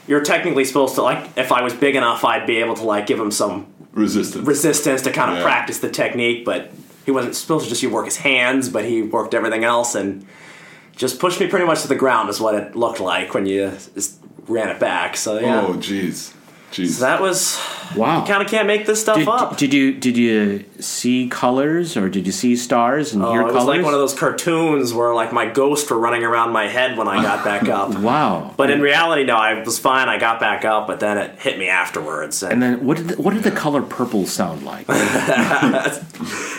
You're 0.08 0.22
technically 0.22 0.64
supposed 0.64 0.94
to 0.94 1.02
like 1.02 1.18
if 1.36 1.52
I 1.52 1.60
was 1.62 1.74
big 1.74 1.94
enough, 1.94 2.24
I'd 2.24 2.46
be 2.46 2.56
able 2.56 2.74
to 2.76 2.84
like 2.84 3.06
give 3.06 3.20
him 3.20 3.30
some 3.30 3.66
Resistance. 3.92 4.46
resistance 4.46 5.02
to 5.02 5.10
kind 5.10 5.30
of 5.30 5.36
Yeah. 5.36 5.42
practice 5.44 5.78
the 5.80 5.90
technique, 5.90 6.46
but 6.46 6.72
he 7.04 7.10
wasn't 7.10 7.34
supposed 7.36 7.64
to 7.64 7.68
just 7.70 7.82
you 7.82 7.90
work 7.90 8.04
his 8.06 8.16
hands, 8.18 8.68
but 8.68 8.84
he 8.84 9.02
worked 9.02 9.34
everything 9.34 9.64
else 9.64 9.94
and 9.94 10.26
just 10.96 11.18
pushed 11.18 11.40
me 11.40 11.46
pretty 11.48 11.64
much 11.66 11.82
to 11.82 11.88
the 11.88 11.94
ground 11.96 12.28
is 12.28 12.40
what 12.40 12.54
it 12.54 12.76
looked 12.76 13.00
like 13.00 13.34
when 13.34 13.46
you 13.46 13.70
just 13.94 14.18
ran 14.46 14.68
it 14.68 14.78
back. 14.78 15.16
So 15.16 15.38
yeah, 15.38 15.62
Oh, 15.66 15.74
jeez. 15.74 16.32
Jeez. 16.70 16.92
so 16.92 17.00
that 17.04 17.20
was 17.20 17.58
Wow. 17.96 18.24
kind 18.24 18.42
of 18.42 18.48
can't 18.48 18.66
make 18.66 18.86
this 18.86 18.98
stuff 19.02 19.16
Did, 19.18 19.28
up. 19.28 19.58
did 19.58 19.74
you 19.74 19.92
did 19.92 20.16
you 20.16 20.64
see 20.80 21.28
colors 21.28 21.98
or 21.98 22.08
did 22.08 22.24
you 22.24 22.32
see 22.32 22.56
stars 22.56 23.12
and 23.12 23.22
Oh, 23.22 23.30
hear 23.32 23.42
it 23.42 23.44
was 23.44 23.52
colors? 23.52 23.66
like 23.76 23.84
one 23.84 23.92
of 23.92 24.00
those 24.00 24.14
cartoons 24.14 24.94
where 24.94 25.14
like 25.14 25.34
my 25.34 25.44
ghosts 25.44 25.90
were 25.90 25.98
running 25.98 26.24
around 26.24 26.50
my 26.52 26.68
head 26.68 26.96
when 26.96 27.08
I 27.08 27.22
got 27.22 27.44
back 27.44 27.68
up. 27.68 27.94
Wow. 27.98 28.54
But 28.56 28.70
in 28.70 28.80
reality, 28.80 29.24
no, 29.24 29.36
I 29.36 29.62
was 29.62 29.78
fine. 29.78 30.08
I 30.08 30.16
got 30.18 30.40
back 30.40 30.64
up, 30.64 30.86
but 30.86 30.98
then 31.00 31.18
it 31.18 31.38
hit 31.40 31.58
me 31.58 31.68
afterwards. 31.68 32.42
And, 32.42 32.52
And 32.54 32.62
then 32.62 32.86
what 32.86 32.96
did 32.96 33.08
the, 33.08 33.20
what 33.20 33.34
did 33.34 33.42
the 33.42 33.50
color 33.50 33.82
purple 33.82 34.26
sound 34.26 34.62
like? 34.64 34.86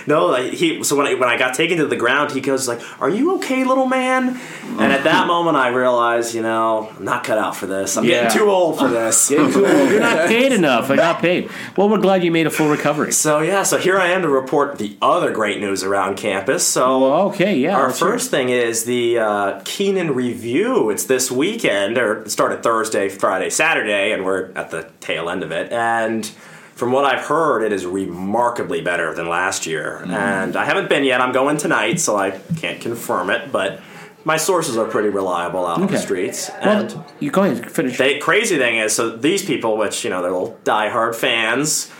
no, 0.07 0.27
like, 0.27 0.53
he. 0.53 0.83
So 0.83 0.95
when 0.95 1.07
I, 1.07 1.13
when 1.15 1.29
I 1.29 1.37
got 1.37 1.53
taken 1.55 1.77
to 1.79 1.85
the 1.85 1.95
ground, 1.95 2.31
he 2.31 2.41
goes 2.41 2.67
like, 2.67 2.81
"Are 3.01 3.09
you 3.09 3.35
okay, 3.35 3.63
little 3.63 3.85
man?" 3.87 4.39
And 4.63 4.91
at 4.91 5.03
that 5.03 5.27
moment, 5.27 5.55
I 5.55 5.67
realized, 5.69 6.33
you 6.33 6.41
know, 6.41 6.89
I'm 6.97 7.05
not 7.05 7.23
cut 7.23 7.37
out 7.37 7.55
for 7.55 7.67
this. 7.67 7.95
I'm 7.95 8.05
Yeah. 8.05 8.23
getting 8.23 8.39
too 8.39 8.49
old 8.49 8.79
for 8.79 8.87
this. 8.87 9.29
You're 9.31 9.99
not 9.99 10.27
paid 10.27 10.51
enough. 10.51 10.89
I 10.89 10.95
got 10.95 11.21
paid. 11.21 11.49
Well, 11.77 11.89
we're 11.89 11.99
glad 11.99 12.23
you 12.23 12.31
made 12.31 12.47
a 12.47 12.49
full 12.49 12.69
recovery. 12.69 13.11
So 13.11 13.41
yeah, 13.41 13.63
so 13.63 13.77
here 13.77 13.97
I 13.99 14.07
am 14.07 14.23
to 14.23 14.29
report 14.29 14.79
the 14.79 14.97
other 15.01 15.31
great 15.31 15.59
news 15.59 15.83
around 15.83 16.15
campus. 16.17 16.65
So 16.67 16.99
Well, 16.99 17.21
okay, 17.29 17.55
yeah. 17.57 17.77
Our 17.77 17.91
first 17.91 18.31
thing 18.31 18.49
is 18.49 18.85
the 18.85 19.19
uh, 19.19 19.61
Keenan 19.63 20.15
Revue. 20.15 20.89
It's 20.89 21.03
this 21.05 21.29
weekend, 21.31 21.97
or 21.99 22.23
it 22.23 22.31
started 22.31 22.63
Thursday, 22.63 23.09
Friday, 23.09 23.49
Saturday, 23.51 24.11
and 24.11 24.25
we're 24.25 24.51
at 24.55 24.71
the 24.71 24.89
tail 25.01 25.29
end 25.29 25.43
of 25.43 25.51
it. 25.51 25.71
And 25.71 26.29
from 26.75 26.91
what 26.91 27.05
I've 27.05 27.25
heard, 27.25 27.63
it 27.63 27.71
is 27.71 27.85
remarkably 27.85 28.81
better 28.81 29.13
than 29.13 29.27
last 29.29 29.65
year. 29.65 29.99
Mm-hmm. 30.01 30.11
And 30.13 30.55
I 30.55 30.65
haven't 30.65 30.89
been 30.89 31.03
yet. 31.03 31.21
I'm 31.21 31.31
going 31.31 31.57
tonight, 31.57 31.99
so 31.99 32.15
I 32.17 32.31
can't 32.57 32.81
confirm 32.81 33.29
it, 33.29 33.51
but 33.51 33.79
my 34.25 34.37
sources 34.37 34.77
are 34.77 34.85
pretty 34.85 35.09
reliable 35.09 35.65
out 35.65 35.75
on 35.79 35.87
the 35.87 35.93
Okay. 35.93 35.97
streets. 36.01 36.49
And 36.49 36.91
Well, 36.93 37.05
you 37.19 37.29
go 37.29 37.43
ahead. 37.43 37.69
Finish. 37.69 37.97
the 37.97 38.19
crazy 38.19 38.57
thing 38.57 38.77
is, 38.77 38.95
so 38.95 39.09
these 39.15 39.43
people, 39.45 39.77
which 39.77 40.03
you 40.03 40.09
know, 40.09 40.21
they're 40.21 40.31
little 40.31 40.57
diehard 40.63 41.13
fans, 41.15 41.91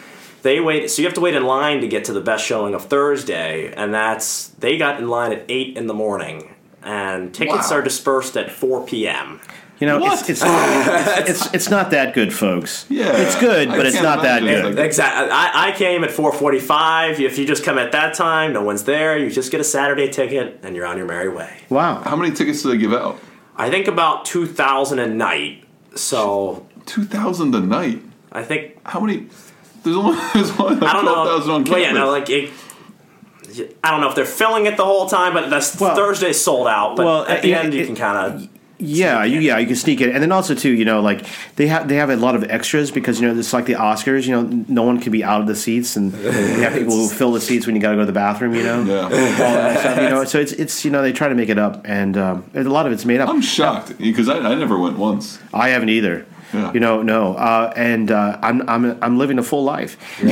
they 0.41 0.59
wait. 0.59 0.89
So 0.89 1.01
you 1.01 1.07
have 1.07 1.15
to 1.15 1.21
wait 1.21 1.35
in 1.35 1.43
line 1.45 1.81
to 1.81 1.87
get 1.87 2.05
to 2.05 2.13
the 2.13 2.21
best 2.21 2.45
showing 2.45 2.73
of 2.73 2.85
Thursday, 2.85 3.73
and 3.75 3.93
that's 3.93 4.47
they 4.59 4.77
got 4.77 4.99
in 4.99 5.07
line 5.07 5.31
at 5.33 5.43
eight 5.49 5.77
in 5.77 5.87
the 5.87 5.93
morning, 5.93 6.53
and 6.81 7.33
tickets 7.33 7.69
Wow. 7.71 7.77
are 7.77 7.81
dispersed 7.81 8.35
at 8.37 8.51
four 8.51 8.85
p.m. 8.85 9.39
you 9.83 9.89
know, 9.89 9.99
What? 9.99 10.17
it's, 10.29 10.29
it's 10.29 10.41
it's 11.29 11.53
it's 11.53 11.69
not 11.69 11.91
that 11.91 12.13
good, 12.13 12.33
folks. 12.33 12.85
Yeah, 12.89 13.11
it's 13.17 13.35
good, 13.37 13.67
but 13.67 13.85
it's 13.85 13.97
can't 13.97 14.21
that 14.21 14.39
good. 14.41 14.79
Exactly. 14.79 15.29
I, 15.29 15.67
I 15.67 15.71
came 15.73 16.05
at 16.05 16.11
four 16.11 16.31
forty-five. 16.31 17.19
If 17.19 17.37
you 17.37 17.45
just 17.45 17.65
come 17.65 17.77
at 17.77 17.91
that 17.91 18.13
time, 18.13 18.53
no 18.53 18.61
one's 18.63 18.85
there. 18.85 19.17
You 19.17 19.29
just 19.29 19.51
get 19.51 19.59
a 19.59 19.63
Saturday 19.65 20.09
ticket, 20.09 20.61
and 20.63 20.73
you're 20.73 20.85
on 20.85 20.95
your 20.95 21.05
merry 21.05 21.27
way. 21.27 21.51
Wow. 21.67 21.95
How 22.01 22.15
many 22.15 22.33
tickets 22.33 22.63
do 22.63 22.69
they 22.71 22.77
give 22.77 22.93
out? 22.93 23.19
I 23.57 23.69
think 23.69 23.89
about 23.89 24.23
two 24.23 24.45
thousand 24.47 24.99
a 24.99 25.07
night. 25.07 25.65
So 25.95 26.65
2,000 26.85 27.53
a 27.53 27.59
night. 27.59 28.01
I 28.31 28.41
think 28.43 28.79
How 28.87 29.01
many? 29.01 29.27
There's 29.83 29.97
only, 29.97 30.17
there's 30.33 30.49
only 30.59 30.75
like 30.77 30.89
I 30.89 30.93
don't 30.93 31.03
12,000 31.03 31.47
know. 31.49 31.55
on 31.55 31.63
Well, 31.63 31.63
campus. 31.65 31.81
yeah, 31.83 31.91
no, 31.91 32.09
like 32.09 32.29
it, 32.29 32.51
I 33.83 33.91
don't 33.91 33.99
know 34.01 34.09
if 34.09 34.15
they're 34.15 34.25
filling 34.25 34.65
it 34.65 34.77
the 34.77 34.85
whole 34.85 35.07
time, 35.09 35.33
but 35.33 35.49
that's 35.49 35.77
Well- 35.79 35.93
Thursday's 35.95 36.39
sold 36.41 36.67
out. 36.67 36.95
But 36.95 37.05
Well, 37.05 37.25
at 37.25 37.41
the 37.41 37.53
uh, 37.53 37.59
end, 37.59 37.73
you 37.73 37.81
it- 37.81 37.85
can 37.87 37.95
kind 37.95 38.17
of. 38.17 38.49
Yeah, 38.79 39.23
you, 39.23 39.39
yeah, 39.39 39.59
you 39.59 39.67
can 39.67 39.75
sneak 39.75 40.01
it, 40.01 40.09
and 40.13 40.21
then 40.21 40.31
also 40.31 40.55
too, 40.55 40.71
you 40.71 40.83
know, 40.83 40.99
like 40.99 41.25
they 41.55 41.67
have 41.67 41.87
they 41.87 41.95
have 41.95 42.09
a 42.09 42.15
lot 42.17 42.35
of 42.35 42.43
extras 42.49 42.91
because 42.91 43.21
you 43.21 43.27
know 43.27 43.37
it's 43.39 43.53
like 43.53 43.65
the 43.65 43.73
Oscars. 43.75 44.25
You 44.25 44.31
know, 44.41 44.65
no 44.67 44.83
one 44.83 44.99
can 44.99 45.11
be 45.11 45.23
out 45.23 45.39
of 45.41 45.47
the 45.47 45.55
seats, 45.55 45.95
and 45.95 46.11
you 46.23 46.29
have 46.63 46.73
people 46.73 46.95
who 46.95 47.07
fill 47.07 47.31
the 47.31 47.39
seats 47.39 47.65
when 47.65 47.75
you 47.75 47.81
got 47.81 47.91
to 47.91 47.95
go 47.95 48.01
to 48.01 48.05
the 48.07 48.11
bathroom. 48.11 48.55
You 48.55 48.63
know, 48.63 48.83
Yeah. 48.83 49.03
all 49.03 49.09
that 49.09 49.79
stuff. 49.79 50.01
You 50.01 50.09
know, 50.09 50.23
so 50.25 50.39
it's 50.39 50.51
it's 50.53 50.83
you 50.83 50.91
know 50.91 51.01
they 51.01 51.13
try 51.13 51.29
to 51.29 51.35
make 51.35 51.49
it 51.49 51.59
up, 51.59 51.81
and 51.85 52.17
um, 52.17 52.49
a 52.55 52.63
lot 52.63 52.85
of 52.85 52.91
it's 52.91 53.05
made 53.05 53.21
up. 53.21 53.29
I'm 53.29 53.41
shocked 53.41 53.97
because 53.99 54.27
I, 54.27 54.39
I 54.39 54.55
never 54.55 54.77
went 54.77 54.97
once. 54.97 55.39
I 55.53 55.69
haven't 55.69 55.89
either. 55.89 56.25
Yeah. 56.53 56.71
You 56.73 56.79
know, 56.79 57.01
no, 57.01 57.33
uh, 57.35 57.73
and 57.75 58.11
uh, 58.11 58.37
I'm 58.41 58.67
I'm 58.69 58.97
I'm 59.03 59.17
living 59.17 59.39
a 59.39 59.43
full 59.43 59.63
life. 59.63 59.97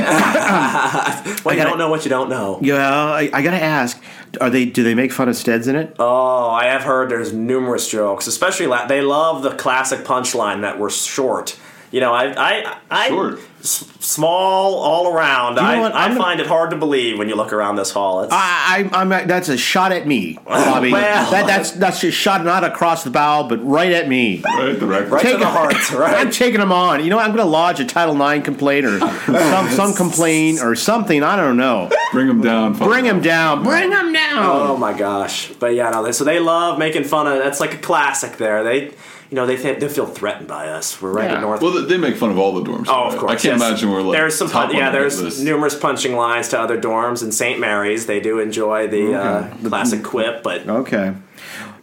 Well, 1.44 1.54
you 1.54 1.60
gotta- 1.60 1.70
don't 1.70 1.78
know 1.78 1.90
what 1.90 2.04
you 2.04 2.10
don't 2.10 2.28
know. 2.28 2.58
Yeah, 2.62 2.76
I, 2.94 3.30
I 3.32 3.42
gotta 3.42 3.60
ask, 3.62 4.00
are 4.40 4.50
they 4.50 4.64
do 4.64 4.82
they 4.82 4.94
make 4.94 5.12
fun 5.12 5.28
of 5.28 5.34
Steds 5.36 5.66
in 5.68 5.76
it? 5.76 5.96
Oh, 5.98 6.50
I 6.50 6.66
have 6.66 6.82
heard 6.82 7.10
there's 7.10 7.32
numerous 7.32 7.88
jokes, 7.88 8.26
especially 8.26 8.66
la- 8.66 8.86
they 8.86 9.00
love 9.00 9.42
the 9.42 9.50
classic 9.56 10.00
punchline 10.04 10.60
that 10.62 10.78
we're 10.78 10.90
short. 10.90 11.56
You 11.92 12.00
know, 12.00 12.12
I, 12.12 12.32
I, 12.36 12.76
I, 12.90 13.08
Short. 13.08 13.38
s- 13.60 13.86
small 14.00 14.74
all 14.76 15.12
around. 15.14 15.56
know 15.56 15.62
I, 15.62 15.78
what? 15.78 15.92
I 15.94 16.04
I'm 16.04 16.10
gonna- 16.12 16.20
find 16.20 16.40
it 16.40 16.46
hard 16.46 16.70
to 16.70 16.76
believe 16.76 17.18
when 17.18 17.28
you 17.28 17.36
look 17.36 17.52
around 17.52 17.76
this 17.76 17.90
hall. 17.90 18.22
It's, 18.22 18.32
I, 18.32 18.90
I, 18.92 19.00
I'm 19.00 19.08
that's 19.28 19.48
a 19.48 19.56
shot 19.58 19.92
at 19.92 20.06
me, 20.06 20.38
Bobby. 20.44 20.90
Well. 20.92 21.30
that, 21.30 21.46
that's 21.46 21.72
that's 21.72 22.00
just 22.00 22.16
shot 22.18 22.44
not 22.44 22.64
across 22.64 23.04
the 23.04 23.10
bow, 23.10 23.46
but 23.46 23.58
right 23.64 23.92
at 23.92 24.08
me. 24.08 24.42
Right, 24.42 24.78
the 24.78 24.86
record. 24.86 25.12
right 25.12 25.22
to 25.22 25.32
the 25.32 25.40
it- 25.40 25.44
heart, 25.44 25.92
right? 25.92 26.16
I'm 26.16 26.30
taking 26.32 26.60
them 26.60 26.72
on. 26.72 27.04
You 27.04 27.10
know, 27.10 27.18
I'm 27.18 27.28
going 27.28 27.38
to 27.38 27.44
lodge 27.44 27.78
a 27.78 27.84
Title 27.84 28.20
IX 28.20 28.44
complaint 28.44 28.86
or 28.86 28.98
some 28.98 29.68
some 29.70 29.94
complaint 30.02 30.60
or 30.62 30.74
something. 30.74 31.22
I 31.22 31.36
don't 31.36 31.56
know. 31.56 31.90
Bring 32.10 32.26
them 32.26 32.40
down. 32.40 32.72
Bring 32.78 33.04
them. 33.04 33.20
down. 33.20 33.62
Bring 33.62 33.92
him 33.92 34.12
down. 34.12 34.38
Oh 34.70 34.76
my 34.76 34.92
gosh! 34.96 35.52
But 35.52 35.74
yeah, 35.74 35.90
no. 35.90 36.02
They, 36.02 36.12
so 36.12 36.24
they 36.24 36.38
love 36.40 36.78
making 36.78 37.04
fun 37.04 37.26
of. 37.26 37.38
That's 37.38 37.60
like 37.60 37.74
a 37.74 37.78
classic. 37.78 38.36
There, 38.38 38.64
they, 38.64 38.94
you 39.32 39.36
know, 39.36 39.46
they 39.46 39.56
think 39.56 39.80
they 39.80 39.88
feel 39.88 40.04
threatened 40.04 40.46
by 40.46 40.68
us. 40.68 41.00
We're 41.00 41.10
right 41.10 41.30
Yeah. 41.30 41.36
at 41.36 41.40
North. 41.40 41.62
Well, 41.62 41.86
they 41.86 41.96
make 41.96 42.16
fun 42.16 42.28
of 42.30 42.38
all 42.38 42.52
the 42.52 42.70
dorms. 42.70 42.84
Oh, 42.86 43.04
of 43.04 43.16
course. 43.16 43.30
I 43.32 43.34
can't 43.36 43.58
yes. 43.58 43.62
imagine 43.62 43.90
we're 43.90 44.02
like 44.02 44.18
there's 44.18 44.36
some 44.36 44.48
top 44.48 44.66
pun- 44.66 44.72
on 44.72 44.76
yeah. 44.76 44.90
There's 44.90 45.22
list. 45.22 45.42
numerous 45.42 45.74
punching 45.74 46.14
lines 46.14 46.48
to 46.48 46.60
other 46.60 46.78
dorms 46.78 47.22
in 47.22 47.32
St. 47.32 47.58
Mary's. 47.58 48.04
They 48.04 48.20
do 48.20 48.40
enjoy 48.40 48.88
the 48.88 49.14
uh, 49.14 49.54
classic 49.66 50.04
quip, 50.04 50.42
but 50.42 50.68
Okay. 50.68 51.14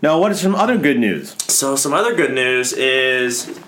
Now, 0.04 0.20
what 0.20 0.32
is 0.32 0.40
some 0.42 0.54
other 0.54 0.78
good 0.78 1.00
news? 1.00 1.36
So 1.48 1.76
some 1.76 1.92
other 1.92 2.14
good 2.16 2.34
news 2.34 2.72
is 2.72 3.60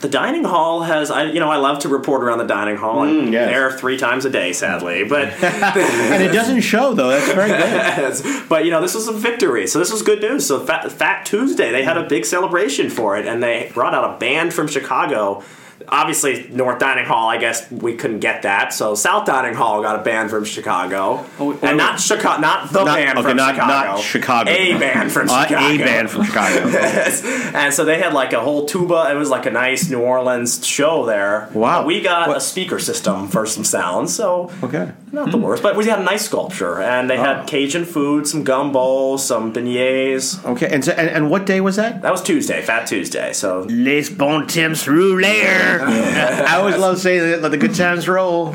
the 0.00 0.08
dining 0.08 0.44
hall 0.44 0.82
has 0.82 1.10
I 1.10 1.24
you 1.24 1.40
know 1.40 1.50
I 1.50 1.56
love 1.56 1.80
to 1.80 1.88
report 1.88 2.22
around 2.22 2.38
the 2.38 2.46
dining 2.46 2.76
hall. 2.76 3.04
Mm, 3.04 3.32
yes. 3.32 3.48
there 3.48 3.70
three 3.72 3.96
times 3.96 4.24
a 4.24 4.30
day, 4.30 4.52
sadly, 4.52 5.04
but 5.04 5.28
And 5.42 6.22
it 6.22 6.32
doesn't 6.32 6.60
show 6.60 6.94
though. 6.94 7.08
That's 7.08 7.32
very 7.32 7.48
good. 7.48 8.48
but 8.48 8.64
you 8.64 8.70
know 8.70 8.80
this 8.80 8.94
was 8.94 9.08
a 9.08 9.12
victory. 9.12 9.66
So 9.66 9.78
this 9.78 9.92
was 9.92 10.02
good 10.02 10.20
news. 10.20 10.46
So 10.46 10.64
Fat, 10.64 10.90
Fat 10.92 11.26
Tuesday 11.26 11.70
they 11.72 11.84
had 11.84 11.96
a 11.96 12.06
big 12.08 12.24
celebration 12.24 12.90
for 12.90 13.16
it, 13.16 13.26
and 13.26 13.42
they 13.42 13.70
brought 13.74 13.94
out 13.94 14.16
a 14.16 14.18
band 14.18 14.52
from 14.52 14.66
Chicago. 14.68 15.42
Obviously, 15.88 16.48
North 16.50 16.78
Dining 16.78 17.04
Hall. 17.04 17.28
I 17.28 17.36
guess 17.38 17.70
we 17.70 17.94
couldn't 17.94 18.20
get 18.20 18.42
that, 18.42 18.72
so 18.72 18.94
South 18.94 19.26
Dining 19.26 19.54
Hall 19.54 19.82
got 19.82 20.00
a 20.00 20.02
band 20.02 20.30
from 20.30 20.44
Chicago, 20.44 21.24
and 21.62 21.76
not 21.76 22.00
Chicago, 22.00 22.40
not 22.40 22.72
the 22.72 22.84
Not- 22.84 22.96
band 22.96 23.18
okay, 23.18 23.28
from 23.28 23.36
not- 23.36 23.54
Chicago, 23.54 23.72
not 23.92 24.00
Chicago. 24.00 24.50
a 24.50 24.78
band 24.78 25.12
from 25.12 25.28
Uh, 25.30 25.46
Chicago, 25.46 25.66
a 25.66 25.78
band 25.78 26.10
from 26.10 26.24
Chicago. 26.24 26.68
and 27.54 27.72
so 27.74 27.84
they 27.84 27.98
had 27.98 28.12
like 28.14 28.32
a 28.32 28.40
whole 28.40 28.66
tuba. 28.66 29.08
It 29.10 29.14
was 29.14 29.30
like 29.30 29.46
a 29.46 29.50
nice 29.50 29.88
New 29.90 30.00
Orleans 30.00 30.66
show 30.66 31.04
there. 31.06 31.48
Wow. 31.52 31.80
But 31.80 31.86
we 31.86 32.00
got 32.00 32.28
What- 32.28 32.36
a 32.38 32.40
speaker 32.40 32.78
system 32.78 33.28
for 33.28 33.46
some 33.46 33.64
sounds, 33.64 34.14
so 34.14 34.50
Okay. 34.62 34.90
Not 35.14 35.30
the 35.30 35.38
worst. 35.38 35.62
But 35.62 35.76
we 35.76 35.86
had 35.86 36.00
a 36.00 36.02
nice 36.02 36.24
sculpture, 36.26 36.80
and 36.80 37.08
they 37.08 37.16
Oh. 37.18 37.22
had 37.22 37.46
Cajun 37.46 37.84
food, 37.84 38.26
some 38.26 38.44
gumbo, 38.44 39.16
some 39.16 39.52
beignets. 39.52 40.44
Okay. 40.44 40.68
And, 40.70 40.84
so, 40.84 40.92
and 40.92 41.08
and 41.08 41.30
what 41.30 41.46
day 41.46 41.60
was 41.60 41.76
that? 41.76 42.02
That 42.02 42.12
was 42.12 42.22
Tuesday, 42.22 42.60
Fat 42.62 42.86
Tuesday. 42.86 43.32
So 43.32 43.66
Les 43.68 44.10
bon 44.10 44.46
temps 44.46 44.86
rouleurs. 44.86 45.80
I 46.50 46.56
always 46.56 46.76
love 46.76 46.98
saying 46.98 47.20
that. 47.20 47.42
Let 47.42 47.50
the 47.50 47.56
good 47.58 47.74
times 47.74 48.08
roll. 48.08 48.52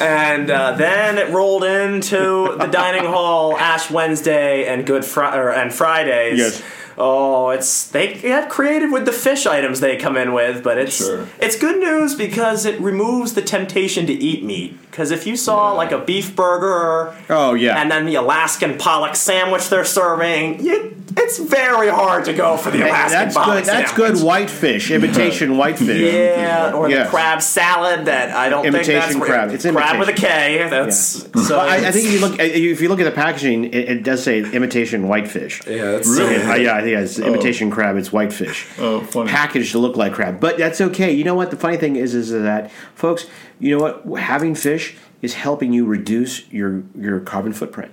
and 0.00 0.50
uh, 0.50 0.72
then 0.72 1.18
it 1.18 1.30
rolled 1.30 1.64
into 1.64 2.54
the 2.58 2.66
dining 2.70 3.04
hall 3.04 3.56
Ash 3.56 3.90
Wednesday 3.90 4.66
and 4.66 4.86
Good 4.86 5.04
Fri- 5.04 5.36
or, 5.36 5.50
and 5.50 5.72
Fridays. 5.72 6.38
Yes. 6.38 6.62
Oh, 6.98 7.48
it's 7.48 7.86
they 7.88 8.14
get 8.14 8.50
creative 8.50 8.90
with 8.92 9.06
the 9.06 9.12
fish 9.12 9.46
items 9.46 9.80
they 9.80 9.96
come 9.96 10.16
in 10.16 10.34
with, 10.34 10.62
but 10.62 10.76
it's 10.76 10.96
Sure. 10.98 11.26
it's 11.40 11.56
good 11.56 11.78
news 11.80 12.14
because 12.14 12.66
it 12.66 12.78
removes 12.80 13.32
the 13.32 13.40
temptation 13.40 14.06
to 14.06 14.12
eat 14.12 14.44
meat. 14.44 14.78
Because 14.92 15.10
if 15.10 15.26
you 15.26 15.36
saw 15.36 15.72
like 15.72 15.90
a 15.90 15.98
beef 15.98 16.36
burger, 16.36 17.16
Oh 17.30 17.54
yeah. 17.54 17.80
and 17.80 17.90
then 17.90 18.04
the 18.04 18.16
Alaskan 18.16 18.76
pollock 18.76 19.16
sandwich 19.16 19.70
they're 19.70 19.86
serving, 19.86 20.62
you, 20.62 20.94
it's 21.16 21.38
very 21.38 21.88
hard 21.88 22.26
to 22.26 22.34
go 22.34 22.58
for 22.58 22.70
the 22.70 22.76
Hey, 22.76 22.90
Alaskan 22.90 23.10
that's 23.18 23.34
pollock 23.34 23.54
good. 23.60 23.64
That's 23.64 23.90
sandwich. 23.92 24.16
good 24.18 24.22
whitefish, 24.26 24.90
imitation 24.90 25.56
whitefish. 25.56 25.98
Yeah, 26.12 26.72
or 26.74 26.90
Yes. 26.90 27.06
the 27.06 27.10
crab 27.10 27.40
salad 27.40 28.04
that 28.04 28.36
I 28.36 28.50
don't 28.50 28.62
think 28.64 28.74
that's 28.74 28.88
Imitation 28.88 29.20
where- 29.20 29.28
crab. 29.30 29.50
It's 29.52 29.64
crab 29.64 29.98
with 29.98 30.10
a 30.10 30.12
K. 30.12 30.60
imitation. 30.60 30.68
K. 30.68 30.70
That's 30.84 31.48
so. 31.48 31.58
I, 31.58 31.76
I 31.76 31.90
think 31.90 32.04
if 32.08 32.12
you 32.12 32.20
look 32.20 32.38
if 32.38 32.80
you 32.82 32.88
look 32.90 33.00
at 33.00 33.04
the 33.04 33.10
packaging, 33.12 33.64
it, 33.64 33.74
it 33.74 34.02
does 34.02 34.22
say 34.22 34.40
imitation 34.40 35.08
whitefish. 35.08 35.62
Yeah, 35.66 35.92
that's 35.92 36.06
Really? 36.08 36.36
Uh, 36.36 36.54
yeah, 36.56 36.76
I 36.76 36.82
think 36.82 36.98
it's 36.98 37.18
imitation 37.18 37.70
crab. 37.70 37.96
It's 37.96 38.12
whitefish. 38.12 38.66
Oh, 38.78 39.00
funny. 39.00 39.30
Packaged 39.30 39.72
to 39.72 39.78
look 39.78 39.96
like 39.96 40.12
crab, 40.12 40.38
but 40.38 40.58
that's 40.58 40.82
okay. 40.82 41.12
You 41.12 41.24
know 41.24 41.34
what? 41.34 41.50
The 41.50 41.56
funny 41.56 41.78
thing 41.78 41.96
is, 41.96 42.14
is 42.14 42.30
that 42.30 42.70
folks, 42.94 43.26
you 43.62 43.78
know 43.78 43.82
what? 44.02 44.20
Having 44.20 44.56
fish 44.56 44.96
is 45.22 45.34
helping 45.34 45.72
you 45.72 45.86
reduce 45.86 46.50
your 46.50 46.82
your 46.98 47.20
carbon 47.20 47.52
footprint. 47.52 47.92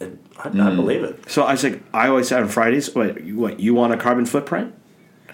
I, 0.00 0.10
I 0.44 0.74
believe 0.74 1.02
it. 1.02 1.30
So 1.30 1.42
I 1.42 1.52
was 1.52 1.64
like, 1.64 1.82
I 1.94 2.08
always 2.08 2.28
said 2.28 2.42
on 2.42 2.48
Fridays, 2.48 2.94
what, 2.94 3.22
what 3.24 3.58
you 3.58 3.74
want 3.74 3.94
a 3.94 3.96
carbon 3.96 4.26
footprint? 4.26 4.74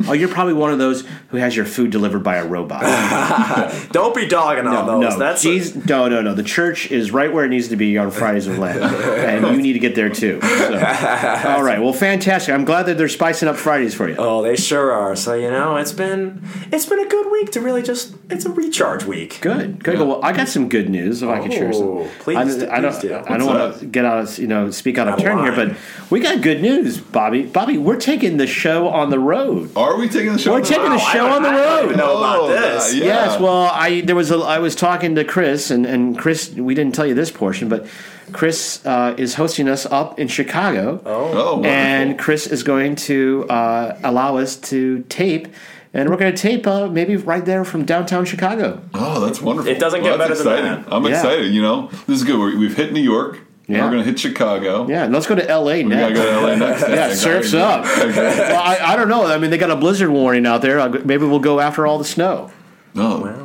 Oh, 0.08 0.12
you're 0.14 0.28
probably 0.28 0.54
one 0.54 0.72
of 0.72 0.78
those 0.78 1.04
who 1.28 1.36
has 1.36 1.54
your 1.54 1.64
food 1.64 1.90
delivered 1.90 2.20
by 2.24 2.36
a 2.36 2.46
robot. 2.46 2.82
Don't 3.92 4.14
be 4.14 4.26
dogging 4.26 4.66
on 4.66 4.86
No, 4.86 5.00
those. 5.00 5.12
no, 5.14 5.18
That's 5.18 5.44
Jeez, 5.44 5.88
no, 5.88 6.08
no, 6.08 6.22
no. 6.22 6.34
The 6.34 6.42
church 6.42 6.90
is 6.90 7.10
right 7.10 7.32
where 7.32 7.44
it 7.44 7.48
needs 7.48 7.68
to 7.68 7.76
be 7.76 7.96
on 7.98 8.10
Fridays 8.10 8.46
of 8.46 8.58
Lent, 8.58 8.82
and 8.82 9.54
you 9.56 9.62
need 9.62 9.74
to 9.74 9.78
get 9.78 9.94
there 9.94 10.08
too. 10.08 10.40
So. 10.40 10.74
All 11.46 11.62
right, 11.62 11.80
well, 11.80 11.92
fantastic. 11.92 12.54
I'm 12.54 12.64
glad 12.64 12.84
that 12.86 12.98
they're 12.98 13.08
spicing 13.08 13.48
up 13.48 13.56
Fridays 13.56 13.94
for 13.94 14.08
you. 14.08 14.16
oh, 14.18 14.42
they 14.42 14.56
sure 14.56 14.92
are. 14.92 15.14
So 15.14 15.34
you 15.34 15.50
know, 15.50 15.76
it's 15.76 15.92
been 15.92 16.42
it's 16.72 16.86
been 16.86 16.98
a 17.00 17.06
good 17.08 17.30
week 17.30 17.52
to 17.52 17.60
really 17.60 17.82
just 17.82 18.14
it's 18.30 18.44
a 18.44 18.50
recharge 18.50 19.04
week. 19.04 19.38
Good, 19.40 19.84
good. 19.84 19.98
Well, 19.98 20.20
I 20.24 20.32
got 20.32 20.48
some 20.48 20.68
good 20.68 20.88
news. 20.88 21.22
If 21.22 21.28
I 21.28 21.40
can 21.40 21.50
share 21.50 21.70
Oh, 21.74 22.06
some. 22.06 22.18
please 22.20 22.36
I, 22.38 22.44
do- 22.44 22.70
I 22.70 22.80
don't. 22.80 23.00
do. 23.00 23.14
I 23.14 23.36
don't 23.38 23.46
want 23.46 23.78
to 23.80 23.86
get 23.86 24.04
out. 24.04 24.18
Of, 24.24 24.38
you 24.38 24.46
know, 24.46 24.70
speak 24.70 24.98
out 24.98 25.06
of 25.08 25.18
turn 25.20 25.38
here, 25.40 25.52
but 25.54 25.76
we 26.10 26.20
got 26.20 26.40
good 26.42 26.60
news, 26.62 26.98
Bobby. 26.98 27.42
Bobby, 27.44 27.78
we're 27.78 28.00
taking 28.00 28.36
the 28.38 28.46
show 28.46 28.88
on 28.88 29.10
the 29.10 29.18
road. 29.18 29.70
Are 29.82 29.96
we 29.96 30.08
taking 30.08 30.32
the 30.32 30.38
show? 30.38 30.50
We're 30.52 30.56
on 30.56 30.62
the 30.62 30.68
taking 30.68 30.82
road? 30.84 30.92
the 30.92 30.96
Wow, 30.98 31.06
I 31.06 31.12
show 31.12 31.18
don't- 31.18 31.32
on 31.32 31.42
the 31.42 31.48
I 31.48 31.52
don't 31.52 31.76
road. 31.78 31.84
even 31.86 31.96
know 31.98 32.16
about 32.18 32.40
Oh, 32.40 32.48
this. 32.48 32.94
yeah. 32.94 33.04
Yes, 33.04 33.40
well, 33.40 33.70
I 33.72 34.00
there 34.02 34.16
was 34.16 34.30
a 34.30 34.36
I 34.38 34.58
was 34.58 34.74
talking 34.74 35.14
to 35.16 35.24
Chris, 35.24 35.70
and 35.70 35.84
and 35.86 36.18
Chris, 36.18 36.50
we 36.54 36.74
didn't 36.74 36.94
tell 36.94 37.06
you 37.06 37.14
this 37.14 37.30
portion, 37.30 37.68
but 37.68 37.86
Chris 38.32 38.80
uh, 38.86 39.14
is 39.18 39.34
hosting 39.34 39.68
us 39.68 39.84
up 39.86 40.18
in 40.18 40.28
Chicago, 40.28 41.00
Oh, 41.04 41.22
wonderful. 41.56 41.66
and 41.66 42.18
Chris 42.18 42.46
is 42.46 42.62
going 42.62 42.96
to 42.96 43.44
uh, 43.50 43.96
allow 44.02 44.36
us 44.38 44.56
to 44.70 45.04
tape, 45.10 45.48
and 45.92 46.08
we're 46.08 46.16
going 46.16 46.34
to 46.34 46.40
tape 46.40 46.66
uh, 46.66 46.88
maybe 46.88 47.16
right 47.16 47.44
there 47.44 47.62
from 47.64 47.84
downtown 47.84 48.24
Chicago. 48.24 48.80
Oh, 48.94 49.20
that's 49.20 49.42
wonderful. 49.42 49.70
It 49.70 49.78
doesn't 49.78 50.02
Well, 50.02 50.16
get 50.16 50.28
that's 50.28 50.42
better 50.42 50.62
than 50.62 50.82
that. 50.84 50.92
I'm 50.92 51.04
Yeah. 51.04 51.10
excited. 51.10 51.52
You 51.52 51.60
know, 51.60 51.90
this 52.06 52.18
is 52.18 52.24
good. 52.24 52.38
We're, 52.38 52.56
we've 52.58 52.76
hit 52.76 52.92
New 52.94 53.02
York. 53.02 53.38
Yeah. 53.72 53.84
We're 53.84 53.90
going 53.92 54.04
to 54.04 54.10
hit 54.10 54.18
Chicago. 54.18 54.86
Yeah, 54.88 55.06
let's 55.06 55.26
go 55.26 55.34
to 55.34 55.48
L.A. 55.48 55.82
We 55.84 55.90
got 55.90 56.08
to 56.08 56.14
go 56.14 56.24
to 56.24 56.40
LA 56.46 56.54
next. 56.56 56.82
Yeah, 56.88 57.14
surfs 57.14 57.54
up. 57.54 57.84
well, 57.84 58.62
I, 58.62 58.78
I 58.92 58.96
don't 58.96 59.08
know. 59.08 59.26
I 59.26 59.38
mean, 59.38 59.50
they 59.50 59.58
got 59.58 59.70
a 59.70 59.76
blizzard 59.76 60.10
warning 60.10 60.46
out 60.46 60.60
there. 60.62 60.88
Maybe 60.90 61.24
we'll 61.24 61.38
go 61.38 61.58
after 61.58 61.86
all 61.86 61.98
the 61.98 62.04
snow. 62.04 62.50
No. 62.94 63.20
Well, 63.20 63.41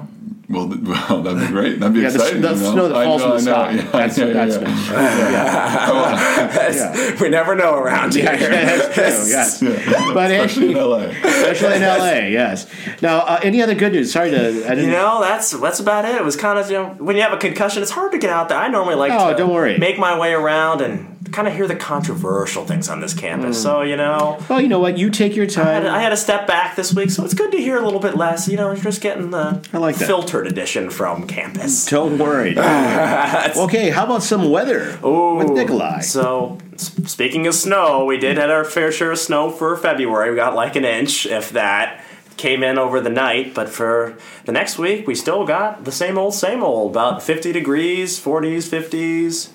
well, 0.49 0.67
th- 0.69 0.81
well, 1.09 1.21
that'd 1.21 1.39
be 1.39 1.47
great. 1.47 1.79
That'd 1.79 1.93
be 1.93 2.01
Yeah, 2.01 2.07
exciting. 2.07 2.41
the 2.41 2.53
you 2.53 2.59
know? 2.61 2.71
snow 2.71 2.87
that 2.89 2.97
I 2.97 3.05
falls 3.05 3.21
know, 3.21 3.35
from 3.35 3.45
the 3.45 3.55
I 3.55 3.71
know. 3.73 3.79
sky. 3.79 3.85
Yeah, 3.85 3.91
that's 3.91 4.17
yeah, 4.17 4.33
that's 4.33 4.55
yeah. 4.57 4.67
Yeah. 6.77 7.21
we 7.21 7.29
never 7.29 7.55
know 7.55 7.75
around 7.75 8.13
here. 8.13 8.25
that's 8.37 8.95
true. 8.95 9.03
Yes, 9.29 9.59
but 10.13 10.31
Especially 10.31 10.71
in 10.71 10.77
it, 10.77 10.81
LA. 10.81 10.97
especially 10.99 11.75
in 11.77 11.83
L.A. 11.83 12.31
Yes. 12.31 12.67
Now, 13.01 13.19
uh, 13.19 13.39
any 13.43 13.61
other 13.61 13.75
good 13.75 13.93
news? 13.93 14.11
Sorry 14.11 14.31
to. 14.31 14.37
I 14.65 14.69
didn't. 14.75 14.85
You 14.85 14.91
know, 14.91 15.21
that's 15.21 15.51
that's 15.51 15.79
about 15.79 16.05
it. 16.05 16.15
It 16.15 16.23
was 16.23 16.35
kind 16.35 16.59
of 16.59 16.69
you 16.69 16.77
know 16.77 16.89
when 16.99 17.15
you 17.15 17.21
have 17.23 17.33
a 17.33 17.37
concussion, 17.37 17.81
it's 17.81 17.91
hard 17.91 18.11
to 18.13 18.17
get 18.17 18.29
out 18.29 18.49
there. 18.49 18.57
I 18.57 18.67
normally 18.69 18.95
like 18.95 19.11
Oh, 19.13 19.31
to 19.31 19.37
don't 19.37 19.53
worry. 19.53 19.77
make 19.77 19.97
my 19.99 20.17
way 20.19 20.33
around 20.33 20.81
and 20.81 21.16
kind 21.31 21.47
of 21.47 21.53
hear 21.53 21.67
the 21.67 21.75
controversial 21.75 22.65
things 22.65 22.89
on 22.89 23.01
this 23.01 23.13
campus. 23.13 23.61
So 23.61 23.81
you 23.81 23.95
know, 23.95 24.39
well, 24.49 24.61
you 24.61 24.67
know 24.67 24.79
what? 24.79 24.97
You 24.97 25.09
take 25.09 25.35
your 25.35 25.45
I 25.45 25.49
had, 25.49 25.83
time. 25.83 25.85
I 25.87 26.01
had 26.01 26.11
a 26.13 26.17
step 26.17 26.47
back 26.47 26.75
this 26.75 26.93
week, 26.93 27.09
so 27.11 27.23
it's 27.25 27.33
good 27.33 27.51
to 27.51 27.57
hear 27.57 27.77
a 27.77 27.81
little 27.81 27.99
bit 27.99 28.15
less. 28.15 28.47
You 28.47 28.57
know, 28.57 28.71
you're 28.71 28.83
just 28.83 29.01
getting 29.01 29.31
the 29.31 29.65
I 29.73 29.77
like 29.77 29.95
that. 29.97 30.07
filtered 30.07 30.47
edition 30.47 30.89
from 30.89 31.27
campus. 31.27 31.85
Don't 31.85 32.17
worry. 32.17 32.57
okay, 32.57 33.89
how 33.89 34.05
about 34.05 34.23
some 34.23 34.49
weather 34.49 34.97
with 35.01 35.49
Nikolai? 35.51 36.01
So, 36.01 36.57
speaking 36.77 37.47
of 37.47 37.53
snow, 37.53 38.05
we 38.05 38.17
did 38.17 38.37
have 38.37 38.49
our 38.49 38.63
fair 38.63 38.91
share 38.91 39.11
of 39.11 39.19
snow 39.19 39.51
for 39.51 39.75
February. 39.77 40.29
We 40.29 40.35
got 40.35 40.55
like 40.55 40.75
an 40.75 40.85
inch, 40.85 41.25
if 41.25 41.51
that. 41.51 42.03
Came 42.37 42.61
in 42.61 42.77
over 42.77 43.01
the 43.01 43.09
night, 43.09 43.55
but 43.55 43.67
for 43.67 44.15
the 44.45 44.51
next 44.51 44.77
week, 44.77 45.07
we 45.07 45.15
still 45.15 45.43
got 45.43 45.85
the 45.85 45.91
same 45.91 46.19
old, 46.19 46.35
same 46.35 46.61
old. 46.61 46.91
About 46.91 47.23
50 47.23 47.51
degrees, 47.51 48.19
40s, 48.23 48.69
50s. 48.69 49.49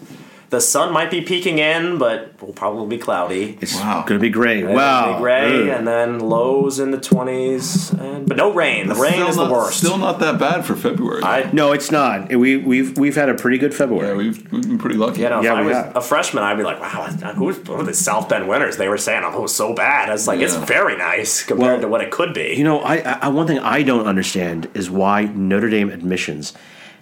The 0.53 0.61
sun 0.61 0.92
might 0.92 1.11
be 1.11 1.22
peeking 1.22 1.59
in, 1.59 1.96
but 1.96 2.34
will 2.42 2.53
probably 2.53 2.98
be 2.98 3.03
cloudy. 3.03 3.57
It's 3.62 3.74
Wow. 3.74 4.05
going 4.07 4.20
to 4.20 4.22
be 4.22 4.28
gray. 4.28 4.59
It'll 4.59 4.74
wow. 4.74 5.14
be 5.14 5.18
gray, 5.22 5.62
Ugh. 5.62 5.78
and 5.78 5.88
then 5.88 6.20
lows 6.20 6.78
in 6.78 6.90
the 6.90 6.98
20s, 6.98 8.26
but 8.28 8.36
no 8.36 8.53
rain. 8.53 8.86
The 8.86 8.94
rain 8.94 9.22
is 9.26 9.38
not, 9.38 9.46
the 9.48 9.53
worst. 9.55 9.78
Still 9.78 9.96
not 9.96 10.18
that 10.20 10.38
bad 10.38 10.66
for 10.66 10.76
February. 10.76 11.22
I, 11.24 11.50
No, 11.55 11.72
it's 11.72 11.90
not. 11.90 12.28
We, 12.34 12.59
we've 12.59 12.98
we've 12.98 13.14
had 13.16 13.30
a 13.30 13.34
pretty 13.34 13.57
good 13.57 13.74
February. 13.74 14.07
yeah, 14.09 14.12
February. 14.12 14.28
we've, 14.28 14.53
we've 14.53 14.68
been 14.68 14.78
pretty 14.78 14.96
lucky. 14.96 15.22
You 15.22 15.30
know, 15.30 15.40
Yeah, 15.42 15.53
if 15.53 15.59
I 15.59 15.62
was 15.62 15.76
have. 15.76 15.96
a 15.96 16.00
freshman, 16.03 16.44
I'd 16.44 16.59
be 16.59 16.64
like, 16.64 16.80
"Wow, 16.82 17.07
who's 17.34 17.57
who 17.66 17.72
are 17.72 17.82
the 17.82 17.94
South 17.94 18.28
Bend 18.28 18.46
winners?" 18.46 18.76
They 18.76 18.88
were 18.88 18.98
saying, 18.98 19.22
"Oh, 19.24 19.32
it 19.38 19.40
was 19.40 19.57
so 19.57 19.74
bad." 19.74 20.11
I 20.11 20.12
was 20.12 20.28
like, 20.28 20.40
"It's 20.40 20.55
very 20.57 20.98
nice 20.98 21.42
compared 21.42 21.72
Well, 21.72 21.80
to 21.80 21.88
what 21.88 22.03
it 22.03 22.11
could 22.11 22.34
be." 22.34 22.55
You 22.59 22.64
know, 22.64 22.80
I, 22.80 22.96
I 23.22 23.28
one 23.28 23.46
thing 23.46 23.59
I 23.61 23.82
don't 23.82 24.07
understand 24.07 24.68
is 24.74 24.90
why 24.90 25.24
Notre 25.34 25.70
Dame 25.70 25.88
admissions 25.88 26.53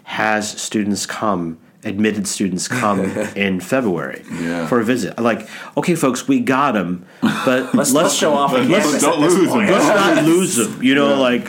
has 0.05 0.49
students 0.49 1.05
come 1.05 1.59
admitted 1.83 2.27
students 2.29 2.69
come 2.69 3.01
in 3.37 3.59
February 3.61 4.23
Yeah. 4.31 4.67
for 4.67 4.81
a 4.81 4.85
visit. 4.85 5.19
Like, 5.19 5.49
okay, 5.79 5.95
folks, 5.95 6.29
we 6.29 6.41
got 6.41 6.73
them, 6.73 7.07
but 7.23 7.75
Let's, 7.75 7.93
let's 7.93 8.15
show 8.15 8.35
off 8.35 8.51
But 8.53 8.61
a 8.67 8.69
let's- 8.69 9.01
don't 9.01 9.15
at 9.23 9.29
this 9.29 9.35
lose 9.35 9.47
'em. 9.47 9.53
point. 9.55 9.71
let's 9.71 9.87
not 10.17 10.25
lose 10.25 10.57
them. 10.57 10.83
You 10.83 10.95
know, 10.95 11.19
like, 11.21 11.49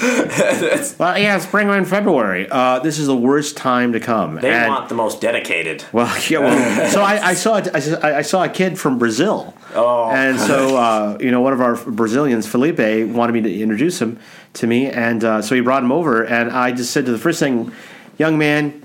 well, 1.00 1.18
yeah, 1.18 1.38
spring 1.40 1.70
in 1.70 1.86
February. 1.86 2.48
Uh, 2.50 2.80
this 2.80 2.98
is 2.98 3.08
the 3.08 3.16
worst 3.16 3.58
time 3.58 3.92
to 3.94 4.00
come. 4.00 4.36
They 4.36 4.52
And- 4.52 4.70
want 4.70 4.90
the 4.90 4.96
most 4.96 5.20
dedicated. 5.22 5.84
well, 5.92 6.08
yeah. 6.30 6.40
Well, 6.40 6.90
so 6.90 7.02
I, 7.02 7.30
I 7.30 7.34
saw 7.34 7.56
I 7.74 7.80
saw- 7.80 8.00
I 8.02 8.22
saw 8.22 8.44
a 8.44 8.50
kid 8.50 8.80
from 8.80 8.98
Brazil, 8.98 9.54
Oh. 9.76 10.10
and 10.12 10.40
so 10.40 10.78
uh, 10.78 11.18
you 11.20 11.32
know 11.32 11.42
one 11.42 11.54
of 11.54 11.62
our 11.62 11.76
Brazilians, 11.76 12.48
Felipe, 12.48 12.80
wanted 13.10 13.34
me 13.34 13.42
to 13.42 13.62
introduce 13.62 14.02
him 14.02 14.18
to 14.54 14.68
me, 14.68 14.88
and 14.88 15.24
uh, 15.24 15.42
so 15.42 15.56
he 15.56 15.62
brought 15.62 15.84
him 15.84 15.92
over, 15.92 16.24
and 16.24 16.50
I 16.52 16.72
just 16.72 16.92
said 16.92 17.06
to 17.06 17.12
the 17.12 17.18
first 17.20 17.40
thing, 17.40 17.72
young 18.18 18.38
man. 18.38 18.82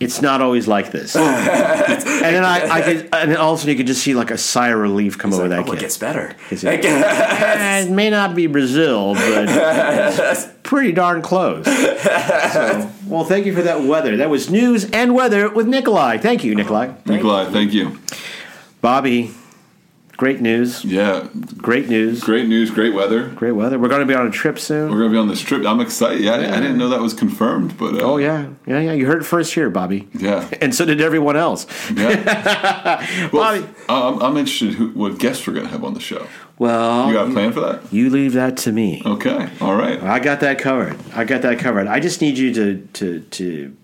It's 0.00 0.22
not 0.22 0.40
always 0.40 0.66
like 0.66 0.90
this, 0.92 1.14
and 1.16 1.24
then 1.26 2.42
I, 2.42 2.66
I 2.70 2.80
could, 2.80 3.08
and 3.12 3.30
then 3.30 3.36
all 3.36 3.52
of 3.52 3.58
a 3.58 3.60
sudden 3.60 3.72
you 3.72 3.76
could 3.76 3.86
just 3.86 4.02
see 4.02 4.14
like 4.14 4.30
a 4.30 4.38
sigh 4.38 4.70
of 4.70 4.78
relief 4.78 5.18
come 5.18 5.34
over 5.34 5.46
that 5.48 5.68
oh, 5.68 5.72
it 5.72 5.78
gets 5.80 5.98
better. 5.98 6.34
Is 6.50 6.64
it- 6.64 6.84
Eh, 6.84 7.80
it 7.82 7.90
may 7.90 8.08
not 8.08 8.34
be 8.34 8.46
Brazil, 8.46 9.12
but 9.14 9.46
it's 9.48 10.48
pretty 10.62 10.92
darn 10.92 11.20
close. 11.20 11.66
So, 11.66 12.90
well, 13.06 13.24
thank 13.24 13.44
you 13.44 13.54
for 13.54 13.60
that 13.62 13.82
weather. 13.82 14.16
That 14.16 14.30
was 14.30 14.50
news 14.50 14.90
and 14.90 15.14
weather 15.14 15.50
with 15.50 15.66
Nikolai. 15.68 16.16
Thank 16.16 16.44
you, 16.44 16.54
Nikolai. 16.54 16.94
Nikolai, 17.04 17.50
thank 17.50 17.74
you. 17.74 17.98
Bobby, 18.80 19.32
great 20.20 20.42
news. 20.42 20.84
Yeah, 20.84 21.26
Great 21.56 21.88
news. 21.88 22.20
great 22.22 22.46
news, 22.46 22.70
great 22.70 22.92
weather. 22.92 23.28
Great 23.28 23.52
weather. 23.52 23.78
We're 23.78 23.88
going 23.88 24.02
to 24.02 24.06
be 24.06 24.14
on 24.14 24.26
a 24.26 24.30
trip 24.30 24.58
soon. 24.58 24.90
We're 24.90 24.98
gonna 24.98 25.10
be 25.10 25.16
on 25.16 25.28
this 25.28 25.40
trip. 25.40 25.64
I'm 25.64 25.80
excited. 25.80 26.20
Yeah, 26.20 26.34
I, 26.34 26.36
didn't- 26.36 26.54
I 26.54 26.60
didn't 26.60 26.76
know 26.76 26.90
that 26.90 27.00
was 27.00 27.14
confirmed, 27.14 27.78
but 27.78 27.94
uh, 27.94 28.04
Oh 28.04 28.18
yeah, 28.18 28.48
yeah, 28.66 28.80
yeah. 28.80 28.92
You 28.92 29.06
heard 29.06 29.22
it 29.22 29.24
first 29.24 29.54
here, 29.54 29.70
Bobby, 29.70 30.08
yeah, 30.12 30.46
and 30.60 30.74
so 30.74 30.84
did 30.84 31.00
everyone 31.00 31.36
else. 31.38 31.66
yeah. 31.90 33.28
well, 33.32 33.60
Bobby. 33.60 33.66
I'm, 33.88 34.22
I'm 34.22 34.36
interested 34.36 34.74
who, 34.74 34.88
what 34.90 35.18
guests 35.18 35.46
we're 35.46 35.54
gonna 35.54 35.68
have 35.68 35.84
on 35.84 35.94
the 35.94 36.00
show. 36.00 36.26
Well, 36.58 37.08
You 37.08 37.14
got 37.14 37.28
a 37.30 37.32
plan 37.32 37.52
for 37.54 37.60
that? 37.60 37.90
you 37.90 38.10
leave 38.10 38.34
that 38.34 38.58
to 38.58 38.72
me. 38.72 39.00
Okay, 39.06 39.48
all 39.62 39.74
right. 39.74 40.02
I 40.02 40.18
got 40.20 40.40
that 40.40 40.58
covered. 40.58 40.96
I 41.14 41.24
got 41.24 41.40
that 41.42 41.58
covered. 41.58 41.86
I 41.86 41.98
just 41.98 42.20
need 42.20 42.36
you 42.36 42.52
to 42.52 42.86
to 42.98 43.20
to 43.20 43.74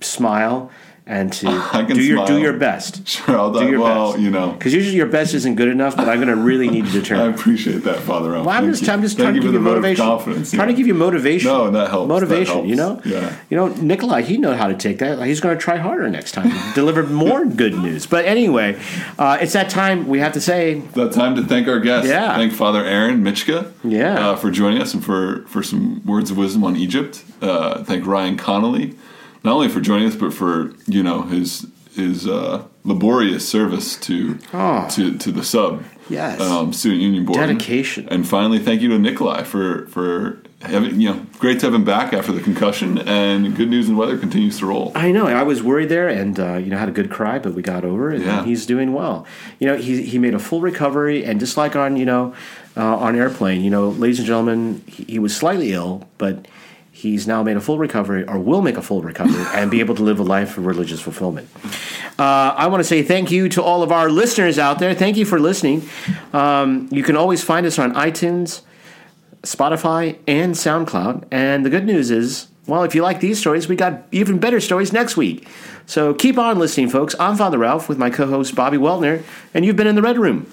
smile 0.00 0.70
and 1.06 1.32
to 1.34 1.46
do 1.88 2.02
your 2.02 2.26
do 2.26 2.38
your 2.38 2.54
best. 2.54 3.06
Sure, 3.14 3.38
I'll 3.38 3.52
Do 3.52 3.68
your 3.68 3.80
well, 3.80 4.12
best. 4.12 4.22
you 4.22 4.30
know, 4.30 4.52
Because 4.52 4.72
usually 4.72 4.96
your 4.96 5.06
best 5.06 5.34
isn't 5.34 5.54
good 5.56 5.68
enough, 5.68 5.96
but 5.96 6.08
I'm 6.08 6.16
going 6.16 6.28
to 6.34 6.36
really 6.42 6.68
need 6.68 6.86
to 6.92 7.02
turn. 7.02 7.18
I 7.20 7.26
appreciate 7.26 7.84
that, 7.84 8.00
Father 8.00 8.30
Well, 8.30 8.48
I'm 8.48 8.70
just. 8.70 8.88
I'm 8.88 9.02
just 9.02 9.18
trying 9.18 9.34
to 9.34 9.40
give 9.40 9.44
you 9.44 9.52
the 9.52 9.58
vote 9.58 9.76
of 9.76 9.82
motivation. 9.82 10.04
confidence. 10.04 10.50
Trying 10.52 10.68
to 10.68 10.74
give 10.74 10.86
you 10.86 10.94
motivation. 10.94 11.50
No, 11.50 11.70
that 11.70 11.90
helps. 11.90 12.08
That 12.08 12.14
Motivation. 12.14 12.54
helps. 12.54 12.68
You 12.68 12.76
know. 12.76 13.02
Yeah. 13.04 13.36
You 13.50 13.56
know, 13.56 13.68
Nikolai. 13.68 14.22
He 14.22 14.38
knows 14.38 14.56
how 14.56 14.68
to 14.68 14.74
take 14.74 14.98
that. 15.00 15.22
He's 15.26 15.40
going 15.40 15.56
to 15.56 15.60
try 15.62 15.76
harder 15.76 16.08
next 16.08 16.32
time. 16.32 16.50
Deliver 16.74 17.02
more 17.04 17.44
good 17.44 17.74
news. 17.74 18.06
But 18.06 18.24
anyway, 18.24 18.80
uh, 19.18 19.38
it's 19.40 19.52
that 19.52 19.68
time. 19.70 20.06
We 20.08 20.20
have 20.20 20.32
to 20.32 20.40
say 20.40 20.80
that 20.94 21.12
time 21.12 21.36
to 21.36 21.42
thank 21.42 21.68
our 21.68 21.80
guests. 21.80 22.08
Yeah. 22.08 22.34
Thank 22.36 22.52
Father 22.54 22.82
Aaron 22.84 23.22
Michka 23.22 23.72
Yeah. 23.84 24.30
uh, 24.30 24.36
for 24.36 24.50
joining 24.50 24.80
us 24.80 24.94
and 24.94 25.04
for, 25.04 25.44
for 25.48 25.62
some 25.62 26.04
words 26.06 26.30
of 26.30 26.36
wisdom 26.38 26.64
on 26.64 26.76
Egypt. 26.76 27.22
Uh, 27.42 27.84
thank 27.84 28.06
Ryan 28.06 28.36
Connolly, 28.38 28.94
not 29.44 29.54
only 29.54 29.68
for 29.68 29.80
joining 29.80 30.08
us, 30.08 30.16
but 30.16 30.32
for 30.32 30.72
you 30.86 31.02
know 31.02 31.22
his 31.22 31.66
his 31.94 32.26
uh, 32.26 32.64
laborious 32.82 33.48
service 33.48 33.96
to 34.00 34.38
Oh. 34.52 34.88
to, 34.90 35.16
to 35.18 35.30
the 35.30 35.44
sub 35.44 35.84
Yes. 36.10 36.40
um, 36.40 36.72
student 36.72 37.00
union 37.00 37.24
board 37.24 37.38
Dedication. 37.38 38.08
And 38.10 38.28
finally, 38.28 38.58
thank 38.58 38.82
you 38.82 38.88
to 38.90 38.98
Nikolai 38.98 39.44
for 39.44 39.86
for 39.88 40.38
having 40.60 41.00
you 41.00 41.10
know 41.14 41.26
great 41.38 41.60
to 41.60 41.66
have 41.66 41.74
him 41.74 41.84
back 41.84 42.12
after 42.12 42.32
the 42.32 42.40
concussion. 42.40 42.98
And 42.98 43.54
good 43.56 43.68
news 43.70 43.88
and 43.88 43.96
weather 43.96 44.18
continues 44.18 44.58
to 44.58 44.66
roll. 44.66 44.92
I 44.94 45.12
know. 45.12 45.26
I 45.28 45.42
was 45.44 45.62
worried 45.62 45.88
there, 45.88 46.08
and 46.08 46.38
uh, 46.40 46.54
you 46.56 46.70
know 46.70 46.76
had 46.78 46.88
a 46.88 46.92
good 46.92 47.10
cry, 47.10 47.38
but 47.38 47.54
we 47.54 47.62
got 47.62 47.84
over 47.84 48.10
it. 48.12 48.20
Yeah. 48.22 48.38
And 48.38 48.46
he's 48.46 48.66
doing 48.66 48.92
well. 48.92 49.24
You 49.60 49.68
know, 49.68 49.76
he 49.76 50.02
he 50.02 50.18
made 50.18 50.34
a 50.34 50.38
full 50.38 50.60
recovery, 50.60 51.24
and 51.24 51.38
just 51.40 51.56
like 51.56 51.76
on 51.76 51.96
you 51.96 52.04
know 52.06 52.34
uh, 52.76 52.96
on 52.96 53.14
airplane, 53.16 53.62
you 53.62 53.70
know, 53.70 53.88
ladies 53.88 54.18
and 54.18 54.26
gentlemen, 54.26 54.82
he, 54.86 55.04
he 55.04 55.18
was 55.18 55.34
slightly 55.36 55.72
ill, 55.72 56.06
but 56.18 56.46
he's 56.94 57.26
now 57.26 57.42
made 57.42 57.56
a 57.56 57.60
full 57.60 57.78
recovery, 57.78 58.26
or 58.26 58.38
will 58.38 58.62
make 58.62 58.76
a 58.76 58.82
full 58.82 59.02
recovery, 59.02 59.44
and 59.54 59.70
be 59.70 59.80
able 59.80 59.94
to 59.96 60.02
live 60.02 60.18
a 60.18 60.22
life 60.22 60.56
of 60.56 60.64
religious 60.64 61.00
fulfillment. 61.00 61.48
Uh, 62.18 62.54
I 62.56 62.68
want 62.68 62.80
to 62.80 62.84
say 62.84 63.02
thank 63.02 63.30
you 63.30 63.48
to 63.50 63.62
all 63.62 63.82
of 63.82 63.92
our 63.92 64.08
listeners 64.08 64.58
out 64.58 64.78
there. 64.78 64.94
Thank 64.94 65.16
you 65.16 65.24
for 65.24 65.38
listening. 65.38 65.88
Um, 66.32 66.88
you 66.90 67.02
can 67.02 67.16
always 67.16 67.42
find 67.42 67.66
us 67.66 67.78
on 67.78 67.92
iTunes. 67.94 68.62
Spotify, 69.44 70.18
and 70.26 70.54
SoundCloud. 70.54 71.26
And 71.30 71.64
the 71.64 71.70
good 71.70 71.84
news 71.84 72.10
is, 72.10 72.48
well, 72.66 72.82
if 72.82 72.94
you 72.94 73.02
like 73.02 73.20
these 73.20 73.38
stories, 73.38 73.68
we 73.68 73.76
got 73.76 74.04
even 74.10 74.38
better 74.38 74.60
stories 74.60 74.92
next 74.92 75.16
week. 75.16 75.46
So 75.86 76.14
keep 76.14 76.38
on 76.38 76.58
listening, 76.58 76.88
folks. 76.88 77.14
I'm 77.20 77.36
Father 77.36 77.58
Ralph 77.58 77.88
with 77.88 77.98
my 77.98 78.10
co 78.10 78.26
host, 78.26 78.54
Bobby 78.54 78.78
Weltner, 78.78 79.22
and 79.52 79.64
you've 79.64 79.76
been 79.76 79.86
in 79.86 79.94
the 79.94 80.02
Red 80.02 80.18
Room. 80.18 80.50